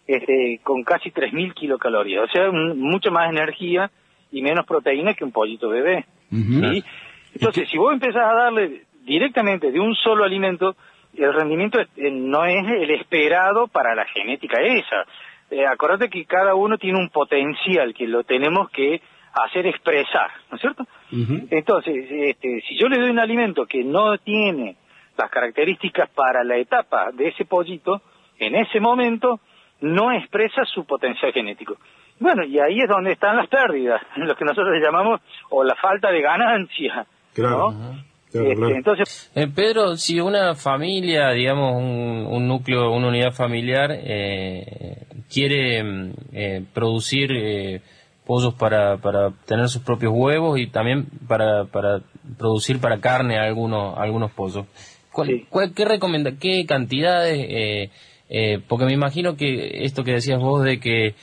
este, 0.07 0.61
con 0.63 0.83
casi 0.83 1.11
3.000 1.11 1.55
kilocalorías. 1.55 2.25
O 2.25 2.29
sea, 2.29 2.51
mucha 2.51 3.11
más 3.11 3.31
energía 3.31 3.91
y 4.31 4.43
menos 4.43 4.67
proteína 4.67 5.15
que 5.15 5.25
un 5.25 5.33
pollito 5.33 5.69
bebé. 5.69 6.05
Entonces, 6.31 7.69
si 7.71 7.79
vos 7.79 7.93
empezás 7.93 8.23
a 8.23 8.35
darle 8.35 8.83
directamente 9.05 9.71
de 9.71 9.81
un 9.81 9.95
solo 9.95 10.25
alimento, 10.25 10.77
el 11.17 11.33
rendimiento 11.33 11.81
eh, 11.81 12.11
no 12.11 12.45
es 12.45 12.67
el 12.69 12.91
esperado 12.91 13.67
para 13.69 13.95
la 13.95 14.05
genética 14.07 14.61
esa. 14.61 15.07
Eh, 15.51 15.65
acordate 15.67 16.11
que 16.11 16.25
cada 16.25 16.55
uno 16.55 16.77
tiene 16.77 16.99
un 16.99 17.09
potencial 17.09 17.95
que 17.95 18.07
lo 18.07 18.25
tenemos 18.25 18.69
que 18.71 19.01
hacer 19.45 19.67
expresar, 19.67 20.31
¿no 20.51 20.57
es 20.57 20.61
cierto? 20.61 20.87
Entonces, 21.51 22.07
este, 22.11 22.63
si 22.67 22.79
yo 22.79 22.89
le 22.89 22.99
doy 22.99 23.11
un 23.11 23.19
alimento 23.19 23.67
que 23.67 23.85
no 23.85 24.17
tiene 24.19 24.77
las 25.17 25.31
características 25.31 26.11
para 26.11 26.43
la 26.45 26.57
etapa 26.57 27.11
de 27.13 27.29
ese 27.29 27.45
pollito, 27.45 28.01
en 28.39 28.55
ese 28.55 28.81
momento 28.81 29.41
no 29.81 30.13
expresa 30.13 30.65
su 30.65 30.85
potencial 30.85 31.33
genético. 31.33 31.77
Bueno, 32.19 32.45
y 32.45 32.59
ahí 32.59 32.81
es 32.81 32.89
donde 32.89 33.13
están 33.13 33.37
las 33.37 33.49
pérdidas, 33.49 34.01
lo 34.17 34.35
que 34.35 34.45
nosotros 34.45 34.75
llamamos, 34.83 35.21
o 35.51 35.65
la 35.65 35.75
falta 35.75 36.11
de 36.11 36.23
ganancia. 36.23 37.07
Claro. 37.35 37.75
Este, 38.33 38.77
entonces, 38.77 39.31
eh, 39.35 39.47
Pedro, 39.55 39.97
si 39.97 40.21
una 40.21 40.55
familia, 40.55 41.31
digamos, 41.31 41.75
un, 41.77 42.49
núcleo, 42.49 42.91
una 42.91 43.09
unidad 43.09 43.33
familiar, 43.33 43.91
eh, 43.93 45.07
quiere 45.33 45.83
mm, 45.83 46.13
eh, 46.33 46.65
producir 46.75 47.81
pollos 48.27 48.55
para, 48.55 48.99
para 48.99 49.31
tener 49.47 49.69
sus 49.69 49.83
propios 49.83 50.13
huevos 50.15 50.59
y 50.59 50.67
también 50.67 51.07
para, 51.27 51.65
para 51.65 52.01
producir 52.39 52.81
para 52.81 53.01
carne 53.01 53.39
algunos, 53.39 53.97
algunos 53.97 54.33
pollos, 54.33 54.67
¿cuál, 55.13 55.73
qué, 55.75 55.85
recomienda, 55.85 56.33
¿qué 56.39 56.67
cantidades? 56.67 57.91
porque 58.69 58.85
me 58.85 58.93
imagino 58.93 59.37
que 59.37 59.85
esto 59.85 60.03
que 60.03 60.15
decías 60.15 60.41
vos 60.41 60.65
de 60.65 60.81
que 60.81 61.15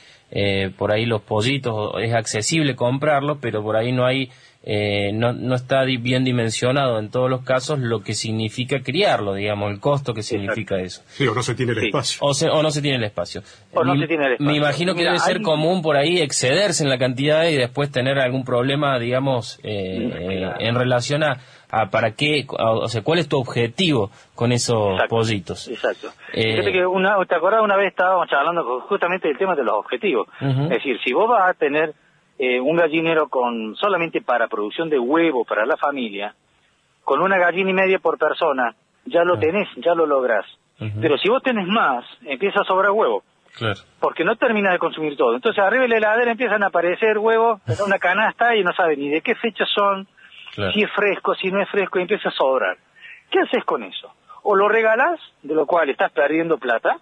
por 0.78 0.90
ahí 0.90 1.04
los 1.04 1.20
pollitos 1.22 1.92
es 2.00 2.14
accesible 2.14 2.74
comprarlos, 2.74 3.38
pero 3.40 3.62
por 3.62 3.76
ahí 3.76 3.92
no 3.92 4.06
hay 4.06 4.30
eh, 4.66 5.12
no, 5.12 5.34
no 5.34 5.54
está 5.54 5.84
bien 5.84 6.24
dimensionado 6.24 6.98
en 6.98 7.10
todos 7.10 7.28
los 7.28 7.44
casos 7.44 7.78
lo 7.78 8.00
que 8.00 8.14
significa 8.14 8.80
criarlo, 8.82 9.34
digamos, 9.34 9.70
el 9.70 9.78
costo 9.78 10.14
que 10.14 10.22
significa 10.22 10.78
eso. 10.78 11.02
Sí, 11.08 11.26
o 11.26 11.34
no 11.34 11.42
se 11.42 11.54
tiene 11.54 11.72
el 11.72 11.84
espacio. 11.84 12.18
O, 12.22 12.62
no 12.62 12.70
se 12.70 12.80
tiene 12.80 12.96
el 12.96 13.04
espacio. 13.04 13.42
O 13.74 13.84
no 13.84 13.94
se 13.94 14.06
tiene 14.06 14.26
el 14.26 14.32
espacio. 14.32 14.50
Me 14.50 14.56
imagino 14.56 14.94
que 14.94 15.04
debe 15.04 15.18
ser 15.18 15.42
común 15.42 15.82
por 15.82 15.96
ahí 15.96 16.18
excederse 16.18 16.82
en 16.82 16.88
la 16.88 16.96
cantidad 16.96 17.46
y 17.46 17.56
después 17.56 17.90
tener 17.90 18.18
algún 18.18 18.44
problema, 18.46 18.98
digamos, 18.98 19.60
eh, 19.62 20.10
eh, 20.14 20.50
en 20.60 20.74
relación 20.74 21.24
a, 21.24 21.40
a 21.70 21.90
para 21.90 22.12
qué, 22.12 22.46
o 22.48 22.88
sea, 22.88 23.02
cuál 23.02 23.18
es 23.18 23.28
tu 23.28 23.38
objetivo 23.38 24.10
con 24.34 24.50
esos 24.50 24.98
pollitos. 25.10 25.68
Exacto. 25.68 26.08
Fíjate 26.32 26.72
que 26.72 26.86
una, 26.86 27.22
¿te 27.26 27.34
acordás 27.34 27.60
una 27.62 27.76
vez 27.76 27.88
estábamos 27.88 28.32
hablando 28.32 28.80
justamente 28.88 29.28
del 29.28 29.36
tema 29.36 29.54
de 29.54 29.62
los 29.62 29.74
objetivos? 29.74 30.26
Es 30.40 30.68
decir, 30.70 30.98
si 31.04 31.12
vos 31.12 31.28
vas 31.28 31.50
a 31.50 31.52
tener 31.52 31.92
eh, 32.38 32.60
un 32.60 32.76
gallinero 32.76 33.28
con 33.28 33.76
solamente 33.76 34.20
para 34.20 34.48
producción 34.48 34.88
de 34.90 34.98
huevo 34.98 35.44
para 35.44 35.66
la 35.66 35.76
familia, 35.76 36.34
con 37.04 37.22
una 37.22 37.38
gallina 37.38 37.70
y 37.70 37.74
media 37.74 37.98
por 37.98 38.18
persona, 38.18 38.74
ya 39.04 39.24
lo 39.24 39.38
tenés, 39.38 39.68
ya 39.76 39.94
lo 39.94 40.06
lográs. 40.06 40.46
Pero 41.00 41.16
si 41.18 41.28
vos 41.28 41.42
tenés 41.42 41.68
más, 41.68 42.04
empieza 42.24 42.62
a 42.62 42.64
sobrar 42.64 42.90
huevo. 42.90 43.22
Porque 44.00 44.24
no 44.24 44.34
termina 44.36 44.72
de 44.72 44.78
consumir 44.78 45.16
todo. 45.16 45.34
Entonces 45.34 45.62
arriba 45.62 45.82
de 45.82 45.88
la 45.88 45.96
heladera 45.98 46.32
empiezan 46.32 46.62
a 46.64 46.66
aparecer 46.66 47.18
huevos, 47.18 47.60
una 47.86 47.98
canasta 47.98 48.56
y 48.56 48.64
no 48.64 48.72
sabe 48.72 48.96
ni 48.96 49.08
de 49.08 49.20
qué 49.20 49.34
fecha 49.36 49.64
son, 49.66 50.08
si 50.72 50.82
es 50.82 50.90
fresco, 50.92 51.34
si 51.34 51.50
no 51.50 51.62
es 51.62 51.68
fresco, 51.70 51.98
y 51.98 52.02
empieza 52.02 52.28
a 52.28 52.32
sobrar. 52.32 52.76
¿Qué 53.30 53.40
haces 53.40 53.64
con 53.64 53.84
eso? 53.84 54.12
O 54.42 54.56
lo 54.56 54.68
regalás, 54.68 55.20
de 55.42 55.54
lo 55.54 55.66
cual 55.66 55.88
estás 55.88 56.10
perdiendo 56.12 56.58
plata, 56.58 56.98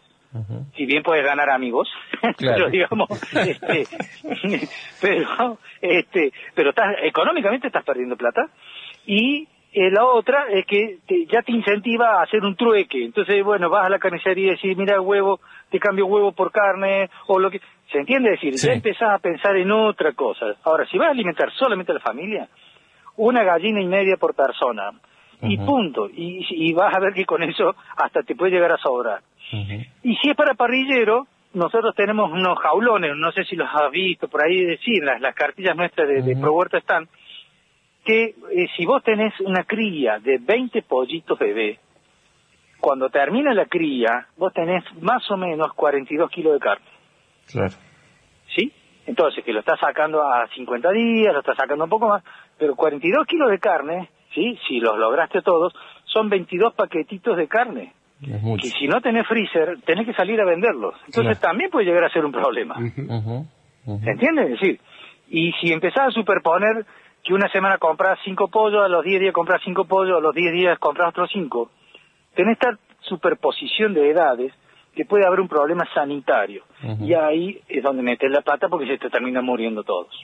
si 0.76 0.86
bien 0.86 1.02
puedes 1.02 1.24
ganar 1.24 1.50
amigos, 1.50 1.88
pero 2.38 2.70
digamos, 2.70 3.08
este, 3.34 3.86
pero, 5.00 5.58
este, 5.80 6.32
pero 6.54 6.70
estás, 6.70 6.96
económicamente 7.02 7.66
estás 7.66 7.84
perdiendo 7.84 8.16
plata, 8.16 8.48
y 9.06 9.48
eh, 9.74 9.90
la 9.90 10.04
otra 10.04 10.46
es 10.50 10.66
que 10.66 10.98
ya 11.30 11.42
te 11.42 11.52
incentiva 11.52 12.20
a 12.20 12.22
hacer 12.22 12.42
un 12.42 12.56
trueque, 12.56 13.04
entonces, 13.04 13.42
bueno, 13.44 13.68
vas 13.70 13.86
a 13.86 13.90
la 13.90 13.98
carnicería 13.98 14.48
y 14.48 14.56
decís, 14.56 14.76
mira, 14.76 15.00
huevo, 15.00 15.40
te 15.70 15.78
cambio 15.78 16.06
huevo 16.06 16.32
por 16.32 16.50
carne, 16.50 17.10
o 17.26 17.38
lo 17.38 17.50
que, 17.50 17.60
¿se 17.90 17.98
entiende? 17.98 18.30
decir, 18.30 18.54
ya 18.54 18.72
empezás 18.72 19.10
a 19.10 19.18
pensar 19.18 19.56
en 19.56 19.70
otra 19.70 20.12
cosa. 20.12 20.46
Ahora, 20.64 20.86
si 20.86 20.98
vas 20.98 21.08
a 21.08 21.12
alimentar 21.12 21.50
solamente 21.52 21.92
a 21.92 21.96
la 21.96 22.00
familia, 22.00 22.48
una 23.16 23.42
gallina 23.44 23.80
y 23.80 23.86
media 23.86 24.16
por 24.16 24.34
persona, 24.34 24.92
y 25.44 25.58
punto, 25.58 26.08
y, 26.08 26.46
y 26.50 26.72
vas 26.72 26.94
a 26.94 27.00
ver 27.00 27.14
que 27.14 27.24
con 27.24 27.42
eso 27.42 27.74
hasta 27.96 28.22
te 28.22 28.36
puede 28.36 28.52
llegar 28.52 28.70
a 28.70 28.76
sobrar. 28.76 29.22
Y 30.02 30.16
si 30.16 30.30
es 30.30 30.36
para 30.36 30.54
parrillero, 30.54 31.26
nosotros 31.54 31.94
tenemos 31.94 32.32
unos 32.32 32.58
jaulones, 32.58 33.12
no 33.16 33.30
sé 33.32 33.44
si 33.44 33.56
los 33.56 33.68
has 33.72 33.90
visto 33.90 34.28
por 34.28 34.42
ahí, 34.42 34.64
decir, 34.64 35.02
las, 35.04 35.20
las 35.20 35.34
cartillas 35.34 35.76
nuestras 35.76 36.08
de, 36.08 36.22
de 36.22 36.36
Pro 36.36 36.54
Huerta 36.54 36.78
están, 36.78 37.08
que 38.04 38.34
eh, 38.50 38.68
si 38.76 38.86
vos 38.86 39.02
tenés 39.02 39.38
una 39.40 39.64
cría 39.64 40.18
de 40.18 40.38
20 40.38 40.82
pollitos 40.82 41.38
bebé, 41.38 41.78
cuando 42.80 43.10
termina 43.10 43.54
la 43.54 43.66
cría, 43.66 44.26
vos 44.36 44.52
tenés 44.52 44.82
más 45.00 45.30
o 45.30 45.36
menos 45.36 45.72
42 45.74 46.30
kilos 46.30 46.54
de 46.54 46.58
carne. 46.58 46.86
Claro. 47.46 47.74
¿Sí? 48.56 48.72
Entonces, 49.06 49.44
que 49.44 49.52
lo 49.52 49.60
estás 49.60 49.78
sacando 49.78 50.22
a 50.22 50.48
50 50.48 50.90
días, 50.90 51.32
lo 51.32 51.40
estás 51.40 51.56
sacando 51.56 51.84
un 51.84 51.90
poco 51.90 52.08
más, 52.08 52.24
pero 52.58 52.74
42 52.74 53.26
kilos 53.26 53.50
de 53.50 53.58
carne, 53.58 54.08
¿sí? 54.34 54.58
Si 54.66 54.80
los 54.80 54.98
lograste 54.98 55.42
todos, 55.42 55.72
son 56.04 56.28
22 56.28 56.74
paquetitos 56.74 57.36
de 57.36 57.46
carne. 57.46 57.92
Y 58.22 58.70
si 58.70 58.86
no 58.86 59.00
tenés 59.00 59.26
freezer, 59.26 59.80
tenés 59.84 60.06
que 60.06 60.14
salir 60.14 60.40
a 60.40 60.44
venderlos. 60.44 60.94
Entonces 61.06 61.40
también 61.40 61.70
puede 61.70 61.86
llegar 61.86 62.04
a 62.04 62.10
ser 62.10 62.24
un 62.24 62.32
problema. 62.32 62.76
¿Se 62.76 64.10
entiende? 64.10 64.44
Es 64.44 64.50
decir, 64.50 64.80
y 65.28 65.52
si 65.60 65.72
empezás 65.72 66.08
a 66.08 66.10
superponer 66.10 66.86
que 67.24 67.34
una 67.34 67.48
semana 67.50 67.78
compras 67.78 68.18
cinco 68.24 68.48
pollos, 68.48 68.84
a 68.84 68.88
los 68.88 69.04
10 69.04 69.20
días 69.20 69.32
compras 69.32 69.60
cinco 69.64 69.84
pollos, 69.84 70.18
a 70.18 70.20
los 70.20 70.34
10 70.34 70.52
días 70.52 70.78
compras 70.78 71.10
otros 71.10 71.30
cinco, 71.32 71.70
tenés 72.34 72.54
esta 72.54 72.78
superposición 73.00 73.94
de 73.94 74.10
edades 74.10 74.52
que 74.94 75.04
puede 75.04 75.26
haber 75.26 75.40
un 75.40 75.48
problema 75.48 75.84
sanitario. 75.94 76.64
Y 77.00 77.14
ahí 77.14 77.60
es 77.68 77.82
donde 77.82 78.02
metes 78.02 78.30
la 78.30 78.42
pata 78.42 78.68
porque 78.68 78.86
se 78.86 78.98
te 78.98 79.08
terminan 79.08 79.44
muriendo 79.44 79.82
todos. 79.82 80.14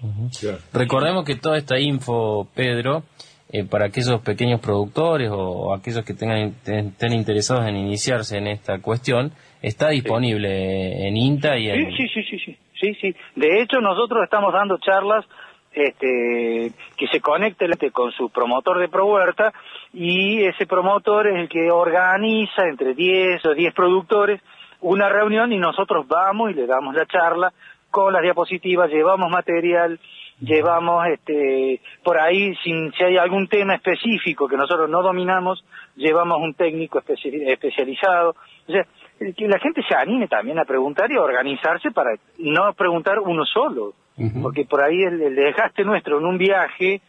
Recordemos 0.72 1.24
que 1.24 1.36
toda 1.36 1.56
esta 1.56 1.78
info, 1.78 2.46
Pedro, 2.54 3.04
eh, 3.50 3.64
para 3.64 3.86
aquellos 3.86 4.20
pequeños 4.20 4.60
productores 4.60 5.30
o, 5.32 5.72
aquellos 5.74 6.04
que 6.04 6.14
tengan 6.14 6.54
estén 6.66 7.12
interesados 7.12 7.66
en 7.66 7.76
iniciarse 7.76 8.36
en 8.36 8.46
esta 8.46 8.80
cuestión, 8.80 9.32
está 9.62 9.88
disponible 9.88 11.08
en 11.08 11.16
INTA 11.16 11.58
y 11.58 11.70
en... 11.70 11.90
Sí, 11.96 12.08
sí, 12.08 12.22
sí, 12.24 12.38
sí, 12.38 12.58
sí, 12.80 12.94
sí. 13.00 13.14
De 13.36 13.62
hecho, 13.62 13.80
nosotros 13.80 14.22
estamos 14.24 14.52
dando 14.52 14.78
charlas 14.78 15.24
este, 15.72 16.72
que 16.96 17.06
se 17.08 17.20
conecte 17.20 17.66
con 17.90 18.10
su 18.12 18.30
promotor 18.30 18.80
de 18.80 18.88
ProHuerta 18.88 19.52
y 19.92 20.42
ese 20.44 20.66
promotor 20.66 21.28
es 21.28 21.36
el 21.36 21.48
que 21.48 21.70
organiza 21.70 22.66
entre 22.68 22.94
10 22.94 23.44
o 23.46 23.54
10 23.54 23.74
productores 23.74 24.40
una 24.80 25.08
reunión 25.08 25.52
y 25.52 25.58
nosotros 25.58 26.06
vamos 26.06 26.50
y 26.50 26.54
le 26.54 26.66
damos 26.66 26.94
la 26.94 27.06
charla 27.06 27.52
con 27.90 28.12
las 28.12 28.22
diapositivas, 28.22 28.90
llevamos 28.90 29.30
material, 29.30 29.98
llevamos 30.40 31.06
este 31.08 31.80
por 32.04 32.20
ahí 32.20 32.54
sin 32.62 32.92
si 32.92 33.04
hay 33.04 33.16
algún 33.16 33.48
tema 33.48 33.74
específico 33.74 34.48
que 34.48 34.56
nosotros 34.56 34.88
no 34.88 35.02
dominamos 35.02 35.64
llevamos 35.96 36.38
un 36.40 36.54
técnico 36.54 37.00
especializado 37.00 38.36
o 38.68 38.72
sea 38.72 38.86
que 39.18 39.48
la 39.48 39.58
gente 39.58 39.82
se 39.88 39.96
anime 39.96 40.28
también 40.28 40.58
a 40.60 40.64
preguntar 40.64 41.10
y 41.10 41.16
a 41.16 41.22
organizarse 41.22 41.90
para 41.90 42.10
no 42.38 42.72
preguntar 42.74 43.18
uno 43.18 43.44
solo 43.44 43.94
porque 44.42 44.64
por 44.64 44.84
ahí 44.84 45.02
el, 45.02 45.34
desgaste 45.34 45.84
nuestro 45.84 46.18
en 46.18 46.26
un 46.26 46.38
viaje 46.38 47.00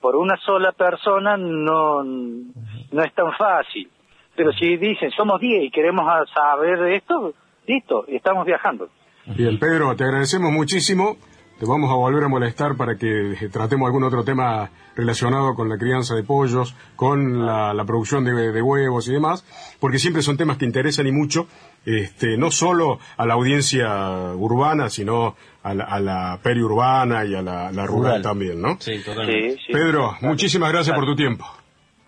por 0.00 0.16
una 0.16 0.36
sola 0.36 0.72
persona 0.72 1.36
no 1.38 2.02
no 2.04 3.02
es 3.02 3.14
tan 3.14 3.32
fácil 3.32 3.88
Pero 4.36 4.52
si 4.52 4.76
dicen, 4.76 5.10
somos 5.12 5.40
10 5.40 5.64
y 5.64 5.70
queremos 5.70 6.04
saber 6.34 6.80
de 6.80 6.96
esto, 6.96 7.34
listo, 7.66 8.04
estamos 8.08 8.44
viajando. 8.44 8.88
Bien, 9.26 9.58
Pedro, 9.58 9.94
te 9.96 10.04
agradecemos 10.04 10.52
muchísimo. 10.52 11.16
Te 11.58 11.66
vamos 11.66 11.88
a 11.90 11.94
volver 11.94 12.24
a 12.24 12.28
molestar 12.28 12.76
para 12.76 12.96
que 12.96 13.32
eh, 13.32 13.48
tratemos 13.48 13.86
algún 13.86 14.02
otro 14.02 14.24
tema 14.24 14.70
relacionado 14.96 15.54
con 15.54 15.68
la 15.68 15.78
crianza 15.78 16.14
de 16.14 16.24
pollos, 16.24 16.74
con 16.96 17.46
la, 17.46 17.84
producción 17.86 18.24
de, 18.24 18.62
huevos 18.62 19.06
y 19.08 19.12
demás, 19.12 19.44
porque 19.78 19.98
siempre 19.98 20.22
son 20.22 20.36
temas 20.36 20.56
que 20.56 20.64
interesan 20.64 21.06
y 21.06 21.12
mucho, 21.12 21.46
este, 21.86 22.36
no 22.36 22.50
solo 22.50 22.98
a 23.16 23.24
la 23.26 23.34
audiencia 23.34 24.34
urbana, 24.34 24.90
sino 24.90 25.36
a 25.62 25.74
la, 25.74 26.40
periurbana 26.42 27.24
y 27.24 27.34
a 27.34 27.42
la, 27.42 27.86
rural, 27.86 28.20
también, 28.20 28.60
¿no? 28.60 28.76
Sí, 28.80 28.98
totalmente. 29.04 29.60
Pedro, 29.72 30.16
muchísimas 30.22 30.72
gracias 30.72 30.96
por 30.96 31.06
tu 31.06 31.14
tiempo. 31.14 31.46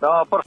No, 0.01 0.25
por 0.29 0.43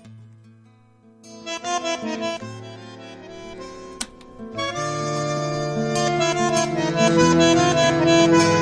Sos 7.11 8.60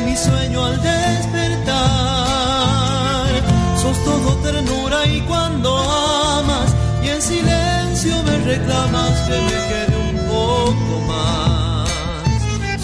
mi 0.00 0.16
sueño 0.16 0.64
al 0.64 0.80
despertar. 0.82 1.76
Sos 3.80 4.04
todo 4.04 4.36
ternura 4.42 5.06
y 5.06 5.20
cuando 5.22 5.76
amas 5.78 6.74
y 7.02 7.08
en 7.08 7.22
silencio 7.22 8.22
me 8.24 8.36
reclamas 8.38 9.20
que 9.28 9.40
me 9.48 9.58
quede 9.70 9.96
un 10.10 10.16
poco 10.28 11.00
más. 11.08 11.88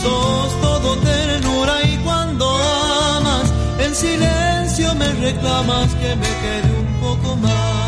Sos 0.03 0.61
todo 0.61 0.97
ternura 0.99 1.83
y 1.85 1.97
cuando 1.99 2.49
amas 2.49 3.53
en 3.79 3.95
silencio 3.95 4.95
me 4.95 5.09
reclamas 5.13 5.95
que 5.95 6.17
me 6.17 6.31
quede 6.43 6.71
un 6.79 7.01
poco 7.01 7.37
más. 7.37 7.82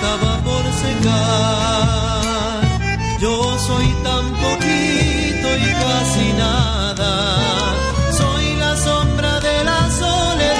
Estaba 0.00 0.32
por 0.38 0.64
secar. 0.84 2.60
Yo 3.20 3.34
soy 3.58 3.88
tan 4.02 4.24
poquito 4.44 5.48
y 5.66 5.72
casi 5.84 6.26
nada. 6.38 7.12
Soy 8.16 8.46
la 8.56 8.72
sombra 8.76 9.40
de 9.40 9.64
la 9.64 9.90
soledad, 10.02 10.56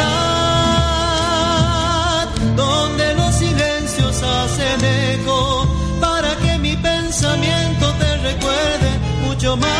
donde 2.55 3.14
los 3.14 3.35
silencios 3.35 4.22
hacen 4.22 4.85
eco 5.14 5.66
para 6.00 6.37
que 6.37 6.59
mi 6.59 6.76
pensamiento 6.76 7.87
te 7.98 8.16
recuerde 8.29 8.90
mucho 9.26 9.57
más. 9.57 9.70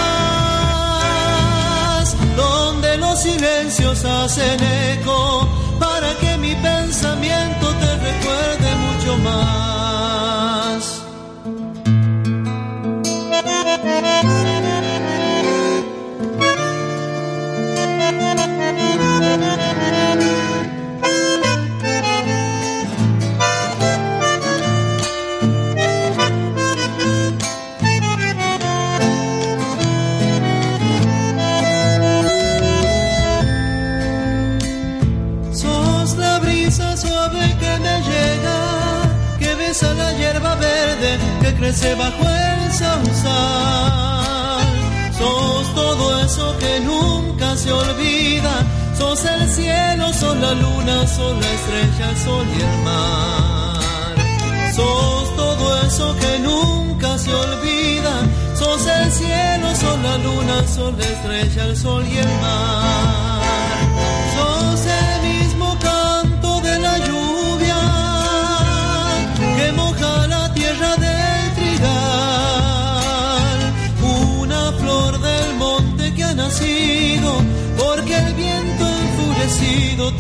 Donde 2.35 2.97
los 2.97 3.21
silencios 3.21 4.05
hacen 4.05 4.59
eco 4.95 5.47
para 5.79 6.15
que 6.21 6.39
mi 6.39 6.55
pensamiento 6.55 7.67
te 7.83 7.97
recuerde 8.09 8.77
mucho 8.77 8.90
más. 9.19 9.80
Que 41.71 41.77
crece 41.77 41.95
bajo 41.95 42.29
el 42.29 42.73
sausal. 42.73 43.21
Sos 45.17 45.75
todo 45.75 46.21
eso 46.21 46.57
que 46.59 46.81
nunca 46.81 47.57
se 47.57 47.73
olvida. 47.73 48.65
Sos 48.97 49.25
el 49.25 49.49
cielo, 49.49 50.13
sos 50.13 50.37
la 50.37 50.53
luna, 50.53 51.07
sos 51.07 51.37
la 51.41 51.53
estrella, 51.53 52.11
el 52.11 52.17
sol 52.17 52.47
y 52.57 52.61
el 52.61 52.79
mar. 52.85 53.81
Sos 54.75 55.37
todo 55.37 55.83
eso 55.87 56.17
que 56.17 56.39
nunca 56.41 57.19
se 57.19 57.33
olvida. 57.33 58.23
Sos 58.55 58.87
el 58.87 59.13
cielo, 59.13 59.75
sos 59.75 59.99
la 60.03 60.19
luna, 60.19 60.67
sos 60.67 60.93
la 60.99 61.05
estrella, 61.05 61.65
el 61.65 61.77
sol 61.77 62.05
y 62.07 62.19
el 62.19 62.33
mar. 62.41 63.00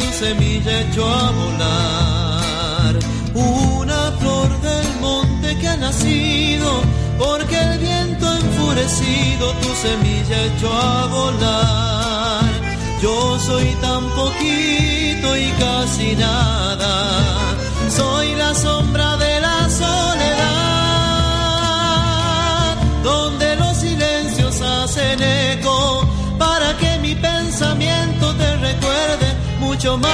Tu 0.00 0.06
semilla 0.24 0.72
echó 0.80 1.04
a 1.08 1.30
volar. 1.42 2.92
Una 3.34 4.00
flor 4.20 4.50
del 4.60 4.88
monte 5.00 5.48
que 5.58 5.68
ha 5.68 5.76
nacido 5.76 6.68
porque 7.18 7.56
el 7.60 7.78
viento 7.78 8.26
enfurecido 8.42 9.52
tu 9.62 9.70
semilla 9.84 10.36
echó 10.50 10.72
a 10.72 11.06
volar. 11.06 12.50
Yo 13.02 13.38
soy 13.38 13.68
tan 13.86 14.02
poquito 14.20 15.36
y 15.36 15.48
casi 15.64 16.16
nada. 16.16 16.92
Soy 17.88 18.34
la 18.34 18.54
sombra 18.54 19.16
de 19.16 19.40
la 19.40 19.68
soledad, 19.82 20.36
donde 23.02 23.56
los 23.56 23.76
silencios 23.76 24.60
hacen 24.60 25.18
eco 25.22 26.06
para 26.38 26.76
que 26.78 26.98
mi 26.98 27.14
pensamiento 27.14 28.34
te 28.36 28.56
recuerde 28.68 29.19
mucho 29.80 29.96
más. 29.96 30.10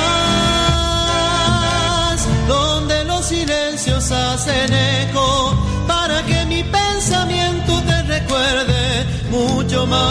Donde 2.47 3.05
los 3.05 3.27
silencios 3.27 4.13
hacen 4.13 4.73
eco 4.73 5.59
para 5.89 6.25
que 6.25 6.47
mi 6.47 6.63
pensamiento 6.63 7.73
te 7.85 8.01
recuerde 8.05 9.05
mucho 9.29 9.85
más. 9.89 10.07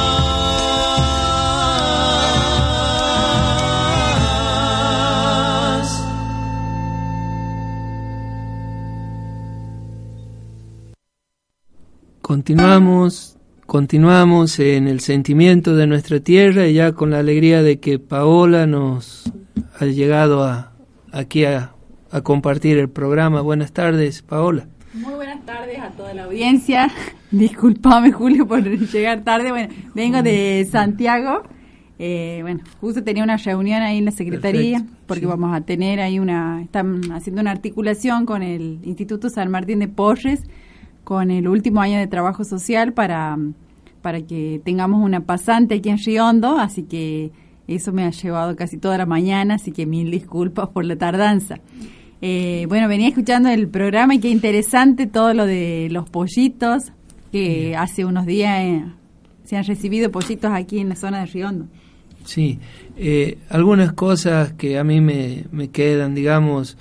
Continuamos, 12.22 13.38
continuamos 13.66 14.60
en 14.60 14.90
el 14.90 15.00
sentimiento 15.00 15.78
de 15.78 15.88
nuestra 15.88 16.20
tierra 16.20 16.68
y 16.68 16.74
ya 16.74 16.92
con 16.92 17.12
la 17.12 17.20
alegría 17.20 17.64
de 17.64 17.80
que 17.80 18.00
Paola 18.00 18.68
nos 18.68 19.32
ha 19.80 19.86
llegado 19.86 20.44
a, 20.44 20.72
aquí 21.12 21.46
a, 21.46 21.72
a 22.12 22.22
compartir 22.22 22.78
el 22.78 22.90
programa. 22.90 23.42
Buenas 23.42 23.72
tardes, 23.72 24.22
Paola. 24.22 24.68
Muy 24.94 25.14
buenas 25.14 25.46
tardes 25.46 25.80
a 25.80 25.90
toda 25.90 26.14
la 26.14 26.24
audiencia. 26.24 26.90
Disculpame, 27.32 28.12
Julio, 28.14 28.48
por 28.48 28.64
llegar 28.92 29.24
tarde. 29.24 29.52
Bueno, 29.52 29.74
vengo 29.94 30.22
de 30.22 30.66
Santiago. 30.72 31.44
Eh, 32.00 32.40
bueno, 32.42 32.62
justo 32.80 33.04
tenía 33.04 33.24
una 33.24 33.38
reunión 33.38 33.82
ahí 33.82 33.98
en 33.98 34.06
la 34.06 34.12
Secretaría 34.12 34.80
Perfecto, 34.80 35.04
porque 35.08 35.22
sí. 35.22 35.28
vamos 35.28 35.56
a 35.56 35.62
tener 35.62 36.00
ahí 36.02 36.20
una, 36.20 36.62
están 36.62 37.12
haciendo 37.12 37.42
una 37.42 37.52
articulación 37.52 38.26
con 38.26 38.44
el 38.44 38.80
Instituto 38.84 39.30
San 39.30 39.50
Martín 39.50 39.80
de 39.80 39.88
Porres 39.88 40.44
con 41.06 41.32
el 41.32 41.48
último 41.48 41.82
año 41.82 42.00
de 42.00 42.08
trabajo 42.08 42.44
social 42.44 42.92
para, 42.92 43.38
para 44.02 44.22
que 44.22 44.62
tengamos 44.66 45.04
una 45.04 45.22
pasante 45.22 45.76
aquí 45.76 45.90
en 45.90 45.98
Riondo, 45.98 46.58
así 46.58 46.84
que 46.84 47.32
eso 47.68 47.92
me 47.92 48.04
ha 48.04 48.12
llevado 48.12 48.56
casi 48.56 48.78
toda 48.78 48.98
la 48.98 49.06
mañana, 49.06 49.56
así 49.56 49.72
que 49.72 49.86
mil 49.86 50.12
disculpas 50.12 50.70
por 50.70 50.86
la 50.86 50.96
tardanza. 50.96 51.60
Eh, 52.22 52.66
bueno, 52.68 52.88
venía 52.88 53.10
escuchando 53.10 53.50
el 53.50 53.68
programa 53.68 54.16
y 54.16 54.20
qué 54.20 54.30
interesante 54.30 55.08
todo 55.08 55.34
lo 55.34 55.46
de 55.46 55.90
los 55.92 56.10
pollitos, 56.10 56.92
que 57.32 57.76
hace 57.76 58.06
unos 58.06 58.26
días 58.26 58.60
eh, 58.62 58.86
se 59.44 59.58
han 59.58 59.66
recibido 59.66 60.12
pollitos 60.12 60.52
aquí 60.52 60.80
en 60.80 60.90
la 60.90 60.96
zona 60.96 61.20
de 61.20 61.26
Riondo. 61.26 61.68
Sí, 62.24 62.60
eh, 62.98 63.38
algunas 63.50 63.94
cosas 63.94 64.54
que 64.54 64.80
a 64.80 64.84
mí 64.84 65.02
me, 65.02 65.44
me 65.52 65.70
quedan, 65.70 66.16
digamos, 66.16 66.78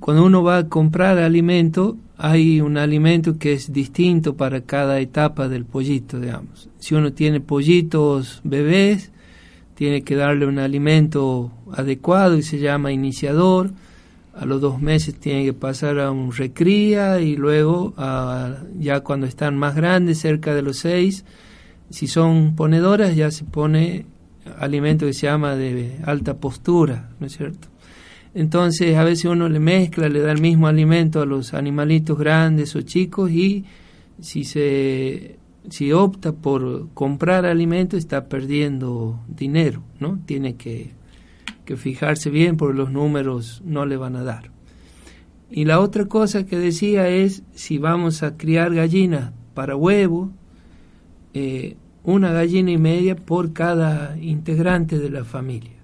cuando 0.00 0.24
uno 0.24 0.42
va 0.42 0.58
a 0.58 0.68
comprar 0.68 1.18
alimento, 1.18 1.96
hay 2.16 2.60
un 2.60 2.76
alimento 2.76 3.38
que 3.38 3.52
es 3.52 3.72
distinto 3.72 4.36
para 4.36 4.62
cada 4.62 5.00
etapa 5.00 5.48
del 5.48 5.64
pollito, 5.64 6.18
digamos. 6.18 6.68
Si 6.78 6.94
uno 6.94 7.12
tiene 7.12 7.40
pollitos 7.40 8.40
bebés, 8.44 9.12
tiene 9.78 10.02
que 10.02 10.16
darle 10.16 10.44
un 10.44 10.58
alimento 10.58 11.52
adecuado 11.72 12.36
y 12.36 12.42
se 12.42 12.58
llama 12.58 12.90
iniciador. 12.90 13.70
A 14.34 14.44
los 14.44 14.60
dos 14.60 14.82
meses 14.82 15.14
tiene 15.14 15.44
que 15.44 15.52
pasar 15.52 16.00
a 16.00 16.10
un 16.10 16.32
recría 16.32 17.20
y 17.20 17.36
luego 17.36 17.94
ya 18.76 19.00
cuando 19.04 19.28
están 19.28 19.56
más 19.56 19.76
grandes, 19.76 20.18
cerca 20.18 20.52
de 20.52 20.62
los 20.62 20.78
seis, 20.78 21.24
si 21.90 22.08
son 22.08 22.56
ponedoras 22.56 23.14
ya 23.14 23.30
se 23.30 23.44
pone 23.44 24.04
alimento 24.58 25.06
que 25.06 25.12
se 25.12 25.28
llama 25.28 25.54
de 25.54 26.00
alta 26.04 26.38
postura, 26.38 27.10
¿no 27.20 27.28
es 27.28 27.36
cierto? 27.36 27.68
Entonces 28.34 28.96
a 28.96 29.04
veces 29.04 29.26
uno 29.26 29.48
le 29.48 29.60
mezcla, 29.60 30.08
le 30.08 30.18
da 30.18 30.32
el 30.32 30.40
mismo 30.40 30.66
alimento 30.66 31.22
a 31.22 31.24
los 31.24 31.54
animalitos 31.54 32.18
grandes 32.18 32.74
o 32.74 32.82
chicos 32.82 33.30
y 33.30 33.64
si 34.20 34.42
se 34.42 35.36
si 35.70 35.92
opta 35.92 36.32
por 36.32 36.88
comprar 36.94 37.44
alimento 37.46 37.96
está 37.96 38.28
perdiendo 38.28 39.20
dinero, 39.28 39.82
¿no? 40.00 40.18
Tiene 40.24 40.56
que, 40.56 40.92
que 41.64 41.76
fijarse 41.76 42.30
bien 42.30 42.56
porque 42.56 42.78
los 42.78 42.90
números 42.90 43.62
no 43.64 43.84
le 43.86 43.96
van 43.96 44.16
a 44.16 44.22
dar. 44.22 44.50
Y 45.50 45.64
la 45.64 45.80
otra 45.80 46.06
cosa 46.06 46.44
que 46.46 46.58
decía 46.58 47.08
es 47.08 47.42
si 47.54 47.78
vamos 47.78 48.22
a 48.22 48.36
criar 48.36 48.74
gallinas 48.74 49.32
para 49.54 49.76
huevo, 49.76 50.30
eh, 51.34 51.76
una 52.04 52.32
gallina 52.32 52.70
y 52.70 52.78
media 52.78 53.16
por 53.16 53.52
cada 53.52 54.18
integrante 54.18 54.98
de 54.98 55.10
la 55.10 55.24
familia, 55.24 55.76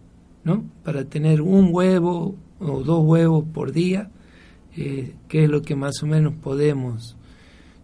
¿no? 0.42 0.64
Para 0.82 1.04
tener 1.04 1.42
un 1.42 1.68
huevo 1.70 2.36
o 2.60 2.82
dos 2.82 3.04
huevos 3.04 3.44
por 3.52 3.72
día, 3.72 4.10
eh, 4.76 5.14
que 5.28 5.44
es 5.44 5.50
lo 5.50 5.62
que 5.62 5.76
más 5.76 6.02
o 6.02 6.06
menos 6.06 6.34
podemos. 6.34 7.16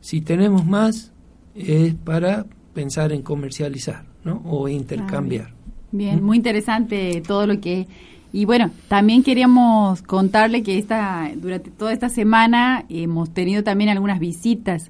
Si 0.00 0.20
tenemos 0.20 0.66
más, 0.66 1.12
es 1.54 1.94
para 1.94 2.46
pensar 2.74 3.12
en 3.12 3.22
comercializar 3.22 4.04
¿no? 4.24 4.42
o 4.44 4.68
intercambiar. 4.68 5.48
Ah, 5.50 5.86
bien, 5.92 6.22
muy 6.22 6.36
interesante 6.36 7.22
todo 7.26 7.46
lo 7.46 7.60
que... 7.60 7.86
Y 8.32 8.44
bueno, 8.44 8.70
también 8.86 9.24
queríamos 9.24 10.02
contarle 10.02 10.62
que 10.62 10.78
esta, 10.78 11.32
durante 11.34 11.70
toda 11.70 11.92
esta 11.92 12.08
semana 12.08 12.84
hemos 12.88 13.30
tenido 13.30 13.64
también 13.64 13.90
algunas 13.90 14.20
visitas 14.20 14.88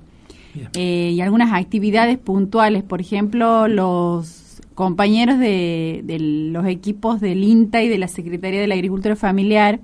eh, 0.75 1.13
y 1.15 1.21
algunas 1.23 1.51
actividades 1.55 2.19
puntuales. 2.19 2.83
Por 2.83 3.01
ejemplo, 3.01 3.67
los 3.67 4.61
compañeros 4.75 5.39
de, 5.39 6.03
de, 6.05 6.19
los 6.19 6.67
equipos 6.67 7.23
del 7.23 7.43
INTA 7.43 7.83
y 7.83 7.89
de 7.89 7.97
la 7.97 8.09
Secretaría 8.09 8.61
de 8.61 8.67
la 8.67 8.75
Agricultura 8.75 9.17
Familiar 9.17 9.81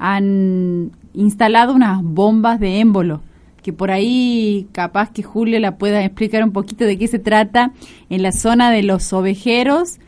han 0.00 0.90
instalado 1.14 1.74
unas 1.74 2.02
bombas 2.02 2.58
de 2.58 2.80
émbolo 2.80 3.20
que 3.62 3.72
por 3.72 3.90
ahí 3.90 4.66
capaz 4.72 5.10
que 5.10 5.22
Julio 5.22 5.58
la 5.60 5.76
pueda 5.76 6.04
explicar 6.04 6.42
un 6.44 6.52
poquito 6.52 6.84
de 6.84 6.98
qué 6.98 7.08
se 7.08 7.18
trata 7.18 7.72
en 8.10 8.22
la 8.22 8.32
zona 8.32 8.70
de 8.70 8.82
los 8.82 9.12
ovejeros 9.12 9.98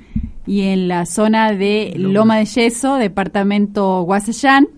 y 0.47 0.63
en 0.63 0.89
la 0.89 1.07
zona 1.07 1.53
de 1.53 1.95
Loma, 1.97 2.39
de 2.39 2.47
Yeso, 2.47 2.97
departamento 2.97 4.03
Guasayán, 4.03 4.69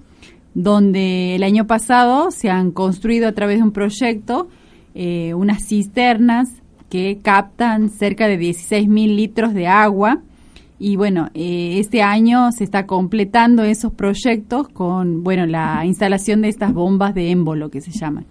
donde 0.55 1.35
el 1.35 1.43
año 1.43 1.67
pasado 1.67 2.31
se 2.31 2.51
han 2.51 2.73
construido 2.73 3.29
a 3.29 3.33
través 3.33 3.59
de 3.59 3.63
un 3.63 3.73
proyecto 3.73 4.49
eh, 4.95 5.33
unas 5.33 5.67
cisternas 5.67 6.51
que 6.91 7.21
captan 7.23 7.89
cerca 7.89 8.29
de 8.29 8.37
16 8.37 8.87
mil 8.89 9.17
litros 9.17 9.55
de 9.55 9.67
agua. 9.67 10.21
Y 10.79 10.97
bueno, 10.97 11.31
eh, 11.33 11.79
este 11.79 12.03
año 12.03 12.53
se 12.53 12.65
está 12.65 12.87
completando 12.87 13.63
esos 13.63 13.93
proyectos 13.93 14.69
con, 14.69 15.23
bueno, 15.23 15.47
la 15.47 15.87
instalación 15.87 16.43
de 16.43 16.49
estas 16.49 16.75
bombas 16.75 17.15
de 17.15 17.31
émbolo 17.31 17.71
que 17.71 17.81
se 17.81 17.93
llaman 17.93 18.27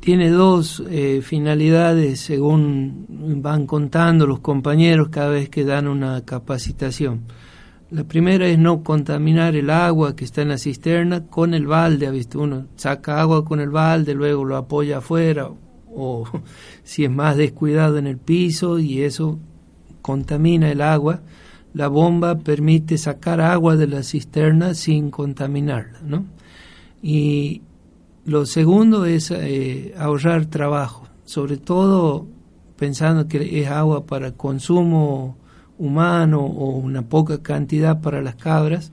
tiene 0.00 0.30
dos 0.30 0.82
eh, 0.90 1.20
finalidades 1.22 2.20
según 2.20 3.06
van 3.42 3.66
contando 3.66 4.26
los 4.26 4.40
compañeros 4.40 5.10
cada 5.10 5.28
vez 5.28 5.50
que 5.50 5.64
dan 5.64 5.86
una 5.86 6.24
capacitación. 6.24 7.20
La 7.90 8.04
primera 8.04 8.46
es 8.46 8.58
no 8.58 8.82
contaminar 8.82 9.56
el 9.56 9.68
agua 9.68 10.16
que 10.16 10.24
está 10.24 10.42
en 10.42 10.48
la 10.48 10.58
cisterna 10.58 11.26
con 11.26 11.54
el 11.54 11.66
balde. 11.66 12.06
¿ha 12.06 12.10
visto? 12.10 12.40
Uno 12.40 12.66
saca 12.76 13.20
agua 13.20 13.44
con 13.44 13.60
el 13.60 13.70
balde, 13.70 14.14
luego 14.14 14.44
lo 14.44 14.56
apoya 14.56 14.98
afuera 14.98 15.50
o 15.94 16.24
si 16.82 17.04
es 17.04 17.10
más 17.10 17.36
descuidado 17.36 17.98
en 17.98 18.06
el 18.06 18.16
piso 18.16 18.78
y 18.78 19.02
eso 19.02 19.38
contamina 20.00 20.70
el 20.70 20.80
agua. 20.80 21.20
La 21.74 21.88
bomba 21.88 22.38
permite 22.38 22.96
sacar 22.96 23.40
agua 23.40 23.76
de 23.76 23.86
la 23.86 24.02
cisterna 24.02 24.74
sin 24.74 25.10
contaminarla, 25.10 26.00
¿no? 26.02 26.24
Y, 27.02 27.62
lo 28.24 28.46
segundo 28.46 29.06
es 29.06 29.30
eh, 29.30 29.94
ahorrar 29.96 30.46
trabajo, 30.46 31.06
sobre 31.24 31.56
todo 31.56 32.26
pensando 32.76 33.28
que 33.28 33.60
es 33.60 33.68
agua 33.68 34.06
para 34.06 34.32
consumo 34.32 35.36
humano 35.78 36.40
o 36.40 36.76
una 36.76 37.02
poca 37.02 37.42
cantidad 37.42 38.00
para 38.00 38.20
las 38.22 38.36
cabras, 38.36 38.92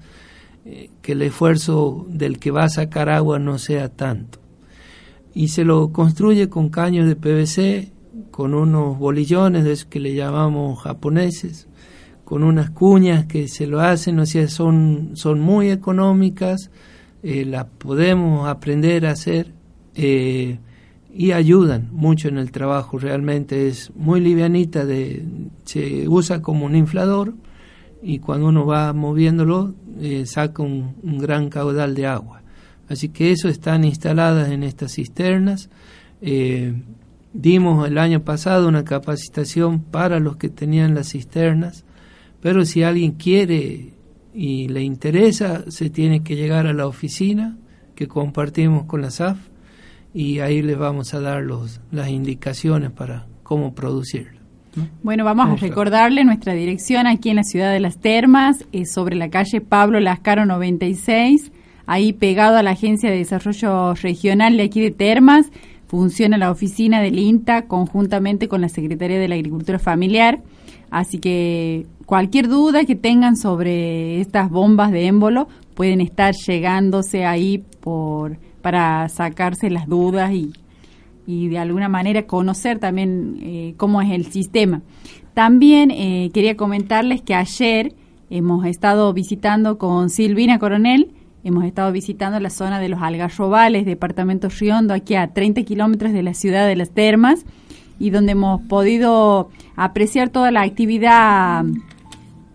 eh, 0.65 0.89
que 1.01 1.11
el 1.11 1.21
esfuerzo 1.21 2.05
del 2.09 2.39
que 2.39 2.51
va 2.51 2.63
a 2.63 2.69
sacar 2.69 3.09
agua 3.09 3.39
no 3.39 3.57
sea 3.57 3.89
tanto. 3.89 4.39
Y 5.33 5.49
se 5.49 5.63
lo 5.63 5.91
construye 5.91 6.49
con 6.49 6.69
caños 6.69 7.07
de 7.07 7.15
PVC, 7.15 7.91
con 8.31 8.53
unos 8.53 8.97
bolillones 8.97 9.63
de 9.63 9.73
esos 9.73 9.85
que 9.85 9.99
le 9.99 10.15
llamamos 10.15 10.79
japoneses, 10.81 11.67
con 12.23 12.43
unas 12.43 12.69
cuñas 12.71 13.25
que 13.25 13.47
se 13.47 13.67
lo 13.67 13.79
hacen, 13.79 14.19
o 14.19 14.25
sea, 14.25 14.47
son, 14.47 15.11
son 15.13 15.39
muy 15.39 15.69
económicas, 15.69 16.71
eh, 17.23 17.45
la 17.45 17.67
podemos 17.67 18.47
aprender 18.47 19.07
a 19.07 19.11
hacer 19.11 19.51
eh, 19.95 20.59
y 21.13 21.31
ayudan 21.31 21.89
mucho 21.91 22.27
en 22.27 22.37
el 22.37 22.51
trabajo. 22.51 22.99
Realmente 22.99 23.67
es 23.67 23.91
muy 23.95 24.21
livianita, 24.21 24.85
se 25.65 26.07
usa 26.07 26.41
como 26.41 26.65
un 26.65 26.75
inflador 26.75 27.33
y 28.03 28.19
cuando 28.19 28.47
uno 28.47 28.65
va 28.67 28.93
moviéndolo 28.93 29.73
eh, 29.99 30.27
saca 30.27 30.61
un, 30.61 30.95
gran 31.17 31.49
caudal 31.49 31.95
de 31.95 32.05
agua. 32.05 32.43
Así 32.87 33.09
que 33.09 33.31
eso 33.31 33.49
están 33.49 33.83
instaladas 33.83 34.49
en 34.49 34.63
estas 34.63 34.93
cisternas. 34.93 35.69
dimos 37.33 37.87
el 37.87 37.97
año 37.97 38.23
pasado 38.23 38.67
una 38.67 38.85
capacitación 38.85 39.81
para 39.81 40.19
los 40.19 40.37
que 40.37 40.49
tenían 40.49 40.93
las 40.93 41.09
cisternas, 41.09 41.83
pero 42.41 42.63
si 42.63 42.83
alguien 42.83 43.13
quiere 43.13 43.96
y 44.39 44.67
le 44.67 44.83
interesa, 44.83 45.63
se 45.71 45.89
tiene 45.89 46.21
que 46.21 46.35
llegar 46.35 46.67
a 46.67 46.73
la 46.73 46.85
oficina 46.85 47.57
que 47.95 48.07
compartimos 48.07 48.83
con 48.83 49.01
la 49.01 49.09
SAF 49.09 49.39
y 50.13 50.41
ahí 50.41 50.61
les 50.61 50.77
vamos 50.77 51.15
a 51.15 51.19
dar 51.19 51.41
los, 51.41 51.81
las 51.89 52.09
indicaciones 52.09 52.91
para 52.91 53.25
cómo 53.41 53.73
producirlo. 53.73 54.37
Bueno, 55.01 55.25
vamos 55.25 55.49
a 55.49 55.55
recordarle 55.55 56.23
nuestra 56.23 56.53
dirección 56.53 57.07
aquí 57.07 57.31
en 57.31 57.37
la 57.37 57.43
ciudad 57.43 57.73
de 57.73 57.79
Las 57.79 57.97
Termas, 57.97 58.63
es 58.71 58.93
sobre 58.93 59.15
la 59.15 59.31
calle 59.31 59.59
Pablo 59.59 59.99
Lascaro 59.99 60.45
96, 60.45 61.51
ahí 61.87 62.13
pegado 62.13 62.57
a 62.57 62.63
la 62.63 62.71
Agencia 62.71 63.09
de 63.09 63.17
Desarrollo 63.17 63.95
Regional 63.95 64.55
de 64.55 64.63
aquí 64.63 64.81
de 64.81 64.91
Termas, 64.91 65.47
funciona 65.87 66.37
la 66.37 66.51
oficina 66.51 67.01
del 67.01 67.17
INTA 67.17 67.63
conjuntamente 67.63 68.47
con 68.47 68.61
la 68.61 68.69
Secretaría 68.69 69.17
de 69.17 69.29
la 69.29 69.33
Agricultura 69.33 69.79
Familiar, 69.79 70.43
así 70.89 71.19
que 71.19 71.85
cualquier 72.05 72.47
duda 72.47 72.85
que 72.85 72.95
tengan 72.95 73.35
sobre 73.35 74.21
estas 74.21 74.49
bombas 74.49 74.91
de 74.91 75.07
émbolo 75.07 75.47
pueden 75.75 76.01
estar 76.01 76.33
llegándose 76.33 77.25
ahí 77.25 77.63
por 77.79 78.37
para 78.61 79.07
sacarse 79.07 79.69
las 79.69 79.87
dudas 79.87 80.33
y, 80.33 80.51
y 81.25 81.47
de 81.47 81.57
alguna 81.57 81.87
manera 81.87 82.27
conocer 82.27 82.79
también 82.79 83.37
eh, 83.41 83.73
cómo 83.77 84.01
es 84.01 84.11
el 84.11 84.25
sistema. 84.25 84.81
También 85.33 85.91
eh, 85.91 86.31
quería 86.33 86.57
comentarles 86.57 87.21
que 87.21 87.33
ayer 87.33 87.93
hemos 88.29 88.65
estado 88.65 89.13
visitando 89.13 89.77
con 89.77 90.09
Silvina 90.09 90.59
Coronel, 90.59 91.13
hemos 91.43 91.63
estado 91.63 91.91
visitando 91.91 92.39
la 92.39 92.49
zona 92.49 92.79
de 92.79 92.89
los 92.89 93.01
Algarrobales, 93.01 93.85
departamento 93.85 94.49
Riondo, 94.49 94.93
aquí 94.93 95.15
a 95.15 95.27
30 95.27 95.63
kilómetros 95.63 96.11
de 96.11 96.23
la 96.23 96.33
ciudad 96.33 96.67
de 96.67 96.75
Las 96.75 96.91
Termas, 96.91 97.45
y 97.99 98.09
donde 98.09 98.33
hemos 98.33 98.61
podido 98.61 99.49
apreciar 99.75 100.29
toda 100.29 100.51
la 100.51 100.61
actividad 100.61 101.65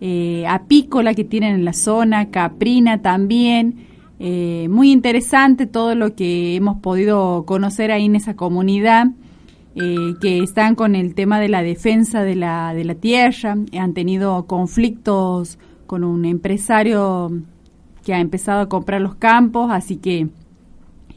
eh, 0.05 0.45
apícola 0.47 1.13
que 1.13 1.23
tienen 1.23 1.55
en 1.55 1.63
la 1.63 1.71
zona, 1.71 2.29
caprina 2.29 3.01
también. 3.01 3.87
Eh, 4.19 4.67
muy 4.69 4.91
interesante 4.91 5.65
todo 5.65 5.95
lo 5.95 6.13
que 6.13 6.55
hemos 6.55 6.79
podido 6.79 7.45
conocer 7.45 7.89
ahí 7.89 8.05
en 8.05 8.17
esa 8.17 8.35
comunidad, 8.35 9.07
eh, 9.75 10.13
que 10.21 10.39
están 10.39 10.75
con 10.75 10.95
el 10.95 11.15
tema 11.15 11.39
de 11.39 11.47
la 11.47 11.63
defensa 11.63 12.23
de 12.23 12.35
la, 12.35 12.73
de 12.73 12.83
la 12.83 12.95
tierra, 12.95 13.57
han 13.79 13.93
tenido 13.93 14.45
conflictos 14.45 15.57
con 15.87 16.03
un 16.03 16.25
empresario 16.25 17.31
que 18.03 18.13
ha 18.13 18.19
empezado 18.19 18.59
a 18.59 18.69
comprar 18.69 18.99
los 18.99 19.15
campos, 19.15 19.71
así 19.71 19.95
que 19.95 20.27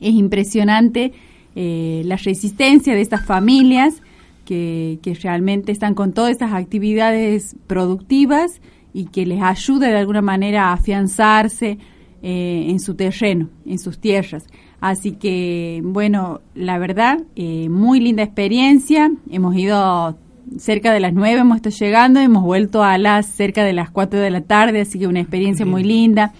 es 0.01 0.15
impresionante 0.15 1.13
la 1.57 2.17
resistencia 2.17 2.95
de 2.95 3.01
estas 3.01 3.25
familias 3.25 4.03
que, 4.47 5.19
realmente 5.23 5.73
están 5.73 5.95
con 5.95 6.13
todas 6.13 6.31
estas 6.31 6.53
actividades 6.53 7.57
productivas 7.67 8.63
y 8.95 9.07
que 9.07 9.27
les 9.27 9.43
ayuda 9.43 9.89
de 9.89 9.99
alguna 9.99 10.23
manera 10.23 10.69
a 10.69 10.73
afianzarse 10.73 11.79
eh, 12.23 12.67
en 12.69 12.81
su 12.81 12.95
terreno, 12.95 13.51
en 13.67 13.79
sus 13.79 13.99
tierras. 13.99 14.47
Así 14.81 15.13
que, 15.13 15.83
bueno, 15.85 16.41
la 16.55 16.79
verdad, 16.79 17.19
eh, 17.35 17.69
muy 17.69 18.01
linda 18.01 18.23
experiencia. 18.23 19.11
Hemos 19.31 19.55
ido 19.57 20.17
cerca 20.59 20.93
de 20.93 21.01
las 21.01 21.13
nueve, 21.13 21.41
hemos 21.41 21.57
estado 21.57 21.77
llegando, 21.77 22.21
hemos 22.21 22.43
vuelto 22.43 22.83
a 22.83 22.97
las 22.99 23.27
cerca 23.27 23.65
de 23.65 23.73
las 23.73 23.91
cuatro 23.91 24.21
de 24.21 24.31
la 24.31 24.43
tarde, 24.43 24.83
así 24.83 24.99
que 24.99 25.07
una 25.07 25.21
experiencia 25.21 25.67
muy 25.67 25.83
linda. 25.83 26.33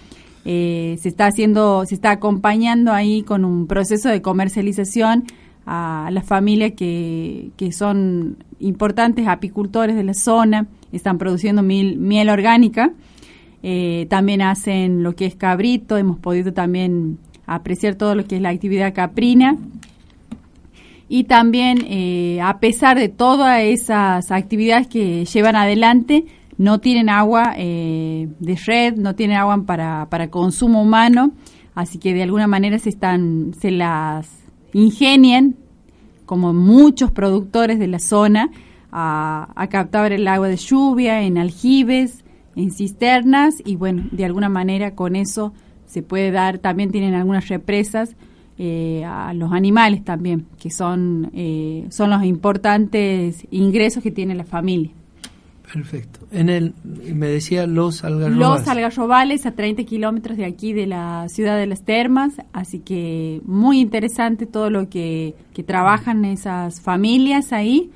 Eh, 0.45 0.97
se 1.01 1.09
está 1.09 1.25
haciendo, 1.25 1.85
se 1.85 1.95
está 1.95 2.11
acompañando 2.11 2.93
ahí 2.93 3.21
con 3.21 3.43
un 3.43 3.67
proceso 3.67 4.07
de 4.07 4.21
comercialización 4.21 5.25
a 5.67 6.09
las 6.13 6.25
familias 6.25 6.71
que, 6.77 7.51
que 7.57 7.73
son 7.73 8.37
importantes 8.59 9.27
apicultores 9.27 9.97
de 9.97 10.03
la 10.05 10.13
zona, 10.13 10.67
están 10.93 11.17
produciendo 11.17 11.61
miel 11.61 12.29
orgánica, 12.29 12.93
eh, 13.63 14.07
también 14.09 14.41
hacen 14.41 15.03
lo 15.03 15.13
que 15.13 15.25
es 15.25 15.35
cabrito, 15.35 15.97
hemos 15.97 16.19
podido 16.19 16.53
también 16.53 17.17
apreciar 17.45 17.95
todo 17.95 18.15
lo 18.15 18.25
que 18.25 18.37
es 18.37 18.41
la 18.41 18.49
actividad 18.49 18.93
caprina. 18.93 19.57
Y 21.09 21.25
también 21.25 21.79
eh, 21.85 22.39
a 22.41 22.59
pesar 22.59 22.97
de 22.97 23.09
todas 23.09 23.61
esas 23.61 24.31
actividades 24.31 24.87
que 24.87 25.25
llevan 25.25 25.57
adelante, 25.57 26.25
no 26.57 26.79
tienen 26.79 27.09
agua 27.09 27.53
eh, 27.57 28.29
de 28.39 28.57
red, 28.65 28.95
no 28.95 29.15
tienen 29.15 29.35
agua 29.35 29.61
para, 29.65 30.07
para 30.09 30.29
consumo 30.29 30.81
humano, 30.81 31.33
así 31.75 31.97
que 31.97 32.13
de 32.13 32.23
alguna 32.23 32.47
manera 32.47 32.79
se 32.79 32.89
están, 32.89 33.53
se 33.59 33.71
las 33.71 34.46
ingenian, 34.77 35.55
como 36.25 36.53
muchos 36.53 37.11
productores 37.11 37.79
de 37.79 37.87
la 37.87 37.99
zona, 37.99 38.49
a, 38.91 39.49
a 39.55 39.67
captar 39.67 40.11
el 40.11 40.27
agua 40.27 40.47
de 40.47 40.57
lluvia 40.57 41.21
en 41.21 41.37
aljibes, 41.37 42.23
en 42.55 42.71
cisternas, 42.71 43.55
y 43.65 43.75
bueno, 43.75 44.05
de 44.11 44.25
alguna 44.25 44.49
manera 44.49 44.95
con 44.95 45.15
eso 45.15 45.53
se 45.85 46.01
puede 46.01 46.31
dar, 46.31 46.59
también 46.59 46.91
tienen 46.91 47.13
algunas 47.13 47.47
represas 47.47 48.15
eh, 48.59 49.05
a 49.05 49.33
los 49.33 49.51
animales 49.51 50.03
también, 50.03 50.47
que 50.59 50.71
son, 50.71 51.29
eh, 51.35 51.85
son 51.89 52.09
los 52.09 52.23
importantes 52.23 53.45
ingresos 53.51 54.01
que 54.01 54.09
tiene 54.09 54.33
la 54.33 54.45
familia. 54.45 54.91
Perfecto. 55.71 56.19
En 56.31 56.47
el, 56.47 56.73
me 56.83 57.27
decía 57.27 57.67
Los 57.67 58.03
Algarrobales. 58.05 58.37
Los 58.37 58.67
Algarrobales, 58.67 59.45
a 59.45 59.51
30 59.51 59.83
kilómetros 59.83 60.37
de 60.37 60.45
aquí 60.45 60.71
de 60.71 60.87
la 60.87 61.27
ciudad 61.27 61.57
de 61.57 61.67
las 61.67 61.83
Termas, 61.83 62.35
así 62.53 62.79
que 62.79 63.41
muy 63.43 63.81
interesante 63.81 64.45
todo 64.45 64.69
lo 64.69 64.87
que, 64.89 65.35
que 65.53 65.63
trabajan 65.63 66.23
esas 66.23 66.79
familias 66.79 67.51
ahí. 67.51 67.91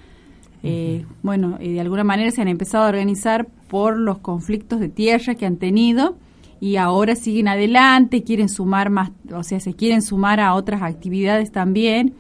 Eh, 0.63 1.05
bueno, 1.23 1.57
de 1.59 1.79
alguna 1.79 2.03
manera 2.03 2.29
se 2.31 2.41
han 2.41 2.49
empezado 2.49 2.83
a 2.83 2.89
organizar 2.89 3.47
por 3.69 3.97
los 3.97 4.19
conflictos 4.19 4.81
de 4.81 4.89
tierra 4.89 5.35
que 5.35 5.45
han 5.45 5.55
tenido 5.55 6.17
y 6.59 6.75
ahora 6.75 7.15
siguen 7.15 7.47
adelante, 7.47 8.23
quieren 8.23 8.49
sumar 8.49 8.89
más, 8.89 9.11
o 9.33 9.43
sea, 9.43 9.59
se 9.61 9.73
quieren 9.73 10.01
sumar 10.01 10.41
a 10.41 10.53
otras 10.55 10.81
actividades 10.83 11.51
también 11.51 12.13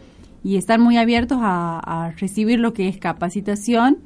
y 0.43 0.55
están 0.55 0.81
muy 0.81 0.97
abiertos 0.97 1.39
a, 1.41 1.79
a 1.79 2.11
recibir 2.11 2.57
lo 2.57 2.73
que 2.73 2.87
es 2.87 2.97
capacitación 2.97 3.99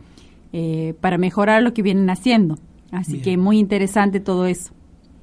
eh, 0.57 0.93
para 1.01 1.17
mejorar 1.17 1.63
lo 1.63 1.73
que 1.73 1.81
vienen 1.81 2.09
haciendo. 2.09 2.57
Así 2.89 3.19
que 3.19 3.35
muy 3.35 3.59
interesante 3.59 4.21
todo 4.21 4.45
eso. 4.45 4.71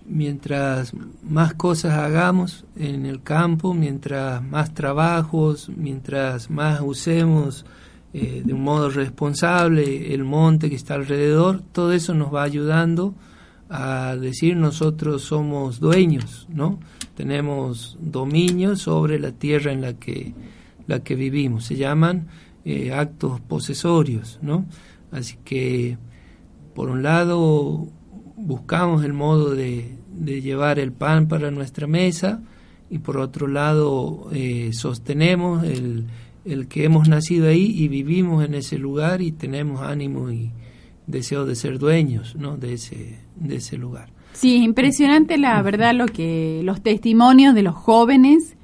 Mientras 0.04 0.92
más 1.22 1.54
cosas 1.54 1.94
hagamos 1.94 2.66
en 2.76 3.06
el 3.06 3.22
campo, 3.22 3.72
mientras 3.72 4.42
más 4.42 4.74
trabajos, 4.74 5.70
mientras 5.74 6.50
más 6.50 6.82
usemos 6.82 7.64
eh, 8.12 8.42
de 8.44 8.52
un 8.52 8.62
modo 8.62 8.90
responsable 8.90 10.12
el 10.12 10.22
monte 10.22 10.68
que 10.68 10.76
está 10.76 10.96
alrededor, 10.96 11.62
todo 11.72 11.94
eso 11.94 12.12
nos 12.12 12.34
va 12.34 12.42
ayudando 12.42 13.14
a 13.70 14.14
decir 14.16 14.54
nosotros 14.54 15.22
somos 15.22 15.80
dueños, 15.80 16.46
¿no? 16.52 16.78
Tenemos 17.14 17.96
dominio 18.02 18.76
sobre 18.76 19.18
la 19.18 19.32
tierra 19.32 19.72
en 19.72 19.80
la 19.80 19.94
que, 19.94 20.34
la 20.86 21.00
que 21.02 21.14
vivimos. 21.14 21.64
Se 21.64 21.76
llaman 21.76 22.26
eh, 22.66 22.92
actos 22.92 23.40
posesorios, 23.40 24.38
¿no? 24.42 24.66
Así 25.12 25.36
que, 25.44 25.98
por 26.74 26.88
un 26.88 27.02
lado, 27.02 27.86
buscamos 28.36 29.04
el 29.04 29.12
modo 29.12 29.54
de, 29.54 29.98
llevar 30.24 30.78
el 30.78 30.92
pan 30.92 31.28
para 31.28 31.50
nuestra 31.50 31.86
mesa 31.86 32.42
y 32.90 32.98
por 32.98 33.16
otro 33.16 33.46
lado 33.48 34.28
eh, 34.32 34.70
sostenemos 34.72 35.64
el, 35.64 36.06
el, 36.44 36.68
que 36.68 36.84
hemos 36.84 37.08
nacido 37.08 37.48
ahí 37.48 37.64
y 37.64 37.88
vivimos 37.88 38.44
en 38.44 38.54
ese 38.54 38.78
lugar 38.78 39.22
y 39.22 39.32
tenemos 39.32 39.80
ánimo 39.80 40.30
y 40.30 40.50
deseo 41.06 41.44
de 41.46 41.54
ser 41.54 41.78
dueños 41.78 42.36
¿no? 42.36 42.56
de, 42.56 42.74
ese, 42.74 43.20
de 43.36 43.56
ese 43.56 43.78
lugar. 43.78 44.10
Sí, 44.32 44.62
impresionante 44.62 45.38
la 45.38 45.60
verdad 45.62 45.94
lo 45.94 46.06
que 46.06 46.60
los 46.64 46.82
testimonios 46.82 47.54
de 47.54 47.62
los 47.62 47.74
jóvenes 47.74 48.56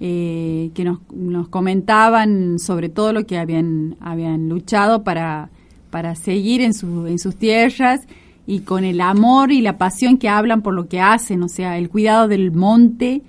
eh, 0.00 0.70
que 0.74 0.84
nos, 0.84 1.00
nos 1.12 1.48
comentaban 1.48 2.58
sobre 2.58 2.88
todo 2.88 3.12
lo 3.12 3.26
que 3.26 3.38
habían, 3.38 3.96
habían 4.00 4.48
luchado 4.48 5.02
para 5.04 5.50
para 5.90 6.14
seguir 6.14 6.60
en, 6.60 6.74
su, 6.74 7.06
en 7.06 7.18
sus 7.18 7.36
tierras 7.36 8.00
y 8.46 8.60
con 8.60 8.84
el 8.84 9.00
amor 9.00 9.52
y 9.52 9.60
la 9.60 9.76
pasión 9.76 10.16
que 10.16 10.28
hablan 10.28 10.62
por 10.62 10.74
lo 10.74 10.88
que 10.88 11.00
hacen, 11.00 11.42
o 11.42 11.48
sea, 11.48 11.76
el 11.76 11.90
cuidado 11.90 12.28
del 12.28 12.50
monte, 12.50 13.22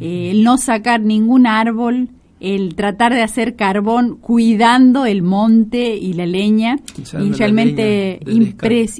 eh, 0.00 0.30
el 0.30 0.42
no 0.42 0.56
sacar 0.56 1.02
ningún 1.02 1.46
árbol, 1.46 2.08
el 2.40 2.74
tratar 2.74 3.12
de 3.12 3.22
hacer 3.22 3.54
carbón 3.54 4.16
cuidando 4.16 5.06
el 5.06 5.22
monte 5.22 5.96
y 5.96 6.14
la 6.14 6.26
leña, 6.26 6.78
y 6.96 7.32
realmente 7.32 8.18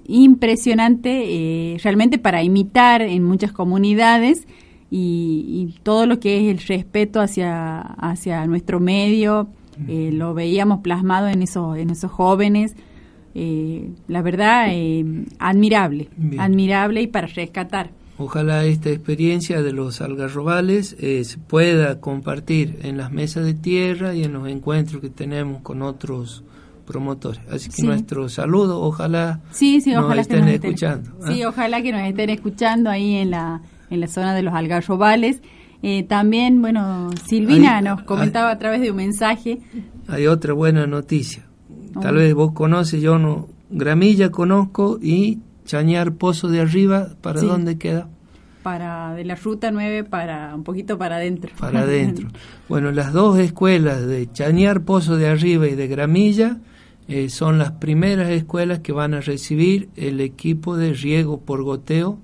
impresionante, 0.07 1.25
eh, 1.25 1.79
realmente 1.83 2.19
para 2.19 2.43
imitar 2.43 3.03
en 3.03 3.25
muchas 3.25 3.51
comunidades 3.51 4.47
y, 4.91 5.75
todo 5.83 6.07
lo 6.07 6.21
que 6.21 6.37
es 6.37 6.55
el 6.55 6.67
respeto 6.67 7.21
hacia, 7.21 7.81
hacia 7.81 8.47
nuestro 8.47 8.79
medio, 8.79 9.49
eh, 9.89 10.11
lo 10.13 10.35
veíamos 10.35 10.81
plasmado 10.81 11.29
en, 11.29 11.43
eso, 11.43 11.75
en 11.75 11.91
esos 11.91 12.13
jóvenes, 12.13 12.77
eh, 13.35 13.91
la 14.09 14.21
verdad, 14.21 14.67
eh, 14.71 15.05
admirable, 15.39 16.09
admirable 16.39 17.03
y 17.03 17.07
para 17.07 17.27
rescatar. 17.27 17.91
Ojalá 18.19 18.65
esta 18.65 18.91
experiencia 18.91 19.63
de 19.63 19.73
los 19.73 20.03
algarrobales 20.03 20.97
eh, 21.01 21.25
se 21.25 21.39
pueda 21.39 21.99
compartir 21.99 22.79
en 22.83 22.99
las 22.99 23.11
mesas 23.11 23.45
de 23.45 23.55
tierra 23.55 24.15
y 24.15 24.23
en 24.23 24.35
los 24.35 24.49
encuentros 24.49 25.01
que 25.01 25.09
tenemos 25.09 25.63
con 25.63 25.81
otros 25.81 26.45
promotores. 26.87 27.41
Así 27.51 27.71
que 27.71 27.83
nuestro 27.83 28.29
saludo, 28.29 28.81
ojalá, 28.83 29.41
sí, 29.51 29.81
sí, 29.81 29.93
nos 29.93 30.05
ojalá 30.05 30.21
estén 30.21 30.47
escuchando. 30.49 31.11
¿ah? 31.23 31.33
Sí, 31.33 31.43
ojalá 31.45 31.81
que 31.81 31.91
nos 31.91 32.03
estén 32.03 32.29
escuchando 32.29 32.91
ahí 32.91 33.15
en 33.15 33.31
la, 33.31 33.63
en 33.89 34.01
la 34.01 34.09
zona 34.09 34.35
de 34.35 34.43
los 34.43 34.53
algarrobales. 34.53 35.41
también, 36.07 36.61
bueno, 36.61 37.11
Silvina 37.27 37.81
nos 37.81 38.03
comentaba 38.03 38.51
a 38.51 38.59
través 38.59 38.83
de 38.83 38.91
un 38.91 38.99
mensaje. 38.99 39.59
Hay 40.07 40.27
otra 40.27 40.53
buena 40.53 40.87
noticia. 40.87 41.45
Tal 42.01 42.17
vez 42.17 42.35
vos 42.35 42.53
conoces, 42.53 43.01
yo 43.01 43.19
no. 43.19 43.49
Gramilla 43.71 44.31
conozco 44.31 44.99
y 45.01 45.41
Chañar 45.65 46.15
Pozo 46.15 46.49
de 46.49 46.61
Arriba, 46.61 47.09
¿para 47.21 47.41
dónde 47.41 47.79
queda? 47.79 48.09
Para 48.63 49.15
de 49.15 49.25
la 49.25 49.35
ruta 49.35 49.71
9 49.71 50.05
para 50.05 50.55
un 50.55 50.63
poquito 50.63 50.99
para 50.99 51.17
adentro. 51.17 51.53
Para 51.59 51.81
adentro. 51.83 52.29
bueno, 52.69 52.93
las 52.93 53.13
dos 53.13 53.39
escuelas 53.39 54.07
de 54.07 54.31
Chañar 54.31 54.83
Pozo 54.83 55.17
de 55.17 55.29
Arriba 55.29 55.67
y 55.67 55.75
de 55.75 55.89
Gramilla 55.89 56.59
eh, 57.09 57.29
son 57.29 57.59
las 57.59 57.73
primeras 57.73 58.31
escuelas 58.31 58.81
que 58.81 58.93
van 58.93 59.15
a 59.15 59.21
recibir 59.21 59.89
el 59.97 60.21
equipo 60.21 60.77
de 60.77 60.93
riego 60.93 61.41
por 61.41 61.63
goteo 61.63 62.19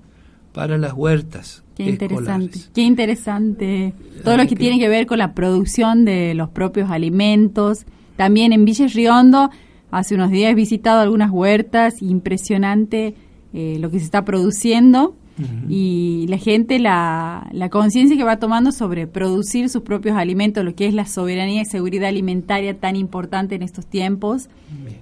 para 0.53 0.77
las 0.77 0.93
huertas. 0.93 1.63
Qué 1.75 1.83
interesante, 1.89 2.59
qué 2.73 2.81
interesante. 2.81 3.93
Todo 4.23 4.35
lo 4.35 4.43
que, 4.43 4.49
que 4.49 4.55
tiene 4.57 4.79
que 4.79 4.89
ver 4.89 5.05
con 5.05 5.17
la 5.17 5.33
producción 5.33 6.05
de 6.05 6.33
los 6.33 6.49
propios 6.49 6.89
alimentos, 6.91 7.85
también 8.19 8.51
en 8.51 8.65
Villa 8.65 8.85
Riondo, 8.87 9.49
hace 9.91 10.13
unos 10.13 10.29
días 10.29 10.51
he 10.51 10.53
visitado 10.53 10.99
algunas 10.99 11.31
huertas, 11.31 12.01
impresionante 12.01 13.15
eh, 13.53 13.77
lo 13.79 13.89
que 13.89 13.99
se 13.99 14.03
está 14.03 14.25
produciendo. 14.25 15.15
Y 15.69 16.25
la 16.27 16.37
gente, 16.37 16.79
la, 16.79 17.47
la 17.53 17.69
conciencia 17.69 18.17
que 18.17 18.25
va 18.25 18.35
tomando 18.35 18.73
sobre 18.73 19.07
producir 19.07 19.69
sus 19.69 19.83
propios 19.83 20.17
alimentos, 20.17 20.65
lo 20.65 20.75
que 20.75 20.85
es 20.85 20.93
la 20.93 21.05
soberanía 21.05 21.61
y 21.61 21.65
seguridad 21.65 22.09
alimentaria 22.09 22.77
tan 22.77 22.97
importante 22.97 23.55
en 23.55 23.63
estos 23.63 23.85
tiempos, 23.85 24.49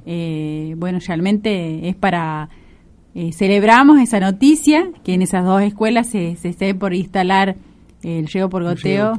eh, 0.06 0.76
bueno, 0.78 1.00
realmente 1.08 1.90
es 1.90 1.96
para... 1.96 2.50
Eh, 3.16 3.32
celebramos 3.32 4.00
esa 4.00 4.20
noticia, 4.20 4.92
que 5.04 5.16
en 5.16 5.24
esas 5.24 5.44
dos 5.44 5.64
escuelas 5.64 6.06
se, 6.06 6.36
se 6.36 6.50
esté 6.50 6.76
por 6.76 6.94
instalar 6.94 7.56
el 8.04 8.28
riego 8.28 8.50
por 8.50 8.64
goteo, 8.64 9.14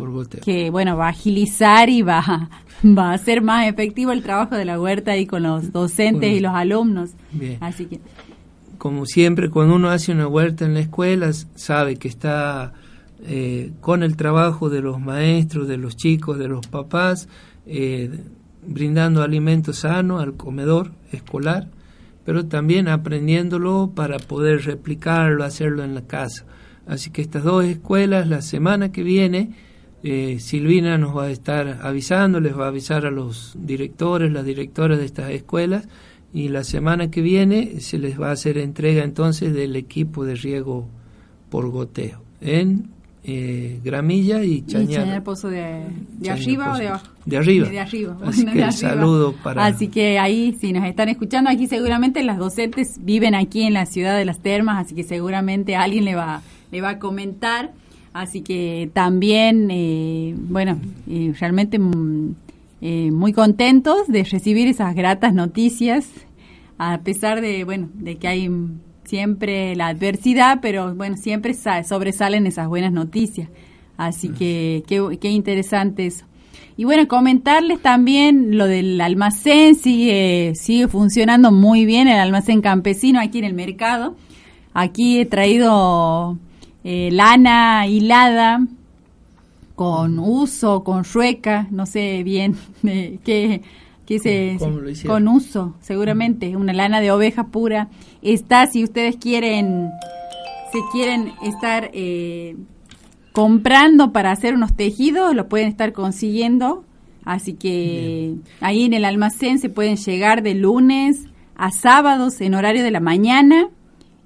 que 0.44 0.70
bueno, 0.70 0.96
va 0.96 1.06
a 1.06 1.10
agilizar 1.10 1.88
y 1.88 2.02
va, 2.02 2.48
va 2.84 3.10
a 3.10 3.14
hacer 3.14 3.42
más 3.42 3.66
efectivo 3.66 4.12
el 4.12 4.22
trabajo 4.22 4.56
de 4.56 4.64
la 4.64 4.80
huerta 4.80 5.12
ahí 5.12 5.26
con 5.26 5.42
los 5.42 5.72
docentes 5.72 6.32
y 6.32 6.40
los 6.40 6.54
alumnos. 6.54 7.10
Así 7.60 7.86
que 7.86 8.00
como 8.78 9.06
siempre, 9.06 9.50
cuando 9.50 9.74
uno 9.74 9.90
hace 9.90 10.12
una 10.12 10.28
huerta 10.28 10.64
en 10.64 10.74
la 10.74 10.80
escuela, 10.80 11.32
sabe 11.32 11.96
que 11.96 12.08
está 12.08 12.72
eh, 13.26 13.72
con 13.80 14.04
el 14.04 14.16
trabajo 14.16 14.70
de 14.70 14.80
los 14.80 15.00
maestros, 15.00 15.66
de 15.66 15.76
los 15.76 15.96
chicos, 15.96 16.38
de 16.38 16.48
los 16.48 16.66
papás, 16.68 17.28
eh, 17.66 18.20
brindando 18.64 19.22
alimento 19.22 19.72
sano 19.72 20.20
al 20.20 20.36
comedor 20.36 20.92
escolar, 21.10 21.68
pero 22.24 22.46
también 22.46 22.88
aprendiéndolo 22.88 23.92
para 23.94 24.18
poder 24.18 24.64
replicarlo, 24.64 25.44
hacerlo 25.44 25.82
en 25.82 25.94
la 25.94 26.02
casa. 26.02 26.44
Así 26.88 27.10
que 27.10 27.22
estas 27.22 27.44
dos 27.44 27.64
escuelas, 27.64 28.26
la 28.26 28.42
semana 28.42 28.90
que 28.90 29.02
viene, 29.02 29.50
eh, 30.02 30.38
Silvina 30.40 30.96
nos 30.96 31.16
va 31.16 31.24
a 31.24 31.30
estar 31.30 31.80
avisando, 31.82 32.40
les 32.40 32.58
va 32.58 32.64
a 32.64 32.68
avisar 32.68 33.04
a 33.04 33.10
los 33.10 33.56
directores, 33.58 34.32
las 34.32 34.44
directoras 34.44 34.98
de 34.98 35.04
estas 35.04 35.30
escuelas, 35.30 35.86
y 36.32 36.48
la 36.48 36.64
semana 36.64 37.10
que 37.10 37.20
viene 37.20 37.80
se 37.80 37.98
les 37.98 38.20
va 38.20 38.28
a 38.28 38.32
hacer 38.32 38.58
entrega 38.58 39.04
entonces 39.04 39.54
del 39.54 39.76
equipo 39.76 40.24
de 40.24 40.34
riego 40.34 40.88
por 41.50 41.68
goteo 41.70 42.22
en 42.40 42.90
eh, 43.24 43.80
Gramilla 43.84 44.42
y 44.42 44.64
Chañar. 44.64 45.22
Pozo 45.22 45.48
de, 45.48 45.82
arriba 46.30 46.72
o 46.72 46.78
de 46.78 46.88
abajo? 46.88 47.08
De 47.26 47.36
arriba. 47.36 47.68
De 47.68 47.80
arriba. 47.80 48.16
Así 48.24 48.46
que 48.46 48.72
saludo 48.72 49.34
para... 49.42 49.66
Así 49.66 49.88
que 49.88 50.18
ahí, 50.18 50.56
si 50.58 50.72
nos 50.72 50.86
están 50.86 51.08
escuchando 51.08 51.50
aquí, 51.50 51.66
seguramente 51.66 52.22
las 52.22 52.38
docentes 52.38 52.98
viven 53.02 53.34
aquí 53.34 53.64
en 53.64 53.74
la 53.74 53.84
ciudad 53.84 54.16
de 54.16 54.24
las 54.24 54.38
termas, 54.38 54.86
así 54.86 54.94
que 54.94 55.02
seguramente 55.02 55.76
alguien 55.76 56.04
le 56.04 56.14
va, 56.14 56.42
le 56.70 56.80
va 56.80 56.90
a 56.90 56.98
comentar. 56.98 57.72
Así 58.12 58.40
que 58.42 58.90
también, 58.92 59.68
eh, 59.70 60.34
bueno, 60.36 60.80
eh, 61.08 61.32
realmente 61.38 61.78
mm, 61.78 62.34
eh, 62.80 63.10
muy 63.10 63.32
contentos 63.32 64.08
de 64.08 64.24
recibir 64.24 64.66
esas 64.68 64.94
gratas 64.94 65.34
noticias, 65.34 66.08
a 66.78 66.98
pesar 66.98 67.40
de, 67.40 67.64
bueno, 67.64 67.88
de 67.94 68.16
que 68.16 68.28
hay 68.28 68.50
siempre 69.04 69.74
la 69.74 69.88
adversidad, 69.88 70.60
pero 70.60 70.94
bueno, 70.94 71.16
siempre 71.16 71.54
sobresalen 71.54 72.46
esas 72.46 72.68
buenas 72.68 72.92
noticias. 72.92 73.48
Así 73.96 74.28
que 74.28 74.84
qué, 74.86 75.30
interesante 75.30 76.06
eso. 76.06 76.24
Y 76.76 76.84
bueno, 76.84 77.08
comentarles 77.08 77.82
también 77.82 78.56
lo 78.56 78.66
del 78.66 79.00
almacén, 79.00 79.74
sigue, 79.74 80.52
sigue 80.54 80.86
funcionando 80.86 81.50
muy 81.50 81.84
bien 81.84 82.06
el 82.06 82.18
almacén 82.20 82.60
campesino 82.60 83.18
aquí 83.18 83.38
en 83.38 83.44
el 83.44 83.54
mercado. 83.54 84.14
Aquí 84.72 85.18
he 85.18 85.26
traído 85.26 86.38
eh, 86.84 87.10
lana 87.12 87.86
hilada 87.86 88.60
con 89.74 90.18
uso, 90.18 90.82
con 90.82 91.04
rueca, 91.04 91.68
no 91.70 91.86
sé 91.86 92.22
bien 92.24 92.56
qué, 92.82 93.62
qué 94.06 94.18
se, 94.18 94.58
con 95.06 95.28
uso, 95.28 95.74
seguramente, 95.80 96.56
una 96.56 96.72
lana 96.72 97.00
de 97.00 97.12
oveja 97.12 97.46
pura. 97.46 97.88
Está, 98.20 98.66
si 98.66 98.82
ustedes 98.82 99.16
quieren, 99.16 99.90
se 100.72 100.78
quieren 100.92 101.32
estar 101.42 101.90
eh, 101.92 102.56
comprando 103.32 104.12
para 104.12 104.32
hacer 104.32 104.54
unos 104.54 104.74
tejidos, 104.74 105.34
lo 105.34 105.48
pueden 105.48 105.68
estar 105.68 105.92
consiguiendo. 105.92 106.84
Así 107.24 107.52
que 107.52 108.34
ahí 108.60 108.84
en 108.84 108.94
el 108.94 109.04
almacén 109.04 109.60
se 109.60 109.68
pueden 109.68 109.96
llegar 109.96 110.42
de 110.42 110.54
lunes 110.54 111.26
a 111.54 111.70
sábados 111.70 112.40
en 112.40 112.54
horario 112.54 112.82
de 112.82 112.90
la 112.90 113.00
mañana. 113.00 113.68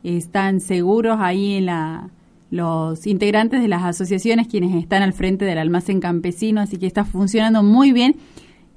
Están 0.02 0.60
seguros 0.60 1.18
ahí 1.20 1.56
en 1.56 1.66
la, 1.66 2.08
los 2.52 3.06
integrantes 3.06 3.62
de 3.62 3.68
las 3.68 3.82
asociaciones 3.82 4.46
quienes 4.46 4.76
están 4.76 5.02
al 5.02 5.14
frente 5.14 5.46
del 5.46 5.56
almacén 5.56 6.00
campesino, 6.00 6.60
así 6.60 6.76
que 6.76 6.86
está 6.86 7.06
funcionando 7.06 7.62
muy 7.62 7.92
bien. 7.92 8.16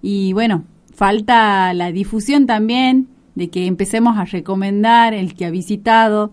Y 0.02 0.32
bueno, 0.32 0.64
falta 0.94 1.74
la 1.74 1.92
difusión 1.92 2.46
también 2.46 3.10
de 3.36 3.50
que 3.50 3.68
empecemos 3.68 4.18
a 4.18 4.24
recomendar 4.24 5.14
el 5.14 5.36
que 5.36 5.46
ha 5.46 5.50
visitado, 5.50 6.32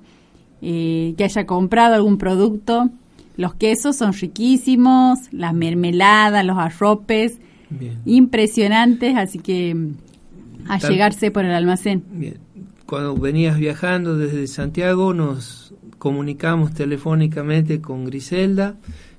eh, 0.63 1.15
que 1.19 1.25
haya 1.25 1.45
comprado 1.45 1.97
algún 1.97 2.17
producto. 2.17 2.91
Los 3.37 3.55
quesos 3.55 3.97
son 3.97 4.13
riquísimos, 4.13 5.19
las 5.33 5.53
mermeladas, 5.53 6.47
los 6.47 6.59
arropes, 6.59 7.39
impresionantes, 8.05 9.17
así 9.17 9.41
que 9.41 9.77
a 10.69 10.79
llegarse 10.79 11.33
por 11.33 11.45
el 11.45 11.53
almacén. 11.55 12.05
Cuando 12.87 13.17
venías 13.17 13.59
viajando 13.59 14.17
desde 14.17 14.47
Santiago 14.47 15.13
nos 15.13 15.75
comunicamos 16.03 16.75
telefónicamente 16.75 17.81
con 17.81 18.05
Griselda 18.05 18.75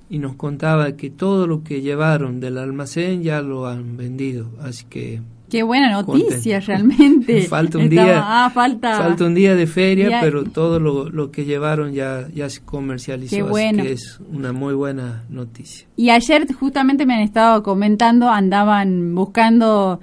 y 0.10 0.20
nos 0.20 0.36
contaba 0.36 0.98
que 0.98 1.10
todo 1.10 1.48
lo 1.48 1.64
que 1.64 1.80
llevaron 1.80 2.42
del 2.42 2.58
almacén 2.58 3.24
ya 3.24 3.42
lo 3.42 3.68
han 3.68 3.96
vendido, 3.96 4.50
así 4.62 4.84
que 4.90 5.22
Qué 5.50 5.64
buena 5.64 5.90
noticia 5.92 6.60
realmente. 6.60 7.44
falta 7.48 7.78
un 7.78 7.88
día. 7.88 8.22
Ah, 8.22 8.50
falta. 8.50 8.98
Falta 8.98 9.24
un 9.24 9.34
día 9.34 9.56
de 9.56 9.66
feria, 9.66 10.20
pero 10.20 10.44
todo 10.44 10.78
lo, 10.80 11.32
que 11.32 11.46
llevaron 11.46 11.94
ya 11.94 12.28
ya 12.36 12.50
se 12.50 12.60
comercializó, 12.60 13.34
Qué 13.34 13.44
bueno. 13.44 13.84
que 13.84 13.94
es 13.94 14.20
una 14.30 14.52
muy 14.52 14.74
buena 14.74 15.24
noticia. 15.30 15.88
Y 15.96 16.10
ayer 16.10 16.52
justamente 16.54 17.06
me 17.06 17.14
han 17.14 17.22
estado 17.22 17.64
comentando, 17.64 18.30
andaban 18.30 19.16
buscando 19.16 20.02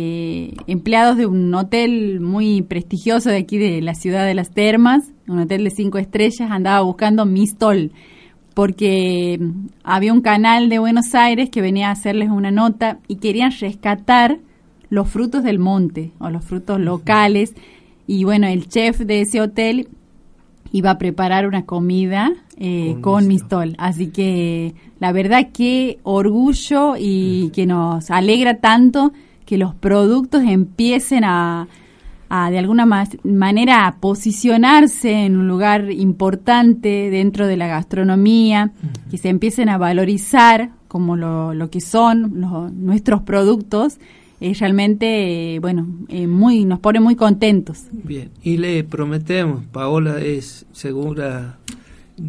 eh, 0.00 0.54
empleados 0.68 1.16
de 1.16 1.26
un 1.26 1.52
hotel 1.52 2.20
muy 2.20 2.62
prestigioso 2.62 3.30
de 3.30 3.38
aquí 3.38 3.58
de 3.58 3.82
la 3.82 3.96
ciudad 3.96 4.24
de 4.24 4.34
las 4.34 4.52
Termas, 4.52 5.10
un 5.26 5.40
hotel 5.40 5.64
de 5.64 5.70
cinco 5.70 5.98
estrellas, 5.98 6.52
andaba 6.52 6.82
buscando 6.82 7.26
Mistol 7.26 7.90
porque 8.54 9.40
había 9.82 10.12
un 10.12 10.20
canal 10.20 10.68
de 10.68 10.78
Buenos 10.78 11.16
Aires 11.16 11.50
que 11.50 11.62
venía 11.62 11.88
a 11.88 11.92
hacerles 11.92 12.30
una 12.30 12.52
nota 12.52 13.00
y 13.08 13.16
querían 13.16 13.50
rescatar 13.50 14.38
los 14.88 15.08
frutos 15.08 15.42
del 15.42 15.58
monte 15.58 16.12
o 16.20 16.30
los 16.30 16.44
frutos 16.44 16.78
locales. 16.78 17.54
Y 18.06 18.22
bueno, 18.22 18.46
el 18.46 18.68
chef 18.68 19.00
de 19.00 19.22
ese 19.22 19.40
hotel 19.40 19.88
iba 20.70 20.90
a 20.90 20.98
preparar 20.98 21.48
una 21.48 21.66
comida 21.66 22.32
eh, 22.56 22.98
con, 23.00 23.26
mistol. 23.26 23.74
Así 23.78 24.12
que 24.12 24.76
la 25.00 25.10
verdad 25.10 25.48
que 25.52 25.98
orgullo 26.04 26.94
y 26.96 27.50
que 27.50 27.66
nos 27.66 28.12
alegra 28.12 28.58
tanto 28.58 29.12
que 29.48 29.56
los 29.56 29.74
productos 29.74 30.42
empiecen 30.42 31.24
a, 31.24 31.66
de 32.28 32.58
alguna 32.58 32.84
manera 33.24 33.86
a 33.86 33.96
posicionarse 33.96 35.24
en 35.24 35.38
un 35.38 35.48
lugar 35.48 35.90
importante 35.90 37.08
dentro 37.08 37.46
de 37.46 37.56
la 37.56 37.66
gastronomía, 37.66 38.72
que 39.10 39.16
se 39.16 39.30
empiecen 39.30 39.70
a 39.70 39.78
valorizar 39.78 40.72
como 40.86 41.16
lo, 41.16 41.54
lo 41.54 41.70
que 41.70 41.80
son 41.80 42.44
nuestros 42.84 43.22
productos 43.22 43.98
es 44.38 44.58
realmente, 44.58 45.58
bueno, 45.62 45.86
eh, 46.08 46.26
muy 46.26 46.66
nos 46.66 46.80
pone 46.80 47.00
muy 47.00 47.16
contentos. 47.16 47.86
Bien, 47.90 48.30
y 48.42 48.58
le 48.58 48.84
prometemos, 48.84 49.64
Paola 49.72 50.20
es 50.20 50.66
segura 50.72 51.58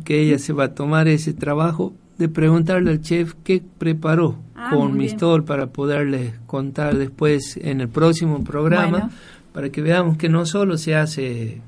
que 0.05 0.22
ella 0.22 0.39
se 0.39 0.53
va 0.53 0.63
a 0.63 0.74
tomar 0.74 1.09
ese 1.09 1.34
trabajo 1.34 1.93
de 2.20 2.28
preguntarle 2.28 2.91
al 2.91 3.01
chef 3.01 3.34
qué 3.45 3.63
preparó 3.78 4.36
ah, 4.53 4.72
con 4.74 4.95
Mistol 4.97 5.45
para 5.45 5.67
poderle 5.67 6.34
contar 6.45 6.97
después 6.97 7.57
en 7.61 7.80
el 7.80 7.88
próximo 7.88 8.43
programa, 8.43 9.09
para 9.53 9.70
que 9.70 9.82
veamos 9.82 10.17
que 10.17 10.28
no 10.28 10.45
solo 10.45 10.78
se 10.78 10.95
hace 10.95 11.47
eh, 11.53 11.61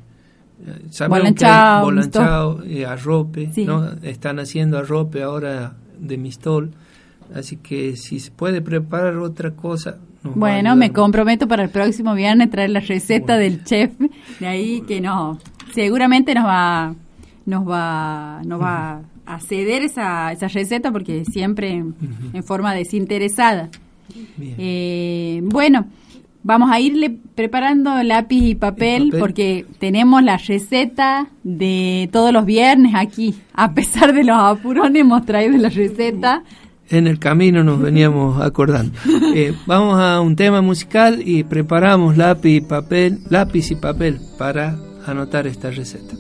que 0.96 1.08
bolanchao, 1.08 2.64
eh, 2.66 2.86
arrope, 2.86 3.50
¿no? 3.66 3.94
Están 4.04 4.40
haciendo 4.40 4.78
arrope 4.78 5.24
ahora 5.24 5.74
de 5.98 6.18
mistol, 6.18 6.72
así 7.34 7.56
que 7.56 7.96
si 7.96 8.20
se 8.20 8.32
puede 8.32 8.62
preparar 8.62 9.16
otra 9.18 9.52
cosa, 9.52 10.00
bueno, 10.24 10.76
me 10.76 10.92
comprometo 10.92 11.48
para 11.48 11.64
el 11.64 11.70
próximo 11.70 12.14
viernes 12.14 12.50
traer 12.50 12.72
la 12.72 12.82
receta 12.82 13.38
del 13.38 13.64
chef 13.64 13.94
de 14.40 14.48
ahí 14.48 14.82
que 14.82 15.00
no, 15.00 15.40
seguramente 15.74 16.36
nos 16.36 16.46
va, 16.46 16.94
nos 17.46 17.68
va, 17.68 18.42
nos 18.46 18.62
va 18.62 19.02
a 19.26 19.40
ceder 19.40 19.84
esa, 19.84 20.32
esa 20.32 20.48
receta 20.48 20.92
porque 20.92 21.26
siempre 21.26 21.72
en, 21.72 22.44
forma 22.44 22.74
desinteresada. 22.74 23.70
Eh, 24.40 25.42
bueno, 25.44 25.88
vamos 26.44 26.70
a 26.72 26.80
irle 26.80 27.18
preparando 27.36 28.04
lápiz 28.04 28.44
y 28.44 28.56
papel, 28.56 29.14
porque 29.18 29.66
tenemos 29.80 30.24
la 30.24 30.38
receta 30.38 31.28
de 31.44 32.10
todos 32.12 32.34
los 32.34 32.46
viernes 32.46 32.94
aquí. 32.96 33.36
A 33.54 33.74
pesar 33.74 34.14
de 34.14 34.24
los 34.24 34.38
apurones 34.38 35.02
hemos 35.02 35.26
traído 35.26 35.58
la 35.58 35.70
receta 35.70 36.44
en 36.92 37.08
el 37.08 37.20
camino 37.20 37.64
nos 37.64 37.82
veníamos 37.82 38.42
acordando. 38.42 38.92
Eh, 39.34 39.54
vamos 39.66 39.98
a 39.98 40.20
un 40.20 40.36
tema 40.36 40.62
musical 40.62 41.22
y 41.26 41.46
preparamos 41.46 42.18
lápiz 42.18 42.58
y 42.58 42.62
papel, 42.62 43.20
lápiz 43.30 43.72
y 43.72 43.76
papel 43.76 44.20
para 44.38 44.78
anotar 45.06 45.48
esta 45.48 45.72
receta. 45.72 46.16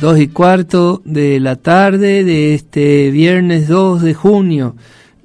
2 0.00 0.18
y 0.18 0.28
cuarto 0.28 1.02
de 1.04 1.38
la 1.40 1.56
tarde 1.56 2.24
de 2.24 2.54
este 2.54 3.10
viernes 3.10 3.68
2 3.68 4.00
de 4.00 4.14
junio. 4.14 4.74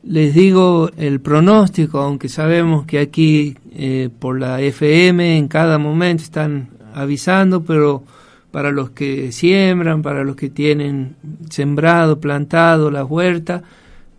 Les 0.03 0.33
digo 0.33 0.89
el 0.97 1.21
pronóstico, 1.21 1.99
aunque 1.99 2.27
sabemos 2.27 2.85
que 2.85 2.99
aquí 2.99 3.55
eh, 3.73 4.09
por 4.19 4.37
la 4.37 4.59
FM 4.59 5.37
en 5.37 5.47
cada 5.47 5.77
momento 5.77 6.23
están 6.23 6.71
avisando, 6.93 7.63
pero 7.63 8.03
para 8.51 8.71
los 8.71 8.89
que 8.89 9.31
siembran, 9.31 10.01
para 10.01 10.25
los 10.25 10.35
que 10.35 10.49
tienen 10.49 11.15
sembrado, 11.49 12.19
plantado 12.19 12.91
la 12.91 13.05
huerta, 13.05 13.63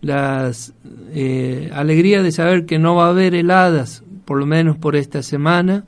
las 0.01 0.73
eh, 1.13 1.69
alegría 1.71 2.23
de 2.23 2.31
saber 2.31 2.65
que 2.65 2.79
no 2.79 2.95
va 2.95 3.05
a 3.05 3.09
haber 3.09 3.35
heladas, 3.35 4.03
por 4.25 4.39
lo 4.39 4.47
menos 4.47 4.75
por 4.75 4.95
esta 4.95 5.21
semana, 5.21 5.85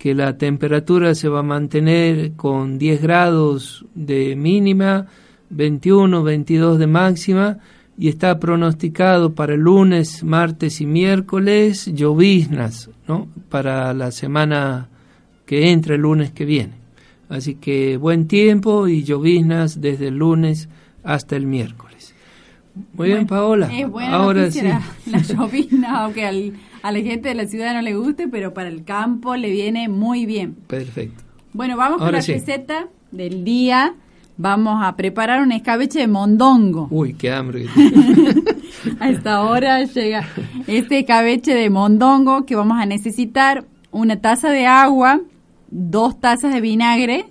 que 0.00 0.14
la 0.14 0.38
temperatura 0.38 1.14
se 1.14 1.28
va 1.28 1.40
a 1.40 1.42
mantener 1.42 2.32
con 2.32 2.78
10 2.78 3.02
grados 3.02 3.84
de 3.94 4.34
mínima, 4.34 5.08
21, 5.50 6.22
22 6.22 6.78
de 6.78 6.86
máxima, 6.86 7.58
y 7.98 8.08
está 8.08 8.40
pronosticado 8.40 9.34
para 9.34 9.52
el 9.52 9.60
lunes, 9.60 10.24
martes 10.24 10.80
y 10.80 10.86
miércoles 10.86 11.84
lloviznas, 11.94 12.88
¿no? 13.06 13.28
Para 13.50 13.92
la 13.92 14.10
semana 14.10 14.88
que 15.44 15.70
entra 15.70 15.96
el 15.96 16.00
lunes 16.00 16.30
que 16.30 16.46
viene. 16.46 16.72
Así 17.28 17.56
que 17.56 17.98
buen 17.98 18.26
tiempo 18.26 18.88
y 18.88 19.04
lloviznas 19.04 19.82
desde 19.82 20.08
el 20.08 20.16
lunes 20.16 20.70
hasta 21.04 21.36
el 21.36 21.44
miércoles. 21.44 22.14
Muy 22.94 23.08
bien, 23.08 23.26
Paola. 23.26 23.70
Ahora 24.08 24.50
sí. 24.50 24.62
La, 24.62 25.20
llovizna, 25.20 26.04
aunque 26.04 26.24
a 26.82 26.92
la 26.92 27.00
gente 27.00 27.28
de 27.28 27.34
la 27.34 27.46
ciudad 27.46 27.74
no 27.74 27.82
le 27.82 27.94
guste, 27.94 28.28
pero 28.28 28.54
para 28.54 28.68
el 28.68 28.84
campo 28.84 29.36
le 29.36 29.50
viene 29.50 29.88
muy 29.88 30.26
bien. 30.26 30.54
Perfecto. 30.66 31.22
Bueno, 31.52 31.76
vamos 31.76 31.98
con 31.98 32.12
la 32.12 32.20
receta 32.20 32.88
del 33.10 33.44
día 33.44 33.94
vamos 34.40 34.82
a 34.82 34.96
preparar 34.96 35.42
un 35.42 35.52
escabeche 35.52 35.98
de 35.98 36.08
mondongo. 36.08 36.88
Uy, 36.90 37.12
qué 37.12 37.30
hambre. 37.30 37.66
a 39.00 39.10
esta 39.10 39.42
hora 39.42 39.84
llega 39.84 40.26
este 40.66 41.00
escabeche 41.00 41.54
de 41.54 41.68
mondongo 41.68 42.46
que 42.46 42.56
vamos 42.56 42.78
a 42.80 42.86
necesitar 42.86 43.66
una 43.90 44.16
taza 44.22 44.48
de 44.48 44.66
agua, 44.66 45.20
dos 45.70 46.18
tazas 46.20 46.54
de 46.54 46.62
vinagre 46.62 47.26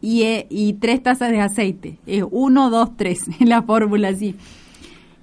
y, 0.00 0.22
eh, 0.22 0.46
y 0.48 0.74
tres 0.74 1.02
tazas 1.02 1.32
de 1.32 1.40
aceite. 1.40 1.98
Es 2.06 2.22
uno, 2.30 2.70
dos, 2.70 2.96
tres, 2.96 3.22
en 3.40 3.48
la 3.48 3.62
fórmula 3.62 4.08
así. 4.08 4.36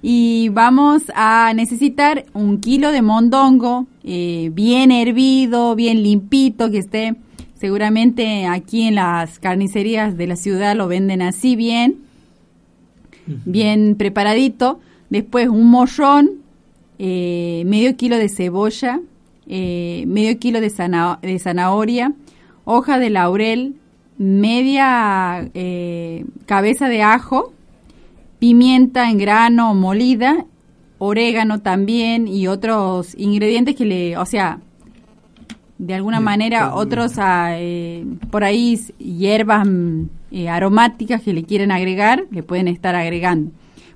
Y 0.06 0.50
vamos 0.50 1.04
a 1.14 1.52
necesitar 1.54 2.26
un 2.34 2.60
kilo 2.60 2.92
de 2.92 3.00
mondongo 3.00 3.86
eh, 4.02 4.50
bien 4.52 4.92
hervido, 4.92 5.74
bien 5.74 6.02
limpito, 6.02 6.70
que 6.70 6.76
esté 6.76 7.16
Seguramente 7.64 8.46
aquí 8.46 8.82
en 8.82 8.96
las 8.96 9.38
carnicerías 9.38 10.18
de 10.18 10.26
la 10.26 10.36
ciudad 10.36 10.76
lo 10.76 10.86
venden 10.86 11.22
así 11.22 11.56
bien, 11.56 12.02
bien 13.46 13.94
preparadito. 13.94 14.80
Después 15.08 15.48
un 15.48 15.70
morrón, 15.70 16.42
eh, 16.98 17.62
medio 17.64 17.96
kilo 17.96 18.18
de 18.18 18.28
cebolla, 18.28 19.00
eh, 19.46 20.04
medio 20.06 20.38
kilo 20.38 20.60
de, 20.60 20.68
zanahoria, 20.68 22.12
hoja 22.66 22.98
de 22.98 23.08
laurel, 23.08 23.76
media 24.18 25.50
eh, 25.54 26.26
cabeza 26.44 26.90
de 26.90 27.02
ajo, 27.02 27.53
pimienta 28.38 29.10
en 29.10 29.18
grano 29.18 29.74
molida, 29.74 30.46
orégano 30.98 31.60
también 31.60 32.28
y 32.28 32.46
otros 32.46 33.14
ingredientes 33.18 33.74
que 33.76 33.84
le, 33.84 34.16
o 34.16 34.26
sea, 34.26 34.60
de 35.78 35.94
alguna 35.94 36.20
manera 36.20 36.74
otros 36.74 37.12
eh, 37.18 38.04
por 38.30 38.44
ahí 38.44 38.78
hierbas 38.98 39.66
mm, 39.66 40.04
eh, 40.30 40.48
aromáticas 40.48 41.22
que 41.22 41.32
le 41.32 41.44
quieren 41.44 41.70
agregar, 41.70 42.24
le 42.30 42.42
pueden 42.42 42.68
estar 42.68 42.94
agregando. 42.94 43.50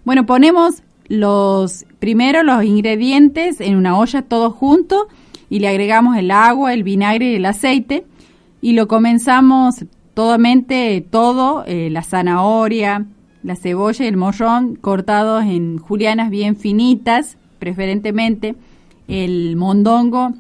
Bueno, 0.05 0.27
ponemos 0.27 0.83
los 1.09 1.87
primero 1.99 2.43
los 2.43 2.65
ingredientes 2.65 3.61
en 3.61 3.77
una 3.77 3.99
olla 3.99 4.23
todos 4.23 4.53
juntos 4.53 5.07
y 5.49 5.61
le 5.61 5.69
agregamos 5.69 6.17
el 6.17 6.31
agua, 6.31 6.75
el 6.75 6.83
vinagre 6.83 7.33
y 7.33 7.35
el 7.37 7.47
aceite 7.47 8.05
y 8.61 8.73
lo 8.73 8.89
comenzamos 8.89 9.85
totalmente 10.15 11.07
todo, 11.09 11.65
eh, 11.67 11.91
la 11.91 12.03
zanahoria, 12.03 13.07
la 13.43 13.57
cebolla 13.57 14.05
y 14.05 14.09
el 14.09 14.17
morrón 14.17 14.77
cortados 14.77 15.45
en 15.45 15.79
julianas 15.79 16.31
bien 16.31 16.57
finitas, 16.57 17.37
preferentemente, 17.59 18.57
el 19.07 19.57
mondongo 19.57 20.35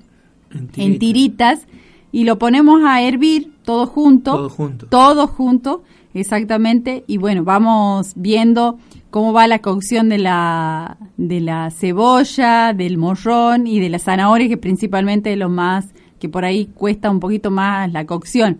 en 0.76 0.98
tiritas. 0.98 1.66
y 2.10 2.24
lo 2.24 2.38
ponemos 2.38 2.82
a 2.84 3.02
hervir 3.02 3.52
todo 3.64 3.86
junto. 3.86 4.32
Todo 4.32 4.48
junto. 4.48 4.86
Todo 4.86 5.26
junto, 5.26 5.82
exactamente. 6.14 7.04
Y 7.06 7.18
bueno, 7.18 7.44
vamos 7.44 8.12
viendo 8.16 8.78
cómo 9.10 9.32
va 9.32 9.46
la 9.46 9.60
cocción 9.60 10.08
de 10.08 10.18
la, 10.18 10.96
de 11.16 11.40
la 11.40 11.70
cebolla, 11.70 12.72
del 12.72 12.96
morrón 12.96 13.66
y 13.66 13.80
de 13.80 13.90
la 13.90 13.98
zanahoria, 13.98 14.48
que 14.48 14.56
principalmente 14.56 15.32
es 15.32 15.38
lo 15.38 15.48
más, 15.50 15.88
que 16.18 16.28
por 16.28 16.44
ahí 16.44 16.66
cuesta 16.66 17.10
un 17.10 17.20
poquito 17.20 17.50
más 17.50 17.92
la 17.92 18.06
cocción. 18.06 18.58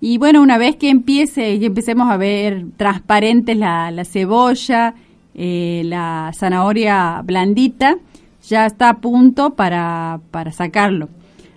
Y 0.00 0.18
bueno, 0.18 0.42
una 0.42 0.58
vez 0.58 0.76
que 0.76 0.90
empiece, 0.90 1.54
y 1.54 1.64
empecemos 1.64 2.10
a 2.10 2.16
ver 2.16 2.66
transparentes 2.76 3.56
la, 3.56 3.90
la 3.90 4.04
cebolla, 4.04 4.94
eh, 5.34 5.82
la 5.84 6.32
zanahoria 6.34 7.22
blandita, 7.24 7.96
ya 8.48 8.66
está 8.66 8.90
a 8.90 8.98
punto 8.98 9.54
para, 9.54 10.20
para 10.30 10.52
sacarlo. 10.52 11.08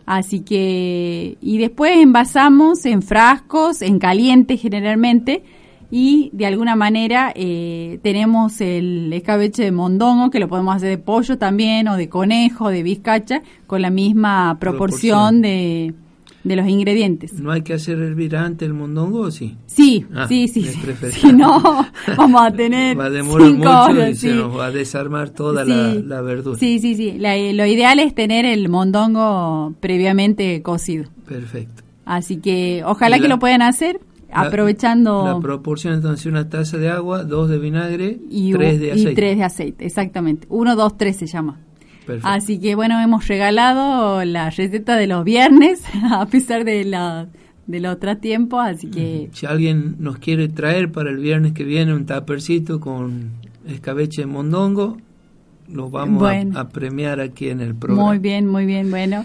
Así 0.05 0.39
que, 0.39 1.37
y 1.39 1.57
después 1.59 1.97
envasamos 1.97 2.85
en 2.85 3.03
frascos, 3.03 3.81
en 3.81 3.99
caliente 3.99 4.57
generalmente, 4.57 5.43
y 5.91 6.29
de 6.33 6.45
alguna 6.45 6.75
manera 6.75 7.31
eh, 7.35 7.99
tenemos 8.03 8.59
el 8.61 9.11
escabeche 9.13 9.63
de 9.63 9.71
mondongo, 9.71 10.29
que 10.29 10.39
lo 10.39 10.47
podemos 10.47 10.75
hacer 10.75 10.89
de 10.89 10.97
pollo 10.97 11.37
también, 11.37 11.87
o 11.87 11.95
de 11.95 12.09
conejo, 12.09 12.69
de 12.69 12.83
bizcacha, 12.83 13.41
con 13.67 13.81
la 13.81 13.89
misma 13.89 14.57
proporción. 14.59 15.41
de 15.41 15.93
de 16.43 16.55
los 16.55 16.67
ingredientes. 16.67 17.33
¿No 17.33 17.51
hay 17.51 17.61
que 17.61 17.73
hacer 17.73 17.99
hervir 17.99 18.35
antes 18.35 18.67
el 18.67 18.73
mondongo 18.73 19.21
o 19.21 19.31
sí? 19.31 19.57
Sí, 19.65 20.05
ah, 20.15 20.27
sí, 20.27 20.47
sí. 20.47 20.65
Si 21.11 21.33
no, 21.33 21.85
vamos 22.17 22.41
a 22.41 22.51
tener. 22.51 22.99
Va 22.99 23.05
a 23.05 23.09
demorar 23.09 23.51
mucho 23.51 24.07
y 24.07 24.15
se 24.15 24.33
nos 24.33 24.57
va 24.57 24.67
a 24.67 24.71
desarmar 24.71 25.29
toda 25.31 25.65
la, 25.65 26.21
verdura. 26.21 26.57
Sí, 26.57 26.79
sí, 26.79 26.95
sí. 26.95 27.17
lo 27.17 27.65
ideal 27.65 27.99
es 27.99 28.15
tener 28.15 28.45
el 28.45 28.69
mondongo 28.69 29.73
previamente 29.79 30.61
cocido. 30.61 31.05
Perfecto. 31.27 31.83
Así 32.05 32.37
que 32.37 32.83
ojalá 32.85 33.19
que 33.19 33.27
lo 33.27 33.39
puedan 33.39 33.61
hacer 33.61 33.99
aprovechando. 34.31 35.25
La 35.25 35.39
proporción 35.39 35.93
entonces 35.93 36.25
una 36.25 36.49
taza 36.49 36.77
de 36.77 36.89
agua, 36.89 37.23
dos 37.23 37.49
de 37.49 37.59
vinagre 37.59 38.19
y 38.29 38.53
tres 38.53 38.79
de 38.79 38.91
aceite. 38.91 39.11
Y 39.11 39.15
tres 39.15 39.37
de 39.37 39.43
aceite, 39.43 39.85
exactamente. 39.85 40.47
Uno, 40.49 40.75
dos, 40.75 40.97
tres 40.97 41.17
se 41.17 41.27
llama. 41.27 41.59
Así 42.23 42.59
que 42.59 42.75
bueno, 42.75 42.99
hemos 43.01 43.27
regalado 43.27 44.23
la 44.25 44.49
receta 44.49 44.95
de 44.95 45.07
los 45.07 45.23
viernes, 45.23 45.83
a 46.11 46.25
pesar 46.25 46.65
de 46.65 46.85
la 46.85 47.27
del 47.69 47.85
otro 47.85 48.17
tiempo, 48.17 48.59
así 48.59 48.89
que... 48.89 49.29
Si 49.31 49.45
alguien 49.45 49.97
nos 49.99 50.17
quiere 50.17 50.47
traer 50.47 50.91
para 50.91 51.11
el 51.11 51.17
viernes 51.17 51.53
que 51.53 51.63
viene 51.63 51.93
un 51.93 52.07
tapercito 52.07 52.79
con 52.79 53.29
escabeche 53.67 54.23
de 54.23 54.25
mondongo, 54.25 54.97
lo 55.71 55.91
vamos 55.91 56.27
a, 56.55 56.69
premiar 56.69 57.19
aquí 57.19 57.49
en 57.49 57.61
el 57.61 57.75
programa. 57.75 58.07
Muy 58.07 58.17
bien, 58.17 58.47
muy 58.47 58.65
bien, 58.65 58.89
bueno. 58.89 59.23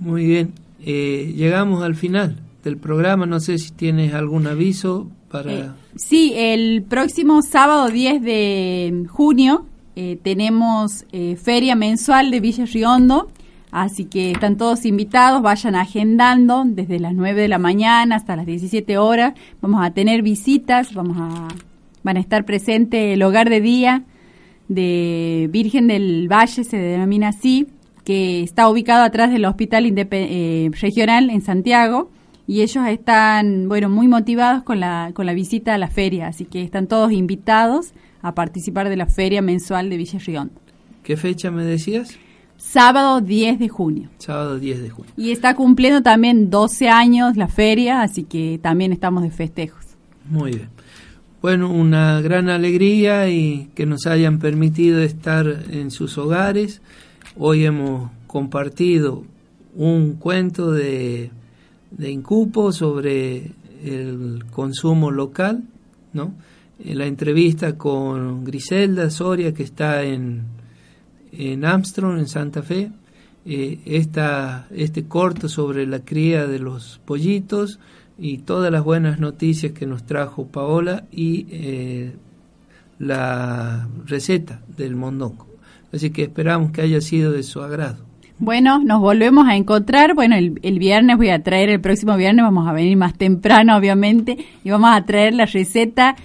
Muy 0.00 0.24
bien, 0.24 0.52
eh, 0.86 1.34
llegamos 1.36 1.82
al 1.82 1.96
final 1.96 2.40
del 2.64 2.78
programa, 2.78 3.26
no 3.26 3.40
sé 3.40 3.58
si 3.58 3.72
tienes 3.72 4.14
algún 4.14 4.46
aviso 4.46 5.10
para... 5.30 5.52
Eh, 5.52 5.68
sí, 5.96 6.32
el 6.34 6.82
próximo 6.82 7.42
sábado 7.42 7.90
10 7.90 8.22
de 8.22 9.04
junio 9.10 9.66
eh, 9.96 10.18
tenemos 10.22 11.06
eh, 11.10 11.36
feria 11.36 11.74
mensual 11.74 12.30
de 12.30 12.40
Villa 12.40 12.66
Riondo, 12.66 13.30
así 13.70 14.04
que 14.04 14.32
están 14.32 14.58
todos 14.58 14.84
invitados, 14.84 15.40
vayan 15.40 15.74
agendando 15.74 16.64
desde 16.66 17.00
las 17.00 17.14
9 17.14 17.40
de 17.40 17.48
la 17.48 17.58
mañana 17.58 18.16
hasta 18.16 18.36
las 18.36 18.44
17 18.44 18.98
horas. 18.98 19.32
Vamos 19.62 19.82
a 19.82 19.92
tener 19.92 20.20
visitas, 20.20 20.92
vamos 20.92 21.16
a, 21.18 21.48
van 22.02 22.18
a 22.18 22.20
estar 22.20 22.44
presente 22.44 23.14
el 23.14 23.22
hogar 23.22 23.48
de 23.48 23.62
día 23.62 24.04
de 24.68 25.48
Virgen 25.50 25.86
del 25.88 26.28
Valle, 26.30 26.64
se 26.64 26.76
denomina 26.76 27.28
así, 27.28 27.66
que 28.04 28.42
está 28.42 28.68
ubicado 28.68 29.02
atrás 29.02 29.30
del 29.30 29.46
Hospital 29.46 29.90
eh, 29.96 30.70
Regional 30.78 31.30
en 31.30 31.40
Santiago 31.40 32.10
y 32.46 32.60
ellos 32.60 32.86
están, 32.86 33.66
bueno, 33.66 33.88
muy 33.88 34.08
motivados 34.08 34.62
con 34.62 34.78
la, 34.78 35.12
con 35.14 35.24
la 35.24 35.32
visita 35.32 35.72
a 35.72 35.78
la 35.78 35.88
feria, 35.88 36.28
así 36.28 36.44
que 36.44 36.62
están 36.62 36.86
todos 36.86 37.12
invitados 37.12 37.94
a 38.26 38.34
participar 38.34 38.88
de 38.88 38.96
la 38.96 39.06
feria 39.06 39.40
mensual 39.40 39.88
de 39.88 39.96
Villa 39.96 40.18
Rión. 40.18 40.50
¿Qué 41.04 41.16
fecha 41.16 41.52
me 41.52 41.64
decías? 41.64 42.18
Sábado 42.56 43.20
10 43.20 43.60
de 43.60 43.68
junio. 43.68 44.10
Sábado 44.18 44.58
10 44.58 44.82
de 44.82 44.90
junio. 44.90 45.12
Y 45.16 45.30
está 45.30 45.54
cumpliendo 45.54 46.02
también 46.02 46.50
12 46.50 46.88
años 46.88 47.36
la 47.36 47.46
feria, 47.46 48.02
así 48.02 48.24
que 48.24 48.58
también 48.60 48.92
estamos 48.92 49.22
de 49.22 49.30
festejos. 49.30 49.84
Muy 50.28 50.52
bien. 50.52 50.68
Bueno, 51.40 51.70
una 51.70 52.20
gran 52.20 52.48
alegría 52.48 53.28
y 53.28 53.70
que 53.76 53.86
nos 53.86 54.06
hayan 54.06 54.40
permitido 54.40 55.00
estar 55.00 55.46
en 55.70 55.92
sus 55.92 56.18
hogares. 56.18 56.82
Hoy 57.36 57.64
hemos 57.64 58.10
compartido 58.26 59.22
un 59.76 60.14
cuento 60.14 60.72
de, 60.72 61.30
de 61.92 62.10
Incupo 62.10 62.72
sobre 62.72 63.52
el 63.84 64.44
consumo 64.50 65.12
local, 65.12 65.62
¿no? 66.12 66.32
La 66.84 67.06
entrevista 67.06 67.76
con 67.76 68.44
Griselda 68.44 69.10
Soria, 69.10 69.54
que 69.54 69.62
está 69.62 70.02
en, 70.02 70.44
en 71.32 71.64
Armstrong, 71.64 72.18
en 72.18 72.28
Santa 72.28 72.62
Fe, 72.62 72.90
eh, 73.44 73.78
esta, 73.84 74.66
este 74.74 75.04
corto 75.06 75.48
sobre 75.48 75.86
la 75.86 76.00
cría 76.00 76.46
de 76.46 76.58
los 76.58 77.00
pollitos 77.04 77.78
y 78.18 78.38
todas 78.38 78.72
las 78.72 78.82
buenas 78.82 79.20
noticias 79.20 79.72
que 79.72 79.86
nos 79.86 80.04
trajo 80.04 80.46
Paola 80.46 81.04
y 81.12 81.46
eh, 81.50 82.12
la 82.98 83.88
receta 84.04 84.62
del 84.76 84.96
mondongo. 84.96 85.46
Así 85.92 86.10
que 86.10 86.24
esperamos 86.24 86.72
que 86.72 86.82
haya 86.82 87.00
sido 87.00 87.32
de 87.32 87.42
su 87.42 87.62
agrado. 87.62 88.04
Bueno, 88.38 88.82
nos 88.84 89.00
volvemos 89.00 89.46
a 89.46 89.56
encontrar. 89.56 90.14
Bueno, 90.14 90.36
el, 90.36 90.58
el, 90.62 90.78
viernes 90.78 91.16
voy 91.16 91.30
a 91.30 91.42
traer, 91.42 91.70
el 91.70 91.80
próximo 91.80 92.16
viernes 92.16 92.44
vamos 92.44 92.68
a 92.68 92.72
venir 92.72 92.96
más 92.96 93.16
temprano, 93.16 93.76
obviamente, 93.76 94.36
y 94.62 94.70
vamos 94.70 94.90
a 94.92 95.02
traer 95.06 95.32
la 95.32 95.46
receta 95.46 96.16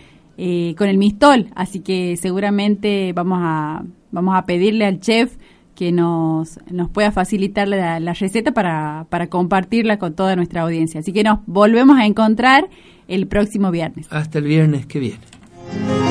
eh, 0.43 0.73
con 0.75 0.89
el 0.89 0.97
mistol. 0.97 1.49
Así 1.53 1.81
que 1.81 2.17
seguramente 2.17 3.13
vamos 3.13 3.37
a, 3.43 3.83
vamos 4.09 4.35
a 4.35 4.47
pedirle 4.47 4.85
al 4.85 4.99
chef 4.99 5.37
que 5.75 5.91
nos, 5.91 6.57
nos 6.71 6.89
pueda 6.89 7.11
facilitar 7.11 7.67
la, 7.67 7.99
la 7.99 8.13
receta 8.13 8.51
para, 8.51 9.05
para 9.09 9.27
compartirla 9.27 9.99
con 9.99 10.15
toda 10.15 10.35
nuestra 10.35 10.63
audiencia. 10.63 11.01
Así 11.01 11.13
que 11.13 11.23
nos 11.23 11.41
volvemos 11.45 11.99
a 11.99 12.07
encontrar 12.07 12.69
el 13.07 13.27
próximo 13.27 13.69
viernes. 13.69 14.07
Hasta 14.09 14.39
el 14.39 14.45
viernes 14.45 14.87
que 14.87 14.97
viene. 14.99 16.11